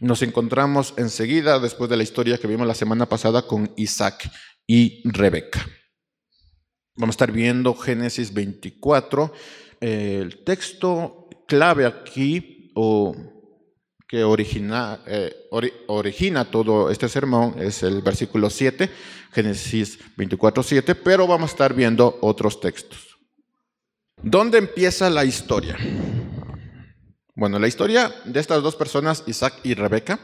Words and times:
nos 0.00 0.22
encontramos 0.22 0.94
enseguida, 0.96 1.58
después 1.58 1.88
de 1.88 1.96
la 1.96 2.02
historia 2.02 2.38
que 2.38 2.46
vimos 2.46 2.66
la 2.66 2.74
semana 2.74 3.08
pasada, 3.08 3.46
con 3.46 3.72
Isaac 3.76 4.30
y 4.66 5.02
Rebeca. 5.08 5.66
Vamos 6.96 7.14
a 7.14 7.16
estar 7.16 7.32
viendo 7.32 7.74
Génesis 7.74 8.32
24. 8.32 9.32
el 9.80 10.44
texto 10.44 11.28
clave 11.46 11.86
aquí, 11.86 12.72
o 12.74 13.14
que 14.08 14.22
origina, 14.22 15.00
eh, 15.06 15.48
todo 16.50 16.90
este 16.90 17.08
sermón, 17.08 17.56
es 17.58 17.82
el 17.82 18.00
versículo 18.02 18.50
7, 18.50 18.90
Génesis 19.32 19.98
24, 20.16 20.62
7, 20.62 20.94
pero 20.94 21.26
vamos 21.26 21.50
a 21.50 21.52
estar 21.52 21.74
viendo 21.74 22.18
otros 22.20 22.60
textos. 22.60 23.18
¿Dónde 24.22 24.58
empieza 24.58 25.10
la 25.10 25.24
historia? 25.24 25.76
Bueno, 27.36 27.58
la 27.58 27.66
historia 27.66 28.14
de 28.24 28.38
estas 28.38 28.62
dos 28.62 28.76
personas, 28.76 29.24
Isaac 29.26 29.54
y 29.64 29.74
Rebeca, 29.74 30.20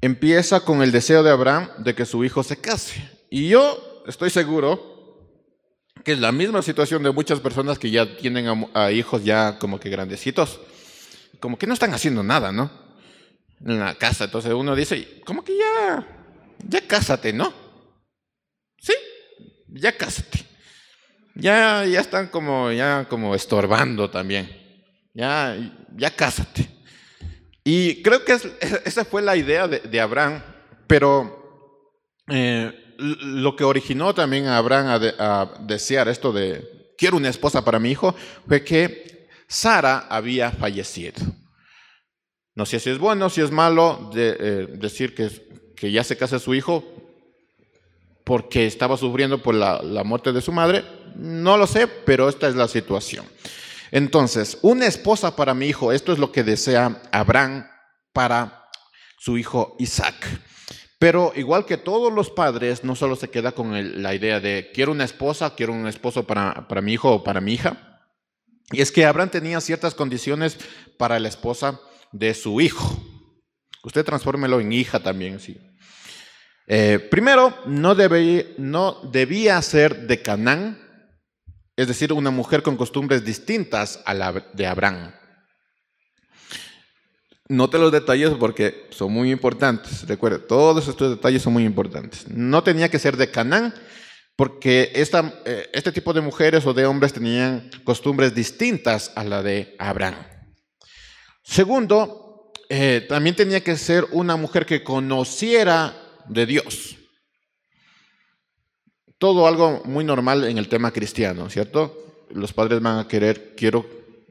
empieza 0.00 0.60
con 0.60 0.82
el 0.82 0.92
deseo 0.92 1.24
de 1.24 1.30
Abraham 1.30 1.68
de 1.78 1.96
que 1.96 2.06
su 2.06 2.24
hijo 2.24 2.44
se 2.44 2.60
case. 2.60 3.10
Y 3.28 3.48
yo 3.48 4.04
estoy 4.06 4.30
seguro 4.30 4.96
que 6.04 6.12
es 6.12 6.20
la 6.20 6.30
misma 6.30 6.62
situación 6.62 7.02
de 7.02 7.10
muchas 7.10 7.40
personas 7.40 7.76
que 7.76 7.90
ya 7.90 8.16
tienen 8.16 8.68
a, 8.72 8.92
hijos 8.92 9.24
ya 9.24 9.58
como 9.58 9.80
que 9.80 9.90
grandecitos, 9.90 10.60
como 11.40 11.58
que 11.58 11.66
no 11.66 11.74
están 11.74 11.92
haciendo 11.92 12.22
nada, 12.22 12.52
¿no? 12.52 12.70
En 13.60 13.80
la 13.80 13.96
casa, 13.96 14.24
entonces 14.24 14.52
uno 14.52 14.76
dice, 14.76 15.20
como 15.24 15.42
que 15.42 15.58
ya, 15.58 16.06
ya 16.68 16.86
cásate, 16.86 17.32
¿no? 17.32 17.52
Sí, 18.80 18.94
ya 19.66 19.96
cásate. 19.96 20.46
Ya, 21.34 21.84
ya 21.84 22.00
están 22.00 22.28
como, 22.28 22.70
ya 22.70 23.06
como 23.08 23.34
estorbando 23.34 24.08
también. 24.08 24.57
Ya, 25.18 25.58
ya 25.96 26.14
cásate. 26.14 26.68
Y 27.64 28.02
creo 28.02 28.24
que 28.24 28.38
esa 28.84 29.04
fue 29.04 29.20
la 29.20 29.34
idea 29.34 29.66
de, 29.66 30.00
Abraham, 30.00 30.40
pero 30.86 32.14
eh, 32.28 32.72
lo 32.98 33.56
que 33.56 33.64
originó 33.64 34.14
también 34.14 34.46
a 34.46 34.58
Abraham 34.58 35.02
a, 35.18 35.58
desear 35.62 36.06
esto 36.06 36.32
de 36.32 36.94
quiero 36.96 37.16
una 37.16 37.30
esposa 37.30 37.64
para 37.64 37.80
mi 37.80 37.90
hijo 37.90 38.14
fue 38.46 38.62
que 38.62 39.28
Sara 39.48 40.06
había 40.08 40.52
fallecido. 40.52 41.16
No 42.54 42.64
sé 42.64 42.78
si 42.78 42.90
es 42.90 42.98
bueno, 42.98 43.28
si 43.28 43.40
es 43.40 43.50
malo 43.50 44.12
eh, 44.14 44.68
decir 44.74 45.16
que, 45.16 45.30
que, 45.74 45.90
ya 45.90 46.04
se 46.04 46.16
casa 46.16 46.38
su 46.38 46.54
hijo 46.54 46.84
porque 48.22 48.68
estaba 48.68 48.96
sufriendo 48.96 49.42
por 49.42 49.56
la, 49.56 49.82
la 49.82 50.04
muerte 50.04 50.32
de 50.32 50.42
su 50.42 50.52
madre. 50.52 50.84
No 51.16 51.56
lo 51.56 51.66
sé, 51.66 51.88
pero 51.88 52.28
esta 52.28 52.46
es 52.46 52.54
la 52.54 52.68
situación. 52.68 53.26
Entonces, 53.90 54.58
una 54.62 54.86
esposa 54.86 55.36
para 55.36 55.54
mi 55.54 55.66
hijo, 55.66 55.92
esto 55.92 56.12
es 56.12 56.18
lo 56.18 56.32
que 56.32 56.44
desea 56.44 57.02
Abraham 57.12 57.66
para 58.12 58.68
su 59.18 59.38
hijo 59.38 59.76
Isaac. 59.78 60.14
Pero 60.98 61.32
igual 61.36 61.64
que 61.64 61.76
todos 61.76 62.12
los 62.12 62.30
padres, 62.30 62.82
no 62.82 62.96
solo 62.96 63.14
se 63.14 63.30
queda 63.30 63.52
con 63.52 64.02
la 64.02 64.14
idea 64.14 64.40
de 64.40 64.70
quiero 64.74 64.92
una 64.92 65.04
esposa, 65.04 65.54
quiero 65.54 65.72
un 65.72 65.86
esposo 65.86 66.26
para, 66.26 66.66
para 66.66 66.80
mi 66.80 66.94
hijo 66.94 67.12
o 67.12 67.24
para 67.24 67.40
mi 67.40 67.54
hija. 67.54 68.00
Y 68.72 68.80
es 68.80 68.92
que 68.92 69.06
Abraham 69.06 69.30
tenía 69.30 69.60
ciertas 69.60 69.94
condiciones 69.94 70.58
para 70.98 71.18
la 71.20 71.28
esposa 71.28 71.80
de 72.12 72.34
su 72.34 72.60
hijo. 72.60 73.00
Usted 73.84 74.04
transfórmelo 74.04 74.60
en 74.60 74.72
hija 74.72 75.00
también, 75.00 75.38
sí. 75.40 75.56
Eh, 76.66 76.98
primero, 76.98 77.56
no, 77.64 77.96
no 78.58 79.00
debía 79.10 79.62
ser 79.62 80.06
de 80.06 80.20
Canaán, 80.20 80.78
es 81.78 81.86
decir, 81.86 82.12
una 82.12 82.32
mujer 82.32 82.64
con 82.64 82.76
costumbres 82.76 83.24
distintas 83.24 84.00
a 84.04 84.12
la 84.12 84.32
de 84.52 84.66
Abraham. 84.66 85.12
Note 87.48 87.78
los 87.78 87.92
detalles 87.92 88.30
porque 88.30 88.88
son 88.90 89.12
muy 89.12 89.30
importantes. 89.30 90.04
Recuerde, 90.08 90.40
todos 90.40 90.88
estos 90.88 91.10
detalles 91.10 91.40
son 91.40 91.52
muy 91.52 91.64
importantes. 91.64 92.26
No 92.28 92.64
tenía 92.64 92.88
que 92.88 92.98
ser 92.98 93.16
de 93.16 93.30
Canaán, 93.30 93.72
porque 94.34 94.90
eh, 94.92 95.70
este 95.72 95.92
tipo 95.92 96.12
de 96.12 96.20
mujeres 96.20 96.66
o 96.66 96.74
de 96.74 96.84
hombres 96.84 97.12
tenían 97.12 97.70
costumbres 97.84 98.34
distintas 98.34 99.12
a 99.14 99.22
la 99.22 99.44
de 99.44 99.76
Abraham. 99.78 100.16
Segundo, 101.44 102.52
eh, 102.68 103.06
también 103.08 103.36
tenía 103.36 103.62
que 103.62 103.76
ser 103.76 104.04
una 104.10 104.34
mujer 104.34 104.66
que 104.66 104.82
conociera 104.82 105.96
de 106.28 106.44
Dios. 106.44 106.97
Todo 109.18 109.46
algo 109.46 109.82
muy 109.84 110.04
normal 110.04 110.44
en 110.44 110.58
el 110.58 110.68
tema 110.68 110.92
cristiano, 110.92 111.50
¿cierto? 111.50 112.26
Los 112.30 112.52
padres 112.52 112.80
van 112.80 112.98
a 112.98 113.08
querer, 113.08 113.54
quiero 113.56 113.84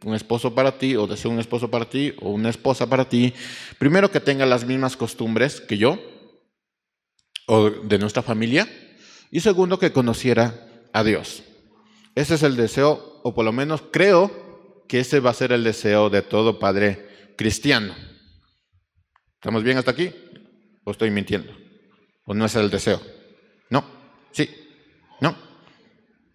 un 0.04 0.16
esposo 0.16 0.54
para 0.56 0.78
ti 0.78 0.96
o 0.96 1.08
deseo 1.08 1.32
un 1.32 1.40
esposo 1.40 1.70
para 1.70 1.90
ti 1.90 2.14
o 2.22 2.30
una 2.30 2.50
esposa 2.50 2.88
para 2.88 3.10
ti, 3.10 3.34
primero 3.80 4.12
que 4.12 4.20
tenga 4.20 4.46
las 4.46 4.66
mismas 4.66 4.96
costumbres 4.96 5.60
que 5.60 5.78
yo 5.78 6.00
o 7.48 7.70
de 7.70 7.98
nuestra 7.98 8.22
familia 8.22 8.68
y 9.32 9.40
segundo 9.40 9.80
que 9.80 9.92
conociera 9.92 10.68
a 10.94 11.04
Dios. 11.04 11.44
Ese 12.16 12.36
es 12.36 12.44
el 12.44 12.56
deseo, 12.56 13.20
o 13.24 13.36
por 13.36 13.46
lo 13.46 13.52
menos 13.52 13.84
creo 13.92 14.84
que 14.88 15.00
ese 15.00 15.20
va 15.20 15.32
a 15.32 15.36
ser 15.36 15.52
el 15.52 15.64
deseo 15.64 16.10
de 16.10 16.22
todo 16.22 16.60
padre 16.60 17.34
cristiano. 17.38 17.94
¿Estamos 19.36 19.64
bien 19.64 19.78
hasta 19.78 19.92
aquí? 19.92 20.12
¿O 20.84 20.92
estoy 20.92 21.12
mintiendo? 21.12 21.54
¿O 22.26 22.34
no 22.34 22.46
es 22.46 22.56
el 22.56 22.70
deseo? 22.70 23.02
No, 23.70 23.86
sí. 24.32 24.67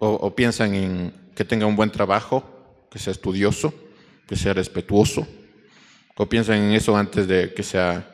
O, 0.05 0.35
piensan 0.35 0.75
en 0.75 1.15
que 1.37 1.45
tenga 1.45 1.65
un 1.65 1.77
buen 1.77 1.93
trabajo, 1.93 2.43
que 2.91 2.99
sea 2.99 3.13
estudioso, 3.13 3.73
que 4.27 4.35
sea 4.35 4.53
respetuoso. 4.53 5.29
¿O 6.17 6.29
piensan 6.29 6.57
en 6.57 6.73
eso 6.73 6.97
antes 6.97 7.29
de 7.29 7.55
que 7.55 7.63
sea 7.63 8.11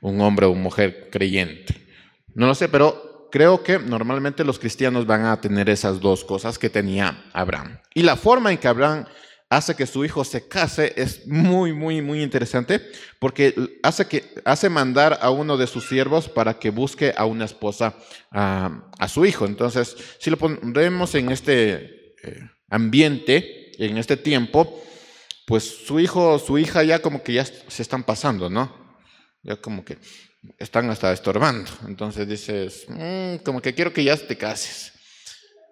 un 0.00 0.18
hombre 0.22 0.46
o 0.46 0.54
mujer 0.54 1.10
creyente? 1.12 1.76
No 2.34 2.46
lo 2.46 2.54
sé, 2.54 2.70
pero 2.70 3.28
creo 3.30 3.62
que 3.62 3.78
normalmente 3.78 4.44
los 4.44 4.58
cristianos 4.58 5.04
van 5.04 5.26
a 5.26 5.38
tener 5.42 5.68
esas 5.68 6.00
dos 6.00 6.24
cosas 6.24 6.58
que 6.58 6.70
tenía 6.70 7.22
Abraham. 7.34 7.78
Y 7.92 8.02
la 8.02 8.16
forma 8.16 8.50
en 8.50 8.56
que 8.56 8.68
Abraham 8.68 9.04
hace 9.50 9.74
que 9.74 9.86
su 9.86 10.04
hijo 10.04 10.24
se 10.24 10.46
case 10.46 10.94
es 10.96 11.26
muy, 11.26 11.72
muy, 11.72 12.00
muy 12.00 12.22
interesante 12.22 12.80
porque 13.18 13.78
hace, 13.82 14.06
que, 14.06 14.24
hace 14.44 14.70
mandar 14.70 15.18
a 15.20 15.30
uno 15.30 15.56
de 15.56 15.66
sus 15.66 15.88
siervos 15.88 16.28
para 16.28 16.58
que 16.58 16.70
busque 16.70 17.12
a 17.16 17.26
una 17.26 17.44
esposa 17.44 17.96
a, 18.30 19.08
su 19.08 19.26
hijo. 19.26 19.46
Entonces, 19.46 19.96
si 20.18 20.30
lo 20.30 20.36
ponemos 20.36 21.14
en 21.16 21.30
este 21.32 22.14
eh, 22.22 22.48
ambiente, 22.70 23.72
en 23.78 23.98
este 23.98 24.16
tiempo, 24.16 24.82
pues 25.46 25.64
su 25.64 25.98
hijo, 25.98 26.38
su 26.38 26.56
hija 26.56 26.84
ya 26.84 27.00
como 27.00 27.24
que 27.24 27.32
ya 27.32 27.44
se 27.44 27.82
están 27.82 28.04
pasando, 28.04 28.48
¿no? 28.48 28.72
Ya 29.42 29.56
como 29.56 29.84
que 29.84 29.98
están 30.58 30.88
hasta 30.90 31.12
estorbando. 31.12 31.68
Entonces 31.88 32.28
dices, 32.28 32.84
mm, 32.86 33.42
como 33.44 33.60
que 33.60 33.74
quiero 33.74 33.92
que 33.92 34.04
ya 34.04 34.16
te 34.16 34.38
cases. 34.38 34.89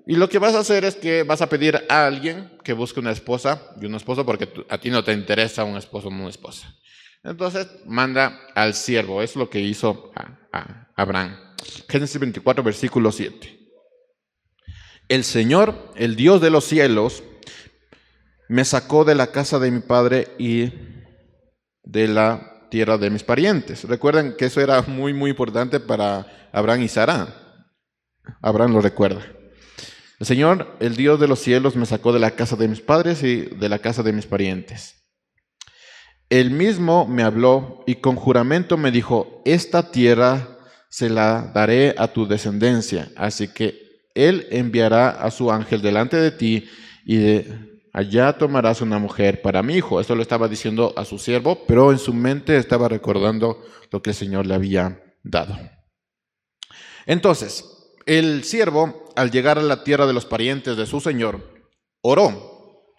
Y 0.09 0.17
lo 0.17 0.31
que 0.31 0.39
vas 0.39 0.55
a 0.55 0.61
hacer 0.61 0.87
es 0.87 0.97
que 0.97 1.23
vas 1.23 1.43
a 1.43 1.51
pedir 1.51 1.85
a 1.91 2.07
alguien 2.07 2.51
que 2.65 2.73
busque 2.73 2.99
una 2.99 3.11
esposa 3.11 3.75
y 3.79 3.85
un 3.85 3.95
esposo 3.95 4.25
porque 4.25 4.49
a 4.71 4.79
ti 4.79 4.89
no 4.89 5.05
te 5.05 5.13
interesa 5.13 5.65
un 5.65 5.77
esposo 5.77 6.09
o 6.09 6.11
una 6.11 6.31
esposa. 6.31 6.75
Entonces 7.23 7.69
manda 7.85 8.41
al 8.55 8.73
siervo. 8.73 9.21
Es 9.21 9.37
lo 9.37 9.51
que 9.51 9.61
hizo 9.61 10.11
a 10.15 10.89
Abraham. 10.97 11.37
Génesis 11.91 12.19
24, 12.19 12.65
versículo 12.65 13.13
7. 13.13 13.69
El 15.09 15.25
Señor, 15.25 15.93
el 15.95 16.17
Dios 16.17 16.41
de 16.41 16.49
los 16.49 16.65
cielos, 16.65 17.23
me 18.49 18.65
sacó 18.65 19.05
de 19.05 19.15
la 19.15 19.27
casa 19.27 19.59
de 19.59 19.71
mi 19.71 19.81
padre 19.81 20.29
y 20.39 20.73
de 21.83 22.09
la 22.09 22.67
tierra 22.71 22.97
de 22.97 23.11
mis 23.11 23.25
parientes. 23.25 23.85
Recuerden 23.85 24.37
que 24.39 24.47
eso 24.47 24.63
era 24.63 24.81
muy, 24.81 25.13
muy 25.13 25.29
importante 25.29 25.81
para 25.81 26.49
Abraham 26.51 26.81
y 26.81 26.89
Sara. 26.89 27.29
Abraham 28.41 28.73
lo 28.73 28.81
recuerda. 28.81 29.38
El 30.19 30.27
Señor, 30.27 30.77
el 30.81 30.97
Dios 30.97 31.21
de 31.21 31.29
los 31.29 31.39
cielos, 31.39 31.77
me 31.77 31.87
sacó 31.87 32.13
de 32.13 32.19
la 32.19 32.33
casa 32.33 32.57
de 32.57 32.67
mis 32.67 32.81
padres 32.81 33.23
y 33.23 33.43
de 33.43 33.69
la 33.69 33.79
casa 33.79 34.03
de 34.03 34.13
mis 34.13 34.27
parientes. 34.27 35.05
Él 36.29 36.51
mismo 36.51 37.07
me 37.07 37.23
habló 37.23 37.85
y 37.87 37.97
con 37.97 38.17
juramento 38.17 38.77
me 38.77 38.91
dijo, 38.91 39.43
esta 39.45 39.91
tierra 39.91 40.59
se 40.91 41.09
la 41.09 41.53
daré 41.55 41.95
a 41.97 42.09
tu 42.09 42.27
descendencia. 42.27 43.11
Así 43.17 43.49
que 43.49 44.03
Él 44.15 44.47
enviará 44.51 45.11
a 45.11 45.31
su 45.31 45.53
ángel 45.53 45.81
delante 45.83 46.17
de 46.17 46.33
ti 46.33 46.69
y 47.05 47.17
de 47.17 47.81
allá 47.93 48.37
tomarás 48.37 48.81
una 48.81 48.99
mujer 48.99 49.41
para 49.41 49.63
mi 49.63 49.75
hijo. 49.77 50.01
Esto 50.01 50.17
lo 50.17 50.23
estaba 50.23 50.49
diciendo 50.49 50.93
a 50.97 51.05
su 51.05 51.19
siervo, 51.19 51.65
pero 51.67 51.93
en 51.93 51.99
su 51.99 52.13
mente 52.13 52.57
estaba 52.57 52.89
recordando 52.89 53.63
lo 53.91 54.03
que 54.03 54.11
el 54.11 54.17
Señor 54.17 54.47
le 54.47 54.55
había 54.55 55.01
dado. 55.23 55.57
Entonces, 57.07 57.78
el 58.09 58.43
siervo, 58.43 59.05
al 59.15 59.31
llegar 59.31 59.59
a 59.59 59.63
la 59.63 59.85
tierra 59.85 60.07
de 60.07 60.13
los 60.13 60.27
parientes 60.27 60.77
de 60.77 60.87
su 60.87 61.01
Señor, 61.01 61.41
oró. 62.01 62.95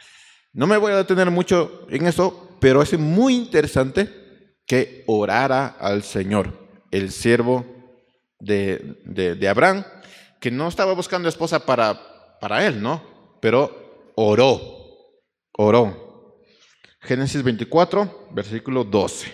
No 0.54 0.68
me 0.68 0.78
voy 0.78 0.94
a 0.94 0.98
detener 0.98 1.30
mucho 1.30 1.86
en 1.90 2.08
eso, 2.08 2.58
pero 2.62 2.82
es 2.82 2.98
muy 2.98 3.36
interesante 3.36 4.56
que 4.66 5.04
orara 5.08 5.68
al 5.68 6.04
Señor, 6.04 6.70
el 6.92 7.12
siervo 7.12 7.66
de, 8.40 9.02
de, 9.04 9.50
Abraham, 9.50 9.84
que 10.40 10.52
no 10.52 10.68
estaba 10.68 10.94
buscando 10.94 11.28
esposa 11.28 11.66
para, 11.66 12.40
para 12.40 12.66
él, 12.66 12.82
¿no? 12.82 13.04
Pero 13.42 14.12
oró 14.16 14.80
oró. 15.62 16.40
Génesis 17.02 17.44
24, 17.44 18.30
versículo 18.32 18.86
12. 18.86 19.28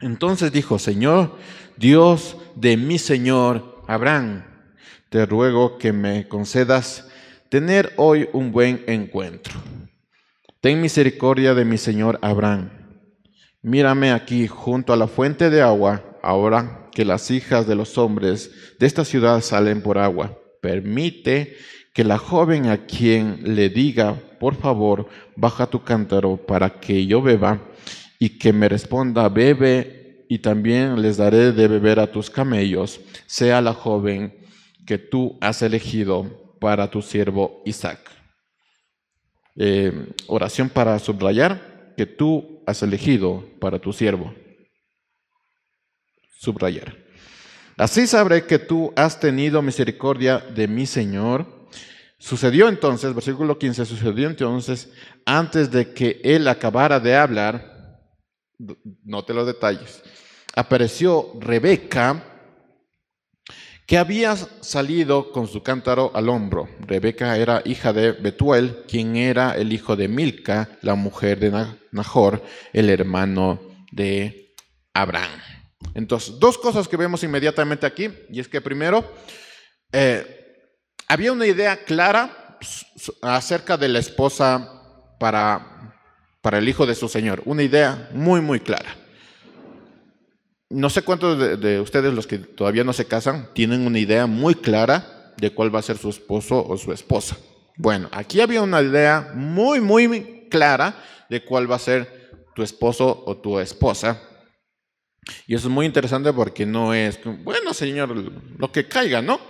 Entonces 0.00 0.52
dijo, 0.52 0.78
Señor, 0.78 1.36
Dios 1.76 2.36
de 2.54 2.76
mi 2.76 2.98
Señor 2.98 3.82
Abraham, 3.88 4.44
te 5.08 5.24
ruego 5.26 5.78
que 5.78 5.92
me 5.92 6.28
concedas 6.28 7.08
tener 7.48 7.92
hoy 7.96 8.28
un 8.32 8.52
buen 8.52 8.82
encuentro. 8.86 9.54
Ten 10.60 10.80
misericordia 10.80 11.54
de 11.54 11.64
mi 11.64 11.78
Señor 11.78 12.18
Abraham. 12.22 12.70
Mírame 13.62 14.12
aquí 14.12 14.46
junto 14.46 14.92
a 14.92 14.96
la 14.96 15.06
fuente 15.06 15.50
de 15.50 15.62
agua, 15.62 16.18
ahora 16.22 16.88
que 16.92 17.04
las 17.04 17.30
hijas 17.30 17.66
de 17.66 17.74
los 17.74 17.98
hombres 17.98 18.50
de 18.78 18.86
esta 18.86 19.04
ciudad 19.04 19.40
salen 19.42 19.82
por 19.82 19.98
agua. 19.98 20.38
Permite 20.60 21.56
que 21.92 22.04
la 22.04 22.18
joven 22.18 22.66
a 22.66 22.86
quien 22.86 23.54
le 23.54 23.68
diga, 23.68 24.20
por 24.40 24.54
favor, 24.56 25.08
baja 25.36 25.66
tu 25.66 25.82
cántaro 25.82 26.36
para 26.36 26.80
que 26.80 27.06
yo 27.06 27.22
beba, 27.22 27.60
y 28.18 28.38
que 28.38 28.52
me 28.52 28.68
responda, 28.68 29.28
bebe, 29.28 30.24
y 30.28 30.38
también 30.38 31.00
les 31.00 31.16
daré 31.16 31.52
de 31.52 31.68
beber 31.68 32.00
a 32.00 32.10
tus 32.10 32.30
camellos, 32.30 33.00
sea 33.26 33.60
la 33.60 33.72
joven 33.72 34.35
que 34.86 34.98
tú 34.98 35.36
has 35.40 35.62
elegido 35.62 36.54
para 36.60 36.90
tu 36.90 37.02
siervo 37.02 37.62
Isaac. 37.64 38.00
Eh, 39.56 40.12
oración 40.26 40.68
para 40.68 40.98
subrayar 40.98 41.94
que 41.96 42.06
tú 42.06 42.62
has 42.66 42.82
elegido 42.82 43.44
para 43.60 43.78
tu 43.78 43.92
siervo. 43.92 44.34
Subrayar. 46.38 46.96
Así 47.76 48.06
sabré 48.06 48.46
que 48.46 48.58
tú 48.58 48.92
has 48.96 49.18
tenido 49.18 49.60
misericordia 49.60 50.38
de 50.38 50.68
mi 50.68 50.86
Señor 50.86 51.56
Sucedió 52.18 52.68
entonces, 52.68 53.14
versículo 53.14 53.58
15, 53.58 53.84
sucedió 53.84 54.28
entonces, 54.28 54.90
antes 55.26 55.70
de 55.70 55.92
que 55.92 56.20
él 56.24 56.48
acabara 56.48 56.98
de 56.98 57.14
hablar, 57.14 58.00
note 59.04 59.34
los 59.34 59.46
detalles, 59.46 60.02
apareció 60.54 61.32
Rebeca, 61.38 62.35
que 63.86 63.98
había 63.98 64.36
salido 64.36 65.30
con 65.30 65.46
su 65.46 65.62
cántaro 65.62 66.10
al 66.14 66.28
hombro. 66.28 66.68
Rebeca 66.80 67.36
era 67.36 67.62
hija 67.64 67.92
de 67.92 68.12
Betuel, 68.12 68.84
quien 68.88 69.14
era 69.14 69.56
el 69.56 69.72
hijo 69.72 69.94
de 69.94 70.08
Milca, 70.08 70.68
la 70.82 70.96
mujer 70.96 71.38
de 71.38 71.52
Nahor, 71.92 72.42
el 72.72 72.90
hermano 72.90 73.60
de 73.92 74.54
Abraham. 74.92 75.40
Entonces, 75.94 76.38
dos 76.40 76.58
cosas 76.58 76.88
que 76.88 76.96
vemos 76.96 77.22
inmediatamente 77.22 77.86
aquí, 77.86 78.10
y 78.28 78.40
es 78.40 78.48
que 78.48 78.60
primero, 78.60 79.04
eh, 79.92 80.26
había 81.06 81.32
una 81.32 81.46
idea 81.46 81.84
clara 81.84 82.58
acerca 83.22 83.76
de 83.76 83.88
la 83.88 84.00
esposa 84.00 84.82
para, 85.20 85.94
para 86.42 86.58
el 86.58 86.68
hijo 86.68 86.86
de 86.86 86.96
su 86.96 87.08
señor, 87.08 87.40
una 87.44 87.62
idea 87.62 88.08
muy, 88.12 88.40
muy 88.40 88.58
clara. 88.58 89.05
No 90.68 90.90
sé 90.90 91.02
cuántos 91.02 91.60
de, 91.60 91.80
ustedes, 91.80 92.12
los 92.12 92.26
que 92.26 92.38
todavía 92.38 92.84
no 92.84 92.92
se 92.92 93.06
casan, 93.06 93.48
tienen 93.54 93.86
una 93.86 93.98
idea 93.98 94.26
muy 94.26 94.54
clara 94.54 95.32
de 95.36 95.52
cuál 95.52 95.74
va 95.74 95.78
a 95.78 95.82
ser 95.82 95.96
su 95.96 96.08
esposo 96.10 96.66
o 96.66 96.76
su 96.76 96.92
esposa. 96.92 97.36
Bueno, 97.76 98.08
aquí 98.10 98.40
había 98.40 98.62
una 98.62 98.82
idea 98.82 99.32
muy, 99.34 99.80
muy 99.80 100.48
clara 100.50 100.96
de 101.28 101.44
cuál 101.44 101.70
va 101.70 101.76
a 101.76 101.80
ser 101.80 102.30
tu 102.54 102.62
esposo 102.62 103.24
o 103.26 103.36
tu 103.36 103.60
esposa. 103.60 104.20
Y 105.46 105.54
eso 105.54 105.68
es 105.68 105.74
muy 105.74 105.86
interesante 105.86 106.32
porque 106.32 106.66
no 106.66 106.94
es, 106.94 107.20
bueno, 107.44 107.74
señor, 107.74 108.14
lo 108.58 108.72
que 108.72 108.88
caiga, 108.88 109.22
¿no? 109.22 109.40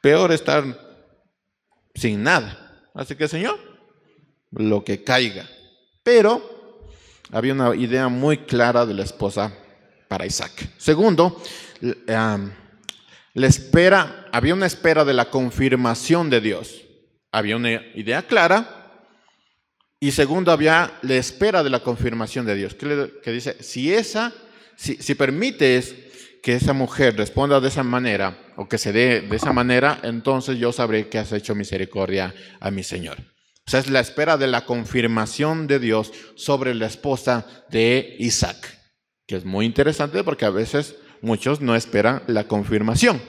peor 0.00 0.30
estar 0.30 0.64
sin 1.94 2.22
nada. 2.22 2.90
Así 2.94 3.16
que, 3.16 3.26
Señor, 3.26 3.58
lo 4.52 4.84
que 4.84 5.02
caiga. 5.02 5.48
Pero 6.04 6.55
había 7.32 7.52
una 7.52 7.74
idea 7.74 8.08
muy 8.08 8.38
clara 8.38 8.86
de 8.86 8.94
la 8.94 9.04
esposa 9.04 9.52
para 10.08 10.26
Isaac. 10.26 10.70
Segundo, 10.78 11.42
la 11.80 13.46
espera, 13.46 14.26
había 14.32 14.54
una 14.54 14.66
espera 14.66 15.04
de 15.04 15.14
la 15.14 15.30
confirmación 15.30 16.30
de 16.30 16.40
Dios. 16.40 16.82
Había 17.32 17.56
una 17.56 17.72
idea 17.94 18.22
clara. 18.22 19.02
Y 19.98 20.12
segundo, 20.12 20.52
había 20.52 20.92
la 21.02 21.14
espera 21.14 21.62
de 21.62 21.70
la 21.70 21.80
confirmación 21.80 22.46
de 22.46 22.54
Dios. 22.54 22.74
Que, 22.74 23.32
dice, 23.32 23.62
si 23.62 23.92
esa, 23.92 24.32
si, 24.76 24.96
si 24.96 25.14
permites 25.14 25.94
que 26.42 26.54
esa 26.54 26.72
mujer 26.72 27.16
responda 27.16 27.60
de 27.60 27.68
esa 27.68 27.82
manera 27.82 28.38
o 28.56 28.68
que 28.68 28.78
se 28.78 28.92
dé 28.92 29.22
de 29.22 29.36
esa 29.36 29.52
manera, 29.52 29.98
entonces 30.04 30.58
yo 30.58 30.70
sabré 30.70 31.08
que 31.08 31.18
has 31.18 31.32
hecho 31.32 31.54
misericordia 31.54 32.34
a 32.60 32.70
mi 32.70 32.84
Señor. 32.84 33.35
O 33.66 33.70
sea, 33.70 33.80
es 33.80 33.90
la 33.90 33.98
espera 33.98 34.36
de 34.36 34.46
la 34.46 34.64
confirmación 34.64 35.66
de 35.66 35.80
Dios 35.80 36.12
sobre 36.36 36.72
la 36.72 36.86
esposa 36.86 37.46
de 37.68 38.14
Isaac, 38.20 38.78
que 39.26 39.34
es 39.34 39.44
muy 39.44 39.66
interesante 39.66 40.22
porque 40.22 40.44
a 40.44 40.50
veces 40.50 40.94
muchos 41.20 41.60
no 41.60 41.74
esperan 41.74 42.22
la 42.28 42.46
confirmación. 42.46 43.20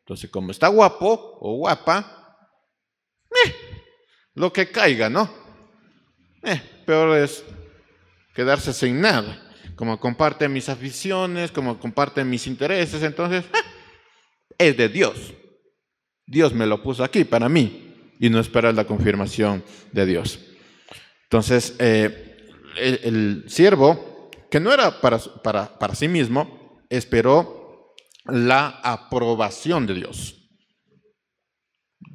Entonces, 0.00 0.30
como 0.30 0.50
está 0.50 0.66
guapo 0.66 1.38
o 1.40 1.58
guapa, 1.58 2.36
eh, 3.46 3.54
lo 4.34 4.52
que 4.52 4.68
caiga, 4.68 5.08
¿no? 5.08 5.32
Eh, 6.42 6.60
peor 6.84 7.16
es 7.16 7.44
quedarse 8.34 8.72
sin 8.72 9.00
nada 9.00 9.40
como 9.76 9.98
comparte 9.98 10.48
mis 10.48 10.68
aficiones, 10.68 11.50
como 11.50 11.78
comparte 11.78 12.24
mis 12.24 12.46
intereses, 12.46 13.02
entonces 13.02 13.44
¡ah! 13.52 13.62
es 14.58 14.76
de 14.76 14.88
Dios. 14.88 15.34
Dios 16.26 16.52
me 16.52 16.66
lo 16.66 16.82
puso 16.82 17.04
aquí 17.04 17.24
para 17.24 17.48
mí 17.48 17.83
y 18.24 18.30
no 18.30 18.40
espera 18.40 18.72
la 18.72 18.86
confirmación 18.86 19.62
de 19.92 20.06
Dios. 20.06 20.40
Entonces, 21.24 21.76
eh, 21.78 22.48
el, 22.78 23.44
siervo, 23.48 24.30
que 24.50 24.60
no 24.60 24.72
era 24.72 25.02
para, 25.02 25.18
para, 25.18 25.78
para 25.78 25.94
sí 25.94 26.08
mismo, 26.08 26.80
esperó 26.88 27.94
la 28.24 28.80
aprobación 28.82 29.86
de 29.86 29.92
Dios. 29.92 30.48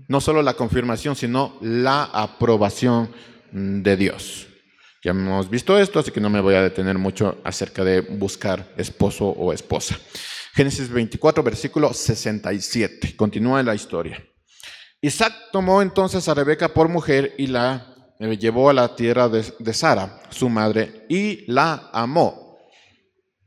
No 0.08 0.20
solo 0.20 0.42
la 0.42 0.56
confirmación, 0.56 1.16
sino 1.16 1.60
la 1.62 2.06
aprobación 2.06 3.12
de 3.52 3.96
Dios. 3.96 4.48
Ya 5.04 5.12
hemos 5.12 5.48
visto 5.48 5.78
esto, 5.78 6.00
así 6.00 6.10
que 6.10 6.20
no 6.20 6.32
me 6.32 6.42
voy 6.42 6.56
a 6.56 6.64
detener 6.64 6.98
mucho 6.98 7.38
acerca 7.44 7.84
de 7.84 8.02
buscar 8.02 8.74
esposo 8.78 9.28
o 9.28 9.54
esposa. 9.54 9.96
Génesis 10.56 10.90
24, 10.90 11.44
versículo 11.44 11.94
67. 11.94 13.16
Continúa 13.16 13.62
la 13.62 13.76
historia. 13.76 14.29
Isaac 15.02 15.34
tomó 15.52 15.82
entonces 15.82 16.28
a 16.28 16.34
Rebeca 16.34 16.70
por 16.70 16.90
mujer 16.90 17.34
y 17.38 17.48
la 17.48 17.90
eh, 18.20 18.38
llevó 18.38 18.70
a 18.70 18.74
la 18.74 18.96
tierra 18.96 19.30
de, 19.30 19.74
Sara, 19.74 20.22
su 20.30 20.50
madre, 20.50 21.06
y 21.08 21.50
la 21.52 21.90
amó. 21.94 22.58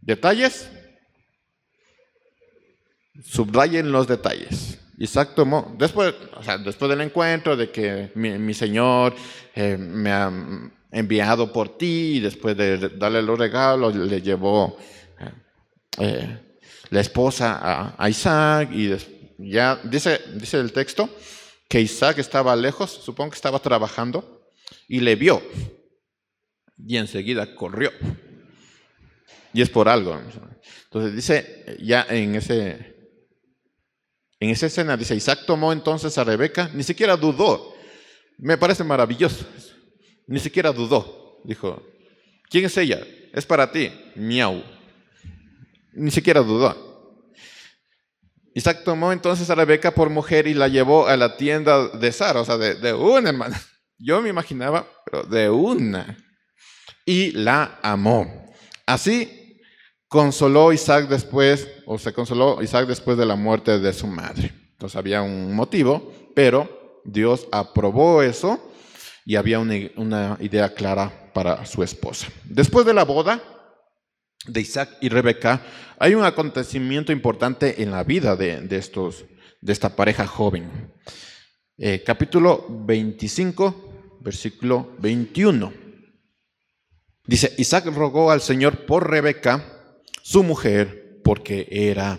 ¿Detalles? 0.00 0.70
Subrayen 3.22 3.92
los 3.92 4.08
detalles. 4.08 4.78
Isaac 4.96 5.32
tomó, 5.34 5.74
después, 5.76 6.14
o 6.36 6.42
sea, 6.42 6.56
después 6.56 6.88
del 6.88 7.02
encuentro 7.02 7.54
de 7.54 7.70
que 7.70 8.12
mi, 8.14 8.54
Señor 8.54 9.14
eh, 9.54 9.76
me 9.76 10.10
ha 10.10 10.32
enviado 10.90 11.52
por 11.52 11.76
ti 11.76 12.14
y 12.16 12.20
después 12.20 12.56
de 12.56 12.88
darle 12.96 13.20
los 13.22 13.38
regalos 13.38 13.94
le 13.94 14.22
llevó 14.22 14.78
eh, 15.98 16.38
la 16.90 17.00
esposa 17.00 17.94
a, 17.98 18.08
Isaac 18.08 18.70
y 18.72 18.94
ya 19.50 19.80
dice, 19.84 20.20
dice 20.34 20.60
el 20.60 20.72
texto 20.72 21.08
que 21.72 21.80
Isaac 21.80 22.18
estaba 22.18 22.54
lejos, 22.54 22.90
supongo 22.90 23.30
que 23.30 23.36
estaba 23.36 23.58
trabajando 23.58 24.46
y 24.88 25.00
le 25.00 25.16
vio 25.16 25.42
y 26.76 26.98
enseguida 26.98 27.54
corrió. 27.54 27.90
Y 29.54 29.62
es 29.62 29.70
por 29.70 29.88
algo. 29.88 30.20
Entonces 30.84 31.16
dice 31.16 31.78
ya 31.80 32.04
en 32.10 32.34
ese 32.34 32.94
en 34.38 34.50
esa 34.50 34.66
escena 34.66 34.98
dice 34.98 35.16
Isaac 35.16 35.44
tomó 35.46 35.72
entonces 35.72 36.18
a 36.18 36.24
Rebeca, 36.24 36.70
ni 36.74 36.82
siquiera 36.82 37.16
dudó. 37.16 37.72
Me 38.36 38.58
parece 38.58 38.84
maravilloso. 38.84 39.46
Ni 40.26 40.40
siquiera 40.40 40.72
dudó. 40.72 41.40
Dijo, 41.42 41.82
¿quién 42.50 42.66
es 42.66 42.76
ella? 42.76 43.00
Es 43.32 43.46
para 43.46 43.72
ti. 43.72 43.90
Miau. 44.14 44.62
Ni 45.94 46.10
siquiera 46.10 46.42
dudó. 46.42 46.91
Isaac 48.54 48.82
tomó 48.84 49.12
entonces 49.12 49.48
a 49.48 49.54
Rebeca 49.54 49.92
por 49.92 50.10
mujer 50.10 50.46
y 50.46 50.54
la 50.54 50.68
llevó 50.68 51.06
a 51.06 51.16
la 51.16 51.36
tienda 51.36 51.88
de 51.88 52.12
Sara, 52.12 52.40
o 52.40 52.44
sea, 52.44 52.58
de, 52.58 52.92
una 52.92 53.30
hermana. 53.30 53.60
Yo 53.98 54.20
me 54.20 54.28
imaginaba, 54.28 54.86
pero 55.04 55.22
de 55.22 55.48
una. 55.48 56.16
Y 57.06 57.32
la 57.32 57.78
amó. 57.82 58.52
Así 58.86 59.60
consoló 60.08 60.72
Isaac 60.72 61.08
después, 61.08 61.68
o 61.86 61.98
se 61.98 62.12
consoló 62.12 62.62
Isaac 62.62 62.86
después 62.86 63.16
de 63.16 63.26
la 63.26 63.36
muerte 63.36 63.78
de 63.78 63.92
su 63.92 64.06
madre. 64.06 64.52
Entonces 64.72 64.96
había 64.96 65.22
un 65.22 65.54
motivo, 65.54 66.12
pero 66.34 67.00
Dios 67.04 67.46
aprobó 67.50 68.22
eso 68.22 68.60
y 69.24 69.36
había 69.36 69.58
una, 69.60 70.36
idea 70.40 70.74
clara 70.74 71.30
para 71.32 71.64
su 71.64 71.82
esposa. 71.82 72.26
Después 72.44 72.84
de 72.84 72.94
la 72.94 73.04
boda 73.04 73.42
de 74.46 74.60
Isaac 74.60 74.98
y 75.00 75.08
Rebeca, 75.08 75.62
hay 75.98 76.14
un 76.14 76.24
acontecimiento 76.24 77.12
importante 77.12 77.82
en 77.82 77.90
la 77.90 78.04
vida 78.04 78.36
de, 78.36 78.66
estos, 78.70 79.24
de 79.60 79.72
esta 79.72 79.94
pareja 79.94 80.26
joven. 80.26 80.92
Eh, 81.78 82.02
capítulo 82.04 82.66
25, 82.68 84.18
versículo 84.20 84.94
21. 84.98 85.72
Dice, 87.24 87.54
Isaac 87.56 87.86
rogó 87.86 88.30
al 88.30 88.40
Señor 88.40 88.84
por 88.84 89.08
Rebeca, 89.08 89.64
su 90.22 90.42
mujer, 90.42 91.20
porque 91.22 91.68
era 91.70 92.18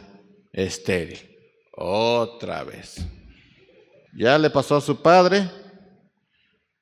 estéril. 0.54 1.20
Otra 1.76 2.64
vez. 2.64 3.06
Ya 4.16 4.38
le 4.38 4.50
pasó 4.50 4.78
a 4.78 4.82
su 4.82 5.02
padre, 5.02 5.50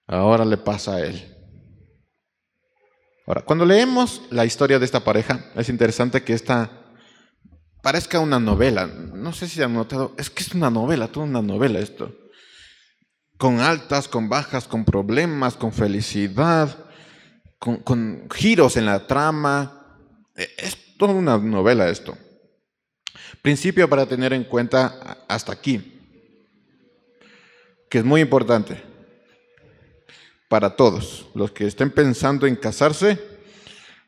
ahora 0.06 0.46
le 0.46 0.58
pasa 0.58 0.96
a 0.96 1.02
él. 1.02 1.31
Ahora, 3.28 3.42
cuando 3.42 3.66
leemos 3.66 4.24
la 4.32 4.46
historia 4.46 4.80
de 4.80 4.86
esta 4.86 5.02
pareja, 5.04 5.46
es 5.56 5.70
interesante 5.70 6.24
que 6.24 6.34
esta 6.34 6.72
parezca 7.82 8.20
una 8.20 8.40
novela. 8.40 8.88
No 8.88 9.32
sé 9.34 9.48
si 9.48 9.62
han 9.62 9.74
notado, 9.74 10.14
es 10.18 10.30
que 10.30 10.44
es 10.44 10.54
una 10.54 10.70
novela, 10.70 11.08
toda 11.08 11.26
una 11.26 11.42
novela 11.42 11.80
esto. 11.80 12.16
Con 13.38 13.60
altas, 13.60 14.08
con 14.08 14.28
bajas, 14.30 14.68
con 14.68 14.86
problemas, 14.86 15.56
con 15.56 15.72
felicidad, 15.72 16.86
con, 17.60 17.78
con 17.78 18.28
giros 18.32 18.78
en 18.78 18.86
la 18.86 19.06
trama. 19.08 20.00
E, 20.36 20.50
es 20.58 20.98
toda 20.98 21.14
una 21.14 21.38
novela 21.38 21.90
esto. 21.90 22.18
Principio 23.42 23.90
para 23.90 24.06
tener 24.06 24.34
en 24.34 24.44
cuenta 24.44 25.24
hasta 25.28 25.52
aquí, 25.52 26.00
que 27.90 28.00
es 28.00 28.06
muy 28.06 28.22
importante 28.22 28.91
para 30.52 30.76
todos, 30.76 31.28
los 31.34 31.52
que 31.52 31.66
estén 31.66 31.92
pensando 31.92 32.46
en 32.46 32.58
casarse, 32.58 33.18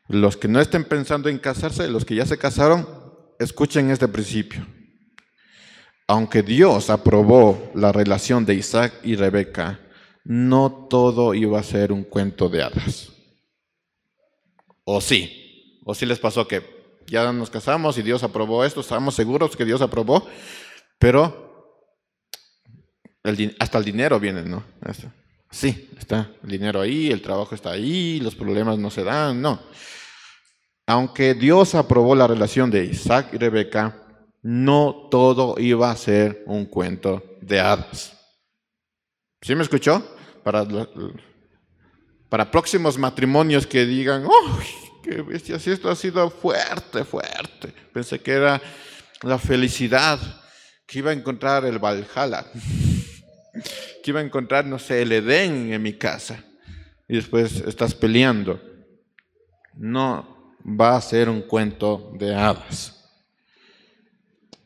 los 0.08 0.36
que 0.36 0.46
no 0.46 0.60
estén 0.60 0.84
pensando 0.84 1.30
en 1.30 1.38
casarse, 1.38 1.88
los 1.88 2.04
que 2.04 2.16
ya 2.16 2.26
se 2.26 2.36
casaron, 2.36 2.86
escuchen 3.38 3.90
este 3.90 4.08
principio. 4.08 4.66
Aunque 6.06 6.42
Dios 6.42 6.90
aprobó 6.90 7.72
la 7.74 7.92
relación 7.92 8.44
de 8.44 8.56
Isaac 8.56 8.92
y 9.02 9.16
Rebeca, 9.16 9.80
no 10.22 10.86
todo 10.90 11.32
iba 11.32 11.58
a 11.58 11.62
ser 11.62 11.92
un 11.92 12.04
cuento 12.04 12.50
de 12.50 12.62
hadas. 12.62 13.10
¿O 14.84 15.00
sí? 15.00 15.80
¿O 15.86 15.94
sí 15.94 16.04
les 16.04 16.18
pasó 16.18 16.46
que 16.46 16.62
ya 17.06 17.32
nos 17.32 17.48
casamos 17.48 17.96
y 17.96 18.02
Dios 18.02 18.22
aprobó 18.22 18.66
esto? 18.66 18.82
Estamos 18.82 19.14
seguros 19.14 19.56
que 19.56 19.64
Dios 19.64 19.80
aprobó, 19.80 20.28
pero 20.98 21.80
hasta 23.58 23.78
el 23.78 23.84
dinero 23.86 24.20
viene, 24.20 24.42
¿no? 24.42 24.62
Sí, 25.54 25.88
está 25.96 26.32
el 26.42 26.50
dinero 26.50 26.80
ahí, 26.80 27.12
el 27.12 27.22
trabajo 27.22 27.54
está 27.54 27.70
ahí, 27.70 28.18
los 28.18 28.34
problemas 28.34 28.76
no 28.76 28.90
se 28.90 29.04
dan, 29.04 29.40
no. 29.40 29.62
Aunque 30.84 31.34
Dios 31.34 31.76
aprobó 31.76 32.16
la 32.16 32.26
relación 32.26 32.72
de 32.72 32.84
Isaac 32.84 33.28
y 33.32 33.36
Rebeca, 33.38 34.02
no 34.42 35.08
todo 35.12 35.54
iba 35.60 35.92
a 35.92 35.96
ser 35.96 36.42
un 36.46 36.66
cuento 36.66 37.22
de 37.40 37.60
hadas. 37.60 38.18
¿Sí 39.42 39.54
me 39.54 39.62
escuchó? 39.62 40.04
Para, 40.42 40.66
próximos 42.50 42.98
matrimonios 42.98 43.64
que 43.64 43.86
digan, 43.86 44.24
¡oh, 44.26 44.58
qué 45.04 45.22
bestia! 45.22 45.60
Si 45.60 45.70
esto 45.70 45.88
ha 45.88 45.94
sido 45.94 46.30
fuerte, 46.30 47.04
fuerte. 47.04 47.72
Pensé 47.92 48.18
que 48.18 48.32
era 48.32 48.60
la 49.22 49.38
felicidad, 49.38 50.18
que 50.84 50.98
iba 50.98 51.12
a 51.12 51.14
encontrar 51.14 51.64
el 51.64 51.78
Valhalla 51.78 52.44
que 54.02 54.10
iba 54.10 54.20
a 54.20 54.24
encontrar, 54.24 54.66
no 54.66 54.78
sé, 54.78 55.02
el 55.02 55.12
Edén 55.12 55.72
en 55.72 55.82
mi 55.82 55.94
casa. 55.94 56.44
Y 57.08 57.16
después 57.16 57.60
estás 57.66 57.94
peleando. 57.94 58.60
No 59.74 60.56
va 60.64 60.96
a 60.96 61.00
ser 61.00 61.28
un 61.28 61.42
cuento 61.42 62.12
de 62.18 62.34
hadas. 62.34 62.94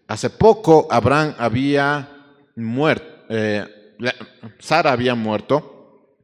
Hace 0.07 0.31
poco 0.31 0.89
Abraham 0.91 1.35
había 1.39 2.09
muerto, 2.57 3.27
eh, 3.29 3.67
Sara 4.59 4.93
había 4.93 5.15
muerto, 5.15 6.17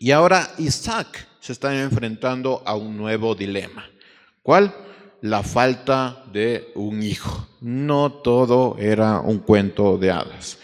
y 0.00 0.10
ahora 0.10 0.50
Isaac 0.58 1.26
se 1.40 1.52
está 1.52 1.80
enfrentando 1.80 2.62
a 2.66 2.74
un 2.74 2.96
nuevo 2.96 3.34
dilema. 3.34 3.88
¿Cuál? 4.42 4.74
La 5.20 5.42
falta 5.42 6.24
de 6.32 6.72
un 6.74 7.02
hijo. 7.02 7.48
No 7.60 8.12
todo 8.12 8.76
era 8.78 9.20
un 9.20 9.38
cuento 9.38 9.98
de 9.98 10.10
hadas. 10.10 10.58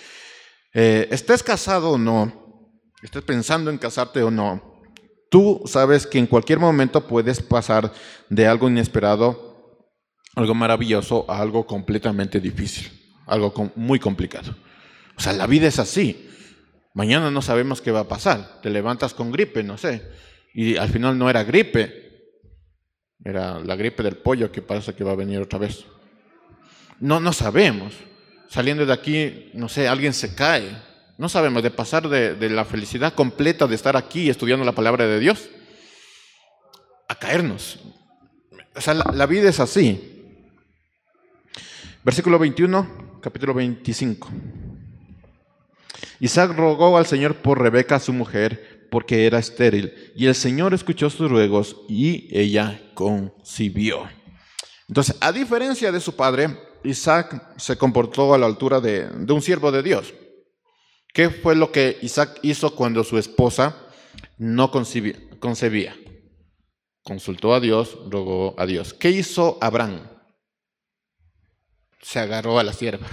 Eh, 0.75 1.07
estés 1.13 1.45
casado 1.45 1.93
o 1.93 1.99
no, 1.99 2.69
estés 3.01 3.23
pensando 3.23 3.71
en 3.71 3.79
casarte 3.79 4.23
o 4.25 4.31
no, 4.31 4.83
tú 5.31 5.63
sabes 5.67 6.05
que 6.05 6.19
en 6.19 6.27
cualquier 6.27 6.59
momento 6.59 7.07
puedes 7.07 7.41
pasar 7.41 7.93
de 8.29 8.49
algo 8.49 8.69
inesperado, 8.69 9.89
algo 10.35 10.55
maravilloso, 10.55 11.31
a 11.31 11.41
algo 11.41 11.65
completamente 11.65 12.41
difícil, 12.41 12.91
algo 13.27 13.73
muy 13.77 14.01
complicado. 14.01 14.57
O 15.17 15.21
sea, 15.21 15.33
la 15.33 15.47
vida 15.47 15.69
es 15.69 15.79
así. 15.79 16.29
Mañana 16.93 17.31
no 17.31 17.41
sabemos 17.41 17.81
qué 17.81 17.93
va 17.93 18.01
a 18.01 18.09
pasar. 18.09 18.61
Te 18.61 18.69
levantas 18.69 19.15
con 19.15 19.31
gripe, 19.31 19.63
no 19.63 19.79
sé. 19.79 20.03
Y 20.53 20.77
al 20.77 20.89
final 20.89 21.17
no 21.17 21.31
era 21.31 21.45
gripe. 21.45 22.03
Era 23.25 23.61
la 23.61 23.77
gripe 23.77 24.03
del 24.03 24.17
pollo 24.17 24.51
que 24.51 24.61
parece 24.61 24.95
que 24.95 25.05
va 25.05 25.13
a 25.13 25.17
venir 25.17 25.39
otra 25.41 25.61
vez. 25.61 25.85
No, 26.99 27.21
no 27.21 27.33
sabemos 27.33 27.95
saliendo 28.49 28.87
de 28.87 28.93
aquí, 28.93 29.51
no 29.55 29.69
sé, 29.69 29.89
alguien 29.89 30.13
se 30.13 30.35
cae. 30.35 30.77
No 31.17 31.29
sabemos 31.29 31.63
de 31.63 31.71
pasar 31.71 32.09
de, 32.09 32.51
la 32.51 32.65
felicidad 32.65 33.15
completa 33.15 33.67
de 33.67 33.75
estar 33.75 33.97
aquí 33.97 34.29
estudiando 34.29 34.65
la 34.65 34.73
palabra 34.73 35.07
de 35.07 35.21
Dios 35.21 35.49
a 37.09 37.15
caernos. 37.15 37.79
O 38.75 38.81
sea, 38.81 38.95
la, 38.95 39.13
la 39.15 39.27
vida 39.27 39.49
es 39.49 39.61
así. 39.61 40.11
Versículo 42.03 42.39
21, 42.39 43.21
capítulo 43.23 43.55
25. 43.55 44.29
Isaac 46.21 46.53
rogó 46.57 46.97
al 46.97 47.07
Señor 47.07 47.37
por 47.37 47.61
Rebeca, 47.61 48.01
su 48.01 48.13
mujer, 48.13 48.89
porque 48.91 49.27
era 49.27 49.39
estéril, 49.39 49.93
y 50.15 50.27
el 50.27 50.35
Señor 50.35 50.73
escuchó 50.75 51.11
sus 51.11 51.31
ruegos 51.31 51.77
y 51.89 52.29
ella 52.31 52.81
concibió. 52.95 54.09
Entonces, 54.89 55.17
a 55.21 55.33
diferencia 55.33 55.91
de 55.91 56.01
su 56.01 56.15
padre, 56.15 56.57
Isaac 56.85 57.55
se 57.57 57.77
comportó 57.77 58.35
a 58.35 58.39
la 58.39 58.47
altura 58.47 58.81
de, 58.81 59.09
un 59.29 59.43
siervo 59.43 59.73
de 59.73 59.83
Dios. 59.83 60.15
¿Qué 61.13 61.31
fue 61.31 61.55
lo 61.55 61.73
que 61.73 61.99
Isaac 62.03 62.39
hizo 62.43 62.75
cuando 62.75 63.05
su 63.05 63.19
esposa 63.19 63.77
no 64.39 64.71
concebía? 64.71 65.97
Consultó 67.03 67.55
a 67.55 67.61
Dios, 67.61 67.99
rogó 68.09 68.55
a 68.59 68.67
Dios. 68.67 68.95
¿Qué 68.95 69.11
hizo 69.11 69.59
Abraham? 69.61 70.09
Se 72.03 72.19
agarró 72.19 72.59
a 72.59 72.65
la 72.65 72.73
sierva. 72.73 73.09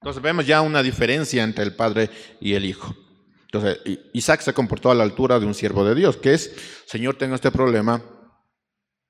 Entonces 0.00 0.22
vemos 0.22 0.46
ya 0.46 0.60
una 0.60 0.82
diferencia 0.82 1.42
entre 1.42 1.64
el 1.64 1.74
padre 1.74 2.10
y 2.40 2.54
el 2.54 2.64
hijo. 2.64 2.94
Entonces 3.42 3.80
Isaac 4.12 4.40
se 4.40 4.52
comportó 4.52 4.90
a 4.90 4.94
la 4.94 5.02
altura 5.02 5.40
de 5.40 5.46
un 5.46 5.54
siervo 5.54 5.84
de 5.84 5.94
Dios, 5.94 6.16
que 6.16 6.34
es, 6.34 6.54
Señor, 6.86 7.16
tengo 7.16 7.34
este 7.34 7.50
problema, 7.50 8.02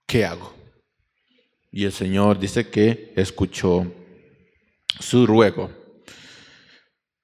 ¿qué 0.07 0.25
hago? 0.25 0.56
Y 1.77 1.85
el 1.85 1.93
Señor 1.93 2.39
dice 2.39 2.71
que 2.71 3.13
escuchó 3.17 3.87
su 4.99 5.27
ruego. 5.27 5.71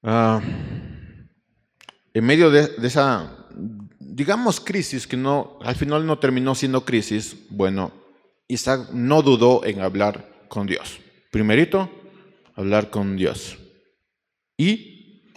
Ah, 0.03 0.43
en 2.13 2.23
medio 2.23 2.51
de, 2.51 2.71
esa, 2.83 3.49
digamos, 3.99 4.61
crisis 4.61 5.07
que 5.07 5.17
no, 5.17 5.59
al 5.63 5.75
final 5.75 6.05
no 6.05 6.19
terminó 6.19 6.55
siendo 6.55 6.85
crisis, 6.85 7.35
bueno, 7.49 7.93
Isaac 8.47 8.91
no 8.93 9.23
dudó 9.23 9.65
en 9.65 9.81
hablar 9.81 10.45
con 10.49 10.67
Dios. 10.67 10.99
Primerito, 11.31 11.91
hablar 12.55 12.91
con 12.91 13.17
Dios. 13.17 13.57
Y 14.59 15.33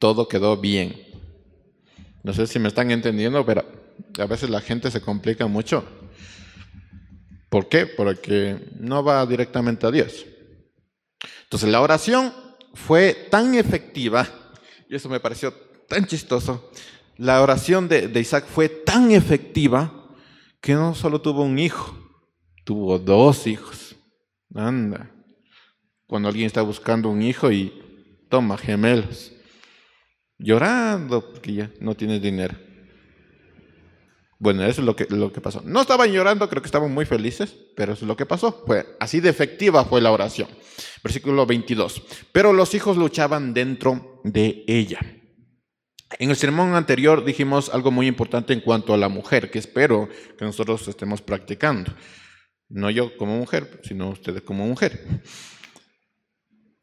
todo 0.00 0.26
quedó 0.26 0.56
bien. 0.56 1.00
No 2.24 2.32
sé 2.32 2.48
si 2.48 2.58
me 2.58 2.66
están 2.66 2.90
entendiendo, 2.90 3.46
pero 3.46 3.64
a 4.18 4.26
veces 4.26 4.50
la 4.50 4.60
gente 4.60 4.90
se 4.90 5.00
complica 5.00 5.46
mucho. 5.46 6.01
¿Por 7.52 7.68
qué? 7.68 7.84
Porque 7.84 8.56
no 8.80 9.04
va 9.04 9.26
directamente 9.26 9.86
a 9.86 9.90
Dios. 9.90 10.24
Entonces 11.42 11.68
la 11.68 11.82
oración 11.82 12.32
fue 12.72 13.28
tan 13.30 13.54
efectiva, 13.54 14.26
y 14.88 14.94
eso 14.94 15.10
me 15.10 15.20
pareció 15.20 15.52
tan 15.86 16.06
chistoso, 16.06 16.72
la 17.18 17.42
oración 17.42 17.88
de, 17.88 18.10
Isaac 18.18 18.46
fue 18.46 18.70
tan 18.70 19.12
efectiva 19.12 19.92
que 20.62 20.72
no 20.72 20.94
solo 20.94 21.20
tuvo 21.20 21.42
un 21.42 21.58
hijo, 21.58 21.94
tuvo 22.64 22.98
dos 22.98 23.46
hijos. 23.46 23.96
Anda. 24.54 25.10
Cuando 26.06 26.30
alguien 26.30 26.46
está 26.46 26.62
buscando 26.62 27.10
un 27.10 27.20
hijo 27.20 27.52
y 27.52 28.24
toma 28.30 28.56
gemelos, 28.56 29.30
llorando 30.38 31.20
porque 31.32 31.52
ya 31.52 31.70
no 31.80 31.94
tiene 31.94 32.18
dinero. 32.18 32.56
Bueno, 34.42 34.64
eso 34.64 34.80
es 34.80 34.86
lo 34.86 34.96
que, 34.96 35.06
lo 35.08 35.32
que 35.32 35.40
pasó. 35.40 35.62
No 35.64 35.82
estaban 35.82 36.10
llorando, 36.10 36.48
creo 36.48 36.60
que 36.60 36.66
estaban 36.66 36.92
muy 36.92 37.04
felices, 37.04 37.54
pero 37.76 37.92
eso 37.92 38.04
es 38.04 38.08
lo 38.08 38.16
que 38.16 38.26
pasó. 38.26 38.64
Fue 38.66 38.96
así 38.98 39.20
de 39.20 39.28
efectiva 39.28 39.84
fue 39.84 40.00
la 40.00 40.10
oración. 40.10 40.48
Versículo 41.04 41.46
22. 41.46 42.02
Pero 42.32 42.52
los 42.52 42.74
hijos 42.74 42.96
luchaban 42.96 43.54
dentro 43.54 44.20
de 44.24 44.64
ella. 44.66 44.98
En 46.18 46.30
el 46.30 46.34
sermón 46.34 46.74
anterior 46.74 47.24
dijimos 47.24 47.70
algo 47.72 47.92
muy 47.92 48.08
importante 48.08 48.52
en 48.52 48.62
cuanto 48.62 48.92
a 48.92 48.96
la 48.96 49.08
mujer, 49.08 49.48
que 49.48 49.60
espero 49.60 50.08
que 50.36 50.44
nosotros 50.44 50.88
estemos 50.88 51.22
practicando. 51.22 51.92
No 52.68 52.90
yo 52.90 53.16
como 53.16 53.36
mujer, 53.36 53.80
sino 53.84 54.08
ustedes 54.08 54.42
como 54.42 54.66
mujer. 54.66 55.22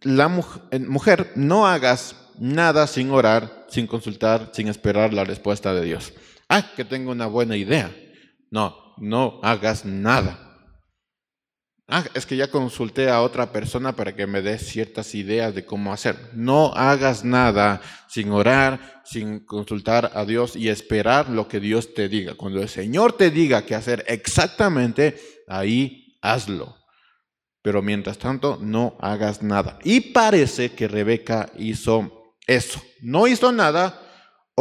La 0.04 0.30
mujer, 0.30 1.34
no 1.36 1.68
hagas 1.68 2.16
nada 2.40 2.88
sin 2.88 3.12
orar, 3.12 3.66
sin 3.68 3.86
consultar, 3.86 4.52
sin 4.54 4.70
esperar 4.70 5.14
la 5.14 5.26
respuesta 5.26 5.74
de 5.74 5.84
Dios. 5.84 6.14
Ah, 6.50 6.72
que 6.76 6.84
tengo 6.84 7.12
una 7.12 7.28
buena 7.28 7.56
idea. 7.56 7.96
No, 8.50 8.76
no 8.98 9.40
hagas 9.44 9.86
nada. 9.86 10.50
Ah, 11.92 12.04
es 12.14 12.28
que 12.28 12.38
ya 12.38 12.52
consulté 12.52 13.10
a 13.10 13.22
otra 13.22 13.52
persona 13.52 13.96
para 13.96 14.16
que 14.16 14.28
me 14.28 14.44
dé 14.44 14.60
ciertas 14.60 15.16
ideas 15.16 15.56
de 15.56 15.66
cómo 15.66 15.92
hacer. 15.92 16.16
No 16.34 16.72
hagas 16.76 17.24
nada 17.24 17.82
sin 18.08 18.32
orar, 18.32 19.02
sin 19.06 19.40
consultar 19.46 20.12
a 20.14 20.24
Dios 20.24 20.56
y 20.56 20.70
esperar 20.70 21.30
lo 21.30 21.48
que 21.48 21.60
Dios 21.60 21.96
te 21.96 22.08
diga. 22.08 22.36
Cuando 22.36 22.62
el 22.62 22.70
Señor 22.70 23.14
te 23.14 23.32
diga 23.32 23.66
qué 23.66 23.74
hacer 23.74 24.04
exactamente, 24.08 25.20
ahí 25.48 26.16
hazlo. 26.22 26.78
Pero 27.64 27.82
mientras 27.82 28.20
tanto, 28.20 28.60
no 28.62 28.96
hagas 29.00 29.42
nada. 29.42 29.80
Y 29.84 30.00
parece 30.00 30.72
que 30.74 30.88
Rebeca 30.88 31.52
hizo 31.58 32.36
eso. 32.46 32.82
No 33.02 33.28
hizo 33.28 33.52
nada, 33.52 34.00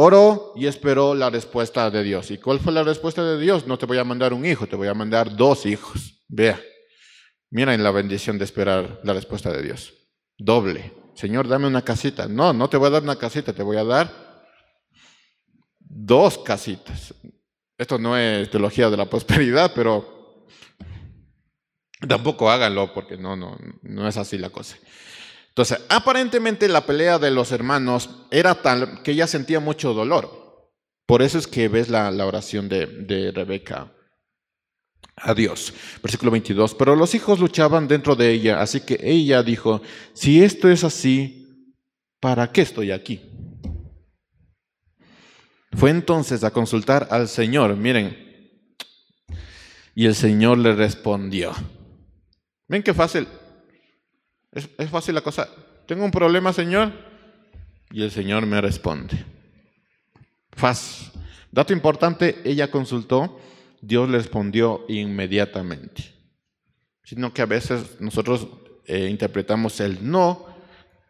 oró 0.01 0.53
y 0.55 0.65
esperó 0.67 1.13
la 1.13 1.29
respuesta 1.29 1.89
de 1.91 2.03
Dios. 2.03 2.31
¿Y 2.31 2.37
cuál 2.37 2.59
fue 2.59 2.71
la 2.71 2.83
respuesta 2.83 3.21
de 3.21 3.37
Dios? 3.37 3.67
No 3.67 3.77
te 3.77 3.85
voy 3.85 3.97
a 3.97 4.05
mandar 4.05 4.33
un 4.33 4.45
hijo, 4.45 4.65
te 4.65 4.77
voy 4.77 4.87
a 4.87 4.93
mandar 4.93 5.35
dos 5.35 5.65
hijos. 5.65 6.23
Vea. 6.29 6.59
Miren 7.49 7.83
la 7.83 7.91
bendición 7.91 8.37
de 8.37 8.45
esperar 8.45 9.01
la 9.03 9.11
respuesta 9.13 9.51
de 9.51 9.61
Dios. 9.61 9.93
Doble. 10.37 10.93
Señor, 11.15 11.49
dame 11.49 11.67
una 11.67 11.81
casita. 11.81 12.29
No, 12.29 12.53
no 12.53 12.69
te 12.69 12.77
voy 12.77 12.87
a 12.87 12.91
dar 12.91 13.03
una 13.03 13.17
casita, 13.17 13.51
te 13.51 13.61
voy 13.61 13.75
a 13.75 13.83
dar 13.83 14.09
dos 15.79 16.37
casitas. 16.37 17.13
Esto 17.77 17.97
no 17.97 18.17
es 18.17 18.49
teología 18.49 18.89
de 18.89 18.95
la 18.95 19.09
prosperidad, 19.09 19.73
pero 19.75 20.47
tampoco 22.07 22.49
háganlo 22.49 22.93
porque 22.93 23.17
no, 23.17 23.35
no, 23.35 23.57
no 23.81 24.07
es 24.07 24.15
así 24.15 24.37
la 24.37 24.49
cosa. 24.49 24.77
Entonces, 25.49 25.79
aparentemente 25.89 26.67
la 26.69 26.85
pelea 26.85 27.19
de 27.19 27.31
los 27.31 27.51
hermanos 27.51 28.09
era 28.31 28.55
tal 28.55 29.01
que 29.03 29.11
ella 29.11 29.27
sentía 29.27 29.59
mucho 29.59 29.93
dolor. 29.93 30.71
Por 31.05 31.21
eso 31.21 31.37
es 31.37 31.47
que 31.47 31.67
ves 31.67 31.89
la, 31.89 32.09
oración 32.25 32.69
de, 32.69 32.85
de 32.85 33.31
Rebeca 33.31 33.91
a 35.15 35.33
Dios. 35.33 35.73
Versículo 36.01 36.31
22. 36.31 36.75
Pero 36.75 36.95
los 36.95 37.13
hijos 37.15 37.39
luchaban 37.39 37.87
dentro 37.87 38.15
de 38.15 38.31
ella, 38.31 38.61
así 38.61 38.81
que 38.81 38.99
ella 39.01 39.43
dijo, 39.43 39.81
si 40.13 40.43
esto 40.43 40.69
es 40.69 40.83
así, 40.83 41.75
¿para 42.19 42.51
qué 42.51 42.61
estoy 42.61 42.91
aquí? 42.91 43.21
Fue 45.73 45.91
entonces 45.91 46.43
a 46.43 46.51
consultar 46.51 47.07
al 47.11 47.27
Señor, 47.27 47.75
miren, 47.75 48.29
y 49.95 50.05
el 50.05 50.15
Señor 50.15 50.57
le 50.57 50.73
respondió. 50.73 51.53
¿Ven 52.67 52.83
qué 52.83 52.93
fácil? 52.93 53.27
Es, 54.51 54.69
es 54.77 54.89
fácil 54.89 55.15
la 55.15 55.21
cosa. 55.21 55.49
Tengo 55.85 56.05
un 56.05 56.11
problema, 56.11 56.53
Señor, 56.53 56.91
y 57.91 58.03
el 58.03 58.11
Señor 58.11 58.45
me 58.45 58.61
responde. 58.61 59.25
Fácil. 60.51 61.11
Dato 61.51 61.73
importante, 61.73 62.39
ella 62.43 62.69
consultó 62.69 63.39
Dios 63.81 64.09
le 64.09 64.17
respondió 64.17 64.85
inmediatamente. 64.87 66.13
Sino 67.03 67.33
que 67.33 67.41
a 67.41 67.45
veces 67.45 67.99
nosotros 67.99 68.47
eh, 68.85 69.07
interpretamos 69.09 69.79
el 69.79 70.09
no 70.09 70.45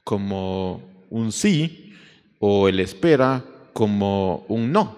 como 0.03 1.05
un 1.10 1.31
sí 1.31 1.93
o 2.39 2.67
el 2.67 2.79
espera 2.79 3.43
como 3.74 4.46
un 4.48 4.72
no. 4.72 4.98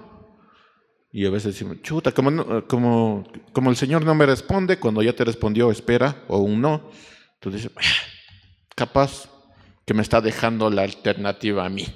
Y 1.14 1.26
a 1.26 1.30
veces 1.30 1.54
decimos, 1.54 1.82
chuta, 1.82 2.12
como, 2.14 2.66
como, 2.68 3.28
como 3.52 3.70
el 3.70 3.76
Señor 3.76 4.06
no 4.06 4.16
me 4.16 4.26
responde 4.26 4.80
cuando 4.80 5.02
ya 5.02 5.14
te 5.14 5.26
respondió 5.26 5.72
espera 5.72 6.24
o 6.28 6.38
un 6.38 6.62
no. 6.62 6.90
Entonces, 7.36 7.70
capaz 8.76 9.30
que 9.86 9.94
me 9.94 10.02
está 10.02 10.22
dejando 10.22 10.70
la 10.70 10.84
alternativa 10.84 11.66
a 11.66 11.70
mí 11.70 11.88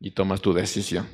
y 0.00 0.10
tomas 0.10 0.40
tu 0.40 0.52
decisión. 0.52 1.08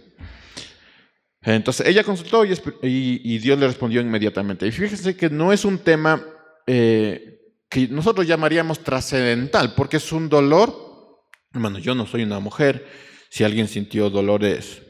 Entonces 1.42 1.86
ella 1.86 2.04
consultó 2.04 2.44
y, 2.44 3.38
Dios 3.38 3.58
le 3.58 3.66
respondió 3.66 4.00
inmediatamente. 4.00 4.66
Y 4.66 4.72
fíjense 4.72 5.16
que 5.16 5.28
no 5.28 5.52
es 5.52 5.64
un 5.64 5.78
tema 5.78 6.24
eh, 6.66 7.40
que 7.68 7.88
nosotros 7.88 8.26
llamaríamos 8.26 8.80
trascendental, 8.80 9.74
porque 9.74 9.96
es 9.96 10.12
un 10.12 10.28
dolor. 10.28 11.24
Hermano, 11.52 11.78
yo 11.78 11.94
no 11.94 12.06
soy 12.06 12.22
una 12.22 12.38
mujer. 12.38 12.86
Si 13.28 13.44
alguien 13.44 13.66
sintió 13.66 14.08
dolores 14.08 14.82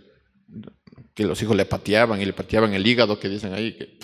que 1.14 1.25
los 1.25 1.40
hijos 1.43 1.57
le 1.57 1.64
pateaban 1.64 2.21
y 2.21 2.25
le 2.25 2.33
pateaban 2.33 2.75
el 2.75 2.87
hígado, 2.87 3.19
que 3.19 3.29
dicen 3.29 3.55
ahí 3.55 3.77
que... 3.77 3.99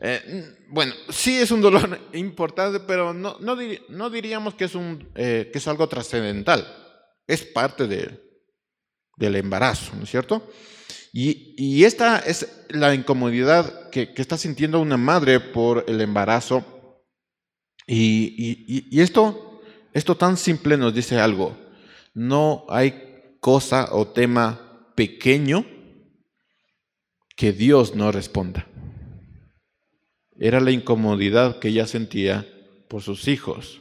Eh, 0.00 0.56
bueno, 0.68 0.92
sí 1.08 1.36
es 1.38 1.50
un 1.50 1.60
dolor 1.60 2.00
importante, 2.12 2.80
pero 2.80 3.14
no, 3.14 3.38
no, 3.40 4.10
diríamos 4.10 4.54
que 4.54 4.64
es, 4.64 4.74
un, 4.74 5.08
eh, 5.14 5.50
que 5.52 5.58
es 5.58 5.68
algo 5.68 5.88
trascendental. 5.88 6.66
Es 7.26 7.44
parte 7.44 7.86
de, 7.86 8.20
del 9.16 9.36
embarazo, 9.36 9.94
¿no 9.96 10.04
es 10.04 10.10
cierto? 10.10 10.48
Y, 11.12 11.82
esta 11.84 12.18
es 12.18 12.46
la 12.68 12.94
incomodidad 12.94 13.88
que, 13.88 14.12
está 14.16 14.36
sintiendo 14.36 14.80
una 14.80 14.98
madre 14.98 15.40
por 15.40 15.86
el 15.88 16.02
embarazo. 16.02 16.62
Y, 17.86 19.00
esto, 19.00 19.62
esto 19.94 20.16
tan 20.16 20.36
simple 20.36 20.76
nos 20.76 20.94
dice 20.94 21.18
algo. 21.18 21.56
No 22.12 22.66
hay 22.68 23.38
cosa 23.40 23.88
o 23.92 24.06
tema 24.08 24.92
pequeño 24.94 25.64
que 27.34 27.52
Dios 27.52 27.94
no 27.94 28.12
responda. 28.12 28.66
Era 30.38 30.60
la 30.60 30.70
incomodidad 30.70 31.58
que 31.58 31.68
ella 31.68 31.86
sentía 31.86 32.46
por 32.88 33.02
sus 33.02 33.28
hijos 33.28 33.80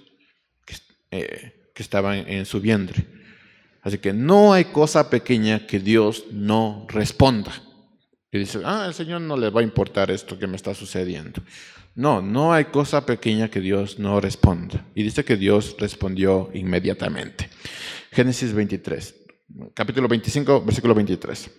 que, 0.66 0.76
eh, 1.12 1.70
que 1.74 1.84
estaban 1.84 2.28
en 2.28 2.46
su 2.46 2.62
vientre. 2.62 3.06
Así 3.82 4.00
que 4.00 4.14
no 4.14 4.54
hay 4.54 4.66
cosa 4.66 5.10
pequeña 5.10 5.68
que 5.68 5.80
Dios 5.80 6.26
no 6.32 6.88
responda. 6.90 7.52
Y 8.32 8.40
dice, 8.40 8.60
ah, 8.66 8.86
el 8.88 8.94
Señor 8.94 9.22
no 9.22 9.38
le 9.38 9.50
va 9.50 9.62
a 9.62 9.64
importar 9.64 10.12
esto 10.12 10.38
que 10.38 10.48
me 10.48 10.56
está 10.56 10.74
sucediendo. 10.74 11.42
No, 11.96 12.22
no 12.22 12.52
hay 12.52 12.66
cosa 12.66 13.06
pequeña 13.06 13.50
que 13.50 13.62
Dios 13.62 14.00
no 14.00 14.20
responda. 14.20 14.86
Y 14.94 15.04
dice 15.04 15.24
que 15.24 15.38
Dios 15.38 15.78
respondió 15.80 16.50
inmediatamente. 16.54 17.50
Génesis 18.12 18.52
23, 18.54 19.16
capítulo 19.74 20.08
25, 20.08 20.66
versículo 20.66 20.94
23. 20.94 21.50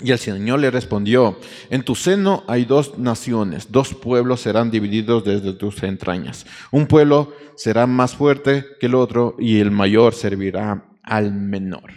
Y 0.00 0.12
el 0.12 0.18
Señor 0.18 0.60
le 0.60 0.70
respondió, 0.70 1.40
en 1.70 1.82
tu 1.82 1.94
seno 1.94 2.44
hay 2.48 2.66
dos 2.66 2.98
naciones, 2.98 3.72
dos 3.72 3.94
pueblos 3.94 4.42
serán 4.42 4.70
divididos 4.70 5.24
desde 5.24 5.54
tus 5.54 5.82
entrañas. 5.82 6.44
Un 6.70 6.86
pueblo 6.86 7.34
será 7.56 7.86
más 7.86 8.14
fuerte 8.14 8.66
que 8.78 8.86
el 8.86 8.94
otro 8.94 9.36
y 9.38 9.58
el 9.58 9.70
mayor 9.70 10.14
servirá 10.14 10.84
al 11.02 11.32
menor. 11.32 11.90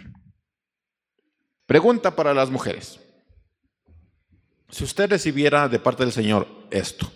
Pregunta 1.66 2.16
para 2.16 2.32
las 2.32 2.50
mujeres. 2.50 2.98
Si 4.70 4.84
usted 4.84 5.10
recibiera 5.10 5.68
de 5.68 5.78
parte 5.78 6.02
del 6.02 6.12
Señor 6.12 6.48
esto, 6.70 7.12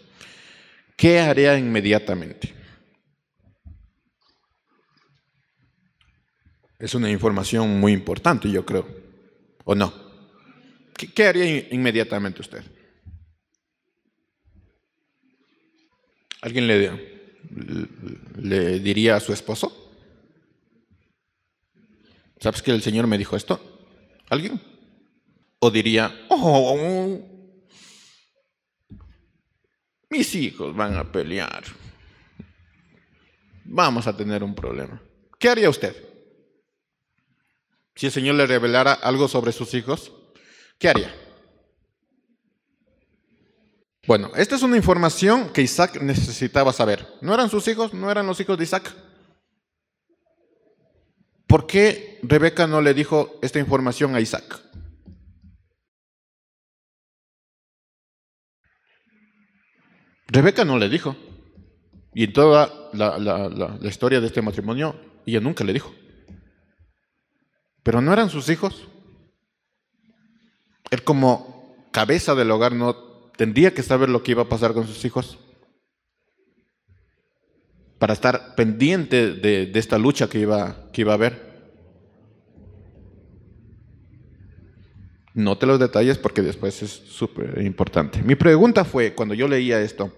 ¿qué 0.97 1.18
haría 1.20 1.57
inmediatamente? 1.57 2.55
Es 6.79 6.94
una 6.94 7.11
información 7.11 7.81
muy 7.81 7.92
importante, 7.92 8.51
yo 8.51 8.66
creo. 8.66 8.87
¿O 9.64 9.75
no? 9.75 10.04
¿Qué, 10.96 11.26
haría 11.26 11.74
inmediatamente 11.74 12.40
usted? 12.40 12.62
¿Alguien 16.40 16.66
le, 16.66 17.30
le 18.37 18.80
diría 18.80 19.16
a 19.16 19.20
su 19.20 19.33
esposo? 19.33 19.85
¿Sabes 22.38 22.62
que 22.62 22.70
el 22.70 22.83
Señor 22.83 23.07
me 23.07 23.18
dijo 23.18 23.37
esto? 23.37 23.59
¿Alguien? 24.28 24.61
O 25.59 25.70
diría, 25.70 26.26
oh, 26.28 27.18
mis 30.11 30.35
hijos 30.35 30.76
van 30.76 30.96
a 30.96 31.11
pelear. 31.11 31.64
Vamos 33.64 34.07
a 34.07 34.16
tener 34.16 34.44
un 34.44 34.54
problema. 34.54 35.00
¿Qué 35.38 35.48
haría 35.48 35.70
usted? 35.70 35.96
Si 37.94 38.07
el 38.07 38.12
Señor 38.12 38.35
le 38.35 38.46
revelara 38.46 38.92
algo 38.92 39.28
sobre 39.28 39.52
sus 39.52 39.72
hijos, 39.74 40.12
¿qué 40.85 40.90
haría? 40.90 41.14
Bueno, 44.07 44.31
esta 44.37 44.55
es 44.55 44.62
una 44.62 44.77
información 44.77 45.49
que 45.51 45.62
Isaac 45.62 45.99
necesitaba 46.03 46.75
saber. 46.75 47.09
¿No 47.23 47.33
eran 47.33 47.49
sus 47.49 47.66
hijos? 47.68 47.94
¿No 47.94 48.11
eran 48.11 48.27
los 48.27 48.38
hijos 48.38 48.59
de 48.59 48.64
Isaac? 48.64 48.94
¿Por 51.47 51.66
qué 51.66 52.20
Rebeca 52.23 52.66
no 52.66 52.83
le 52.83 52.92
dijo 52.92 53.38
esta 53.40 53.59
información 53.59 54.14
a 54.14 54.20
Isaac? 54.20 54.61
Rebeca 60.27 60.66
no 60.66 60.77
le 60.77 60.90
dijo. 60.90 61.16
Y 62.12 62.25
en 62.25 62.33
toda 62.35 62.90
la, 62.92 63.79
historia 63.85 64.20
de 64.20 64.27
este 64.27 64.42
matrimonio, 64.42 65.01
ella 65.25 65.40
nunca 65.40 65.64
le 65.64 65.73
dijo. 65.73 65.94
Pero 67.83 68.03
no 68.03 68.12
eran 68.12 68.29
sus 68.29 68.51
hijos. 68.51 68.88
Él 70.94 71.02
como 71.02 71.76
cabeza 71.90 72.37
del 72.37 72.52
hogar 72.52 72.72
no 72.72 72.94
tendría 73.37 73.74
que 73.74 73.83
saber 73.83 74.09
lo 74.09 74.22
que 74.22 74.30
iba 74.30 74.42
a 74.42 74.48
pasar 74.48 74.74
con 74.74 74.87
sus 74.87 75.04
hijos 75.04 75.38
para 77.98 78.12
estar 78.12 78.54
pendiente 78.54 79.33
de, 79.33 79.72
esta 79.74 79.98
lucha 79.98 80.28
que 80.28 80.38
iba, 80.38 80.90
que 80.92 81.00
iba 81.00 81.12
a 81.12 81.16
haber. 81.16 81.54
Note 85.35 85.66
los 85.66 85.80
detalles 85.80 86.16
porque 86.16 86.42
después 86.42 86.80
es 86.83 86.90
súper 86.90 87.61
importante. 87.62 88.22
Mi 88.22 88.37
pregunta 88.37 88.85
fue, 88.85 89.14
cuando 89.14 89.35
yo 89.35 89.48
leía 89.48 89.80
esto, 89.80 90.16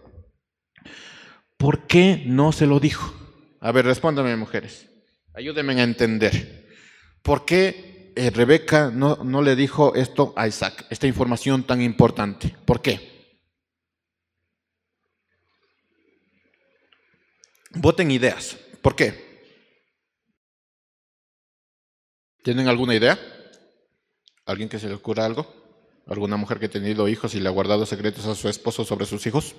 ¿por 1.57 1.87
qué 1.87 2.23
no 2.27 2.53
se 2.53 2.67
lo 2.67 2.81
dijo? 2.81 3.15
A 3.61 3.73
ver, 3.73 3.87
respóndame, 3.87 4.37
mujeres. 4.37 4.91
Ayúdenme 5.33 5.81
a 5.81 5.85
entender. 5.85 6.67
¿Por 7.23 7.47
qué 7.47 7.96
eh, 8.17 8.31
Rebeca 8.31 8.91
no, 8.91 9.17
no 9.23 9.43
le 9.43 9.55
dijo 9.55 9.95
esto 9.95 10.33
a 10.37 10.49
Isaac, 10.49 10.87
esta 10.91 11.07
información 11.07 11.65
tan 11.65 11.83
importante? 11.83 12.57
¿Por 12.65 12.81
qué? 12.81 13.17
Voten 17.75 18.11
ideas. 18.11 18.57
¿Por 18.81 18.97
qué? 18.97 19.27
¿Tienen 22.43 22.69
alguna 22.69 22.95
idea? 22.95 23.19
¿Alguien 24.47 24.69
que 24.69 24.79
se 24.79 24.89
le 24.89 24.95
ocurra 24.95 25.27
algo? 25.27 25.47
¿Alguna 26.07 26.37
mujer 26.37 26.59
que 26.59 26.67
ha 26.67 26.71
tenido 26.71 27.09
hijos 27.09 27.35
y 27.35 27.41
le 27.41 27.49
ha 27.49 27.53
guardado 27.53 27.85
secretos 27.85 28.25
a 28.27 28.35
su 28.35 28.49
esposo 28.49 28.85
sobre 28.85 29.05
sus 29.05 29.27
hijos? 29.27 29.57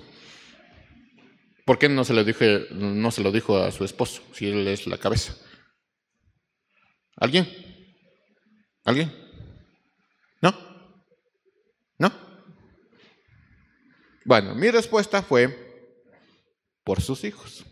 ¿Por 1.64 1.78
qué 1.78 1.90
no 1.90 2.06
se, 2.06 2.14
le 2.14 2.24
dije, 2.24 2.66
no 2.72 3.12
se 3.12 3.22
lo 3.22 3.32
dijo 3.32 3.58
a 3.58 3.72
su 3.72 3.84
esposo 3.84 4.24
si 4.34 4.48
él 4.48 4.68
es 4.68 4.88
la 4.88 4.98
cabeza? 4.98 5.36
¿Alguien? 7.18 7.77
¿Alguien? 8.88 9.14
¿No? 10.42 10.56
¿No? 12.00 12.10
Bueno, 14.24 14.56
mi 14.56 14.72
respuesta 14.72 15.22
fue 15.22 16.00
por 16.86 17.02
sus 17.02 17.26
hijos. 17.26 17.66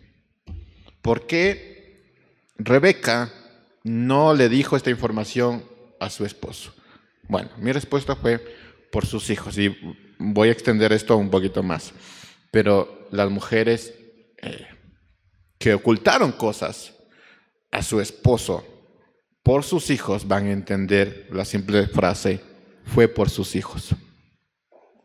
¿Por 1.02 1.26
qué 1.26 2.04
Rebeca 2.58 3.32
no 3.86 4.34
le 4.34 4.50
dijo 4.50 4.76
esta 4.76 4.90
información 4.90 5.64
a 6.02 6.10
su 6.10 6.26
esposo? 6.26 6.74
Bueno, 7.30 7.50
mi 7.60 7.72
respuesta 7.72 8.18
fue 8.18 8.40
por 8.92 9.06
sus 9.06 9.30
hijos 9.30 9.58
y 9.58 9.74
voy 10.20 10.50
a 10.50 10.52
extender 10.52 10.92
esto 10.92 11.16
un 11.16 11.30
poquito 11.30 11.64
más. 11.64 11.94
Pero 12.52 13.08
las 13.12 13.30
mujeres 13.30 13.94
eh, 14.42 14.68
que 15.58 15.74
ocultaron 15.74 16.34
cosas 16.34 16.94
a 17.72 17.82
su 17.82 18.02
esposo 18.02 18.75
por 19.46 19.64
sus 19.64 19.92
hijos 19.92 20.28
van 20.28 20.48
a 20.48 20.52
entender 20.52 21.28
la 21.32 21.46
simple 21.46 21.88
frase, 21.88 22.42
fue 22.84 23.08
por 23.08 23.30
sus 23.30 23.56
hijos. 23.56 23.94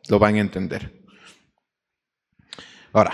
Lo 0.08 0.18
van 0.18 0.36
a 0.36 0.40
entender. 0.40 0.90
Ahora, 2.90 3.12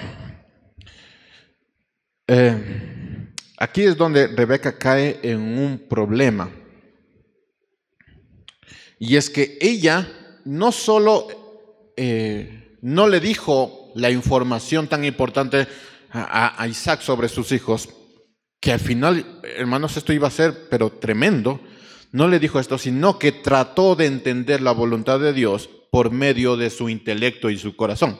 eh, 2.28 3.28
aquí 3.58 3.82
es 3.82 3.96
donde 3.96 4.28
Rebeca 4.28 4.78
cae 4.78 5.18
en 5.24 5.40
un 5.40 5.80
problema. 5.88 6.48
Y 9.00 9.16
es 9.16 9.28
que 9.28 9.58
ella 9.60 10.08
no 10.44 10.70
solo 10.70 11.92
eh, 11.96 12.76
no 12.82 13.08
le 13.08 13.18
dijo 13.18 13.90
la 13.96 14.10
información 14.10 14.86
tan 14.86 15.04
importante 15.04 15.66
a, 16.12 16.64
Isaac 16.68 17.00
sobre 17.00 17.28
sus 17.28 17.50
hijos, 17.50 17.88
que 18.60 18.72
al 18.72 18.80
final, 18.80 19.40
hermanos, 19.56 19.96
esto 19.96 20.12
iba 20.12 20.28
a 20.28 20.30
ser, 20.30 20.68
pero 20.70 20.90
tremendo, 20.90 21.60
no 22.12 22.28
le 22.28 22.38
dijo 22.38 22.58
esto, 22.58 22.78
sino 22.78 23.18
que 23.18 23.32
trató 23.32 23.94
de 23.94 24.06
entender 24.06 24.60
la 24.60 24.72
voluntad 24.72 25.20
de 25.20 25.32
Dios 25.32 25.68
por 25.90 26.10
medio 26.10 26.56
de 26.56 26.70
su 26.70 26.88
intelecto 26.88 27.50
y 27.50 27.58
su 27.58 27.76
corazón. 27.76 28.18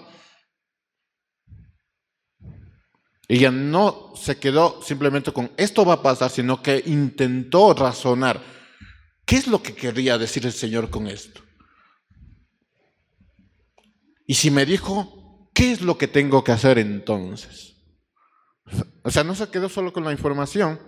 Ella 3.28 3.50
no 3.50 4.12
se 4.14 4.38
quedó 4.38 4.80
simplemente 4.82 5.32
con 5.32 5.50
esto 5.56 5.84
va 5.84 5.94
a 5.94 6.02
pasar, 6.02 6.30
sino 6.30 6.62
que 6.62 6.82
intentó 6.86 7.74
razonar. 7.74 8.40
¿Qué 9.24 9.36
es 9.36 9.48
lo 9.48 9.62
que 9.62 9.74
quería 9.74 10.16
decir 10.16 10.46
el 10.46 10.52
Señor 10.52 10.90
con 10.90 11.08
esto? 11.08 11.42
Y 14.26 14.34
si 14.34 14.50
me 14.50 14.64
dijo, 14.64 15.50
¿qué 15.52 15.72
es 15.72 15.80
lo 15.80 15.98
que 15.98 16.06
tengo 16.08 16.44
que 16.44 16.52
hacer 16.52 16.78
entonces? 16.78 17.75
O 19.02 19.10
sea, 19.10 19.24
no 19.24 19.34
se 19.34 19.48
quedó 19.48 19.68
solo 19.68 19.92
con 19.92 20.04
la 20.04 20.12
información, 20.12 20.80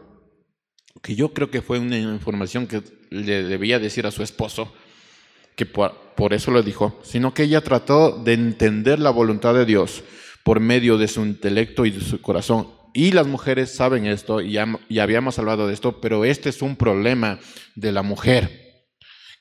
que 1.02 1.14
yo 1.14 1.32
creo 1.32 1.50
que 1.50 1.62
fue 1.62 1.78
una 1.78 1.98
información 1.98 2.66
que 2.66 2.82
le 3.10 3.44
debía 3.44 3.78
decir 3.78 4.06
a 4.06 4.10
su 4.10 4.22
esposo, 4.22 4.72
que 5.54 5.66
por, 5.66 6.32
eso 6.32 6.50
lo 6.50 6.62
dijo, 6.62 7.00
sino 7.02 7.34
que 7.34 7.44
ella 7.44 7.60
trató 7.62 8.22
de 8.22 8.32
entender 8.32 8.98
la 8.98 9.10
voluntad 9.10 9.54
de 9.54 9.64
Dios 9.64 10.02
por 10.44 10.60
medio 10.60 10.98
de 10.98 11.08
su 11.08 11.22
intelecto 11.22 11.84
y 11.84 11.90
de 11.90 12.00
su 12.00 12.20
corazón. 12.20 12.68
Y 12.94 13.12
las 13.12 13.26
mujeres 13.26 13.74
saben 13.74 14.06
esto, 14.06 14.40
y 14.40 14.52
ya 14.52 14.66
habíamos 15.00 15.38
hablado 15.38 15.66
de 15.66 15.74
esto, 15.74 16.00
pero 16.00 16.24
este 16.24 16.48
es 16.48 16.62
un 16.62 16.76
problema 16.76 17.38
de 17.74 17.92
la 17.92 18.02
mujer, 18.02 18.86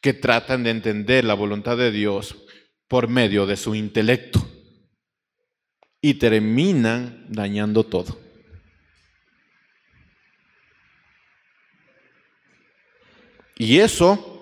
que 0.01 0.13
tratan 0.13 0.63
de 0.63 0.71
entender 0.71 1.23
la 1.23 1.33
voluntad 1.33 1.77
de 1.77 1.91
Dios 1.91 2.35
por 2.87 3.07
medio 3.07 3.45
de 3.45 3.57
su 3.57 3.75
intelecto 3.75 4.47
y 6.01 6.15
terminan 6.15 7.25
dañando 7.29 7.83
todo. 7.83 8.26
Y 13.57 13.79
eso 13.79 14.33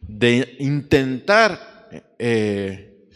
de 0.00 0.56
intentar 0.58 1.88
eh, 2.18 3.08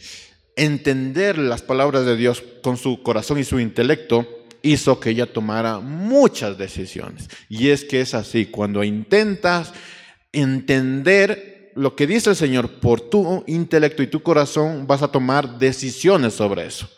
entender 0.56 1.38
las 1.38 1.62
palabras 1.62 2.04
de 2.04 2.16
Dios 2.16 2.42
con 2.62 2.76
su 2.76 3.02
corazón 3.02 3.38
y 3.38 3.44
su 3.44 3.60
intelecto 3.60 4.26
hizo 4.62 5.00
que 5.00 5.10
ella 5.10 5.32
tomara 5.32 5.80
muchas 5.80 6.58
decisiones. 6.58 7.28
Y 7.48 7.68
es 7.68 7.84
que 7.84 8.00
es 8.00 8.14
así, 8.14 8.46
cuando 8.46 8.84
intentas 8.84 9.72
entender 10.32 11.72
lo 11.74 11.96
que 11.96 12.06
dice 12.06 12.30
el 12.30 12.36
Señor 12.36 12.80
por 12.80 13.00
tu 13.00 13.44
intelecto 13.46 14.02
y 14.02 14.08
tu 14.08 14.22
corazón, 14.22 14.86
vas 14.86 15.02
a 15.02 15.08
tomar 15.08 15.58
decisiones 15.58 16.34
sobre 16.34 16.66
eso. 16.66 16.88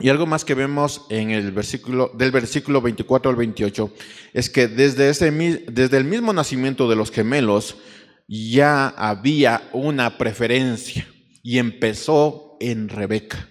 Y 0.00 0.08
algo 0.08 0.24
más 0.24 0.46
que 0.46 0.54
vemos 0.54 1.04
en 1.10 1.30
el 1.30 1.52
versículo, 1.52 2.10
del 2.14 2.30
versículo 2.30 2.80
24 2.80 3.30
al 3.30 3.36
28 3.36 3.92
es 4.32 4.48
que 4.48 4.66
desde, 4.66 5.10
ese, 5.10 5.30
desde 5.30 5.98
el 5.98 6.04
mismo 6.04 6.32
nacimiento 6.32 6.88
de 6.88 6.96
los 6.96 7.10
gemelos 7.10 7.76
ya 8.26 8.88
había 8.88 9.68
una 9.72 10.16
preferencia 10.16 11.06
y 11.42 11.58
empezó 11.58 12.56
en 12.60 12.88
Rebeca. 12.88 13.46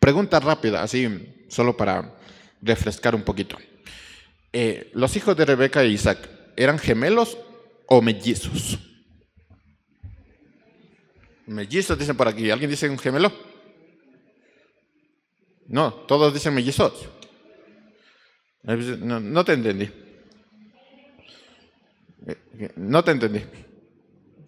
Pregunta 0.00 0.40
rápida, 0.40 0.82
así 0.82 1.46
solo 1.48 1.76
para 1.76 2.18
refrescar 2.60 3.14
un 3.14 3.22
poquito. 3.22 3.56
Eh, 4.52 4.90
¿Los 4.94 5.14
hijos 5.16 5.36
de 5.36 5.44
Rebeca 5.44 5.82
e 5.82 5.88
Isaac 5.88 6.28
eran 6.56 6.78
gemelos 6.78 7.38
o 7.86 8.02
mellizos? 8.02 8.78
Mellizos 11.46 11.98
dicen 11.98 12.16
por 12.16 12.28
aquí. 12.28 12.50
¿Alguien 12.50 12.70
dice 12.70 12.88
un 12.88 12.98
gemelo? 12.98 13.32
No, 15.66 15.92
todos 15.92 16.32
dicen 16.32 16.54
mellizos. 16.54 17.08
No, 18.62 19.44
te 19.44 19.52
entendí. 19.52 19.90
No 22.76 23.04
te 23.04 23.10
entendí. 23.10 23.42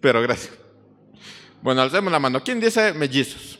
Pero 0.01 0.21
gracias. 0.21 0.57
Bueno, 1.61 1.81
alcemos 1.81 2.11
la 2.11 2.19
mano. 2.19 2.43
¿Quién 2.43 2.59
dice 2.59 2.93
mellizos? 2.93 3.59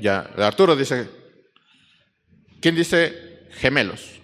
Ya, 0.00 0.20
Arturo 0.36 0.74
dice. 0.76 1.08
¿Quién 2.60 2.74
dice 2.74 3.46
gemelos? 3.50 4.20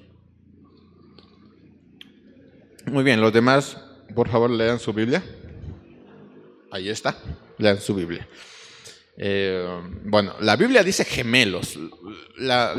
Muy 2.87 3.05
bien, 3.05 3.20
los 3.20 3.33
demás, 3.33 3.77
por 4.14 4.29
favor, 4.29 4.51
lean 4.51 4.81
su 4.81 4.92
Biblia. 4.92 5.22
Ahí 6.70 6.88
está, 6.88 7.16
lean 7.59 7.81
su 7.81 7.94
Biblia. 7.94 8.28
Eh, 9.16 9.66
bueno, 10.04 10.35
la 10.40 10.57
Biblia 10.57 10.83
dice 10.83 11.04
gemelos. 11.04 11.78
La, 12.37 12.74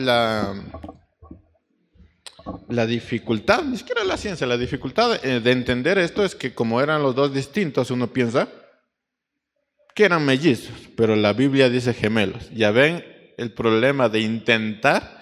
la, 2.68 2.86
dificultad, 2.86 3.64
ni 3.64 3.78
siquiera 3.78 4.04
la 4.04 4.18
ciencia, 4.18 4.48
la 4.48 4.58
dificultad 4.58 5.24
eh, 5.26 5.42
de 5.42 5.52
entender 5.52 5.98
esto 5.98 6.24
es 6.24 6.36
que 6.36 6.54
como 6.54 6.82
eran 6.82 7.04
los 7.04 7.14
dos 7.14 7.34
distintos, 7.34 7.92
uno 7.92 8.12
piensa 8.14 8.48
que 9.94 10.06
eran 10.06 10.26
mellizos, 10.26 10.76
pero 10.96 11.16
la 11.16 11.34
Biblia 11.34 11.70
dice 11.70 11.94
gemelos. 11.94 12.50
Ya 12.52 12.72
ven 12.72 13.04
el 13.38 13.52
problema 13.52 14.08
de 14.08 14.22
intentar 14.22 15.22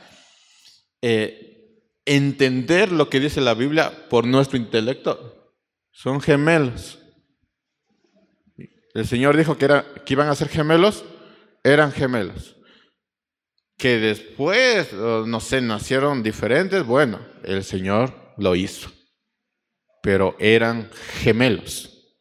eh, 1.01 1.82
entender 2.06 2.91
lo 2.91 3.10
que 3.10 3.19
dice 3.19 3.41
la 3.41 3.56
Biblia 3.56 4.08
por 4.10 4.27
nuestro 4.27 4.58
intelecto. 4.58 5.53
Son 5.91 6.21
gemelos. 6.21 6.99
El 8.97 9.05
Señor 9.05 9.38
dijo 9.38 9.60
que, 9.60 9.83
iban 10.07 10.27
a 10.27 10.33
ser 10.33 10.49
gemelos, 10.49 11.05
eran 11.63 11.91
gemelos. 11.91 12.55
Que 13.77 13.99
después, 13.99 14.91
no 14.91 15.39
sé, 15.39 15.62
nacieron 15.62 16.23
diferentes, 16.23 16.83
bueno, 16.83 17.19
el 17.43 17.63
Señor 17.63 18.33
lo 18.38 18.55
hizo. 18.55 18.91
Pero 20.01 20.36
eran 20.39 20.89
gemelos. 21.19 22.15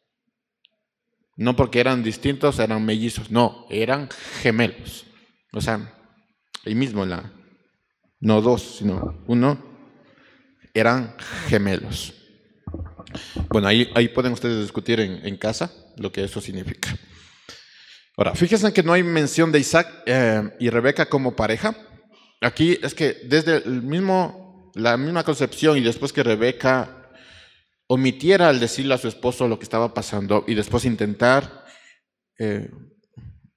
No 1.35 1.55
porque 1.55 1.79
eran 1.79 2.03
distintos, 2.03 2.59
eran 2.59 2.85
mellizos, 2.85 3.31
no, 3.31 3.65
eran 3.71 4.07
gemelos. 4.43 5.07
O 5.53 5.61
sea, 5.61 5.95
ahí 6.63 6.75
mismo 6.75 7.07
la, 7.07 7.33
no 8.19 8.39
dos, 8.39 8.77
sino 8.77 9.23
uno, 9.25 9.65
eran 10.75 11.17
gemelos. 11.47 12.13
Bueno, 13.49 13.67
ahí, 13.67 13.89
ahí 13.95 14.07
pueden 14.09 14.33
ustedes 14.33 14.61
discutir 14.61 14.99
en, 14.99 15.37
casa 15.37 15.71
lo 15.97 16.11
que 16.11 16.23
eso 16.23 16.41
significa. 16.41 16.95
Ahora, 18.15 18.35
fíjense 18.35 18.73
que 18.73 18.83
no 18.83 18.93
hay 18.93 19.03
mención 19.03 19.51
de 19.51 19.59
Isaac 19.59 20.03
eh, 20.05 20.49
y 20.59 20.69
Rebeca 20.69 21.07
como 21.07 21.35
pareja. 21.35 21.75
Aquí 22.41 22.79
es 22.81 22.93
que 22.93 23.17
desde 23.25 23.57
el 23.57 23.83
mismo, 23.83 24.71
la 24.75 24.97
misma 24.97 25.23
concepción 25.23 25.77
y 25.77 25.81
después 25.81 26.13
que 26.13 26.23
Rebeca 26.23 27.11
omitiera 27.87 28.49
al 28.49 28.59
decirle 28.59 28.93
a 28.93 28.97
su 28.97 29.07
esposo 29.07 29.47
lo 29.47 29.57
que 29.57 29.63
estaba 29.63 29.93
pasando 29.93 30.43
y 30.47 30.55
después 30.55 30.85
intentar 30.85 31.65
eh, 32.37 32.69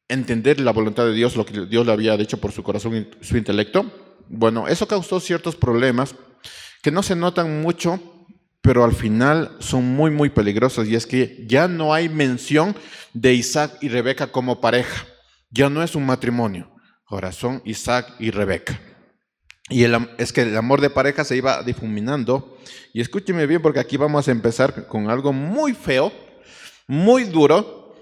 entender 0.09 0.61
la 0.61 0.73
voluntad 0.73 1.05
de 1.05 1.13
Dios, 1.13 1.37
lo 1.37 1.47
que 1.47 1.67
Dios 1.67 1.87
le 1.87 1.93
había 1.93 2.17
dicho 2.17 2.39
por 2.39 2.53
su 2.53 2.63
corazón 2.63 2.97
y 2.97 3.25
su 3.25 3.37
intelecto, 3.37 3.91
bueno, 4.29 4.69
eso 4.69 4.87
causó 4.87 5.21
ciertos 5.21 5.57
problemas 5.57 6.15
que 6.83 6.91
no 6.91 7.03
se 7.03 7.17
notan 7.17 7.63
mucho, 7.63 8.01
pero 8.61 8.85
al 8.85 8.93
final 8.93 9.57
son 9.59 9.85
muy, 9.85 10.11
muy 10.11 10.31
peligrosos. 10.31 10.87
Y 10.87 10.95
es 10.95 11.07
que 11.07 11.45
ya 11.47 11.69
no 11.69 11.95
hay 11.95 12.09
mención 12.09 12.77
de 13.15 13.35
Isaac 13.35 13.79
y 13.81 13.89
Rebeca 13.89 14.29
como 14.29 14.61
pareja. 14.61 15.07
Ya 15.51 15.71
no 15.71 15.83
es 15.83 15.95
un 15.95 16.07
matrimonio. 16.07 16.71
Ahora 17.07 17.33
son 17.33 17.63
Isaac 17.65 18.15
y 18.19 18.31
Rebeca. 18.31 18.81
Y 19.69 19.85
es 20.19 20.33
que 20.33 20.43
el 20.43 20.57
amor 20.57 20.81
de 20.81 20.91
pareja 20.91 21.25
se 21.25 21.37
iba 21.37 21.63
difuminando. 21.63 22.59
Y 22.93 23.01
escúcheme 23.01 23.47
bien 23.47 23.63
porque 23.63 23.81
aquí 23.81 23.97
vamos 23.97 24.29
a 24.29 24.33
empezar 24.33 24.87
con 24.87 25.11
algo 25.11 25.33
muy 25.33 25.75
feo, 25.75 26.13
muy 26.87 27.25
duro, 27.25 27.95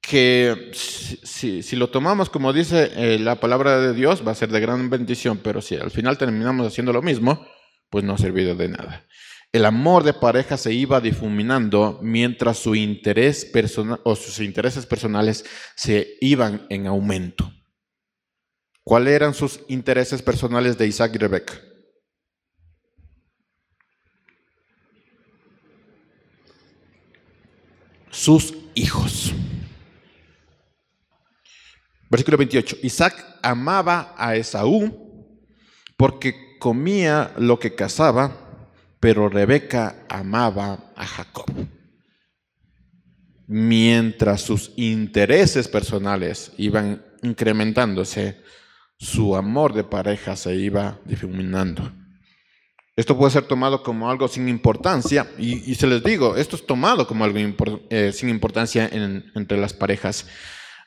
que 0.00 0.70
si, 0.72 1.62
si, 1.62 1.76
lo 1.76 1.90
tomamos 1.90 2.30
como 2.30 2.52
dice 2.52 2.90
eh, 2.96 3.18
la 3.18 3.36
palabra 3.36 3.78
de 3.80 3.92
Dios, 3.92 4.26
va 4.26 4.32
a 4.32 4.34
ser 4.34 4.50
de 4.50 4.60
gran 4.60 4.88
bendición, 4.88 5.38
pero 5.42 5.60
si 5.60 5.76
al 5.76 5.90
final 5.90 6.16
terminamos 6.16 6.66
haciendo 6.66 6.92
lo 6.92 7.02
mismo, 7.02 7.46
pues 7.90 8.02
no 8.04 8.14
ha 8.14 8.18
servido 8.18 8.54
de 8.54 8.68
nada. 8.68 9.06
El 9.52 9.64
amor 9.64 10.04
de 10.04 10.12
pareja 10.12 10.56
se 10.56 10.72
iba 10.72 11.00
difuminando 11.00 11.98
mientras 12.02 12.58
su 12.58 12.76
interés 12.76 13.44
personal 13.44 14.00
o 14.04 14.14
sus 14.14 14.38
intereses 14.38 14.86
personales 14.86 15.44
se 15.74 16.16
iban 16.20 16.66
en 16.70 16.86
aumento. 16.86 17.52
¿Cuáles 18.84 19.14
eran 19.14 19.34
sus 19.34 19.60
intereses 19.68 20.22
personales 20.22 20.78
de 20.78 20.86
Isaac 20.86 21.12
y 21.14 21.18
Rebeca? 21.18 21.54
Sus 28.10 28.54
hijos. 28.74 29.32
Versículo 32.08 32.36
28. 32.36 32.78
Isaac 32.82 33.38
amaba 33.42 34.14
a 34.16 34.36
Esaú 34.36 35.36
porque 35.96 36.56
comía 36.58 37.32
lo 37.36 37.58
que 37.58 37.74
cazaba, 37.74 38.39
pero 39.00 39.30
Rebeca 39.30 40.04
amaba 40.08 40.92
a 40.94 41.06
Jacob. 41.06 41.46
Mientras 43.46 44.42
sus 44.42 44.72
intereses 44.76 45.66
personales 45.66 46.52
iban 46.58 47.02
incrementándose, 47.22 48.40
su 48.98 49.34
amor 49.34 49.72
de 49.72 49.82
pareja 49.82 50.36
se 50.36 50.54
iba 50.54 51.00
difuminando. 51.06 51.90
Esto 52.94 53.16
puede 53.16 53.32
ser 53.32 53.44
tomado 53.44 53.82
como 53.82 54.10
algo 54.10 54.28
sin 54.28 54.48
importancia, 54.48 55.26
y, 55.38 55.74
se 55.74 55.86
les 55.86 56.04
digo, 56.04 56.36
esto 56.36 56.54
es 56.54 56.66
tomado 56.66 57.06
como 57.06 57.24
algo 57.24 57.38
eh, 57.88 58.12
sin 58.12 58.28
importancia 58.28 58.88
entre 58.92 59.58
las 59.58 59.72
parejas 59.72 60.26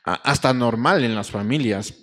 hasta 0.04 0.54
normal 0.54 1.02
en 1.02 1.16
las 1.16 1.30
familias. 1.30 1.94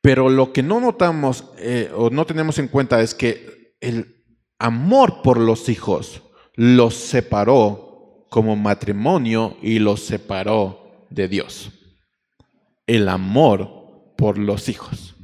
Pero 0.00 0.28
lo 0.28 0.52
que 0.52 0.62
no 0.62 0.80
notamos 0.80 1.44
eh, 1.58 1.90
o 1.92 2.10
no 2.10 2.26
tenemos 2.26 2.58
en 2.60 2.68
cuenta 2.68 3.00
es 3.00 3.14
que 3.14 3.74
el 3.80 4.17
amor 4.58 5.22
por 5.22 5.38
los 5.38 5.68
hijos 5.68 6.22
los 6.54 6.94
separó 6.94 8.26
como 8.28 8.56
matrimonio 8.56 9.56
y 9.62 9.78
los 9.78 10.00
separó 10.00 11.06
de 11.08 11.28
Dios. 11.28 11.70
El 12.86 13.08
amor 13.08 14.14
por 14.16 14.38
los 14.38 14.68
hijos. 14.68 15.14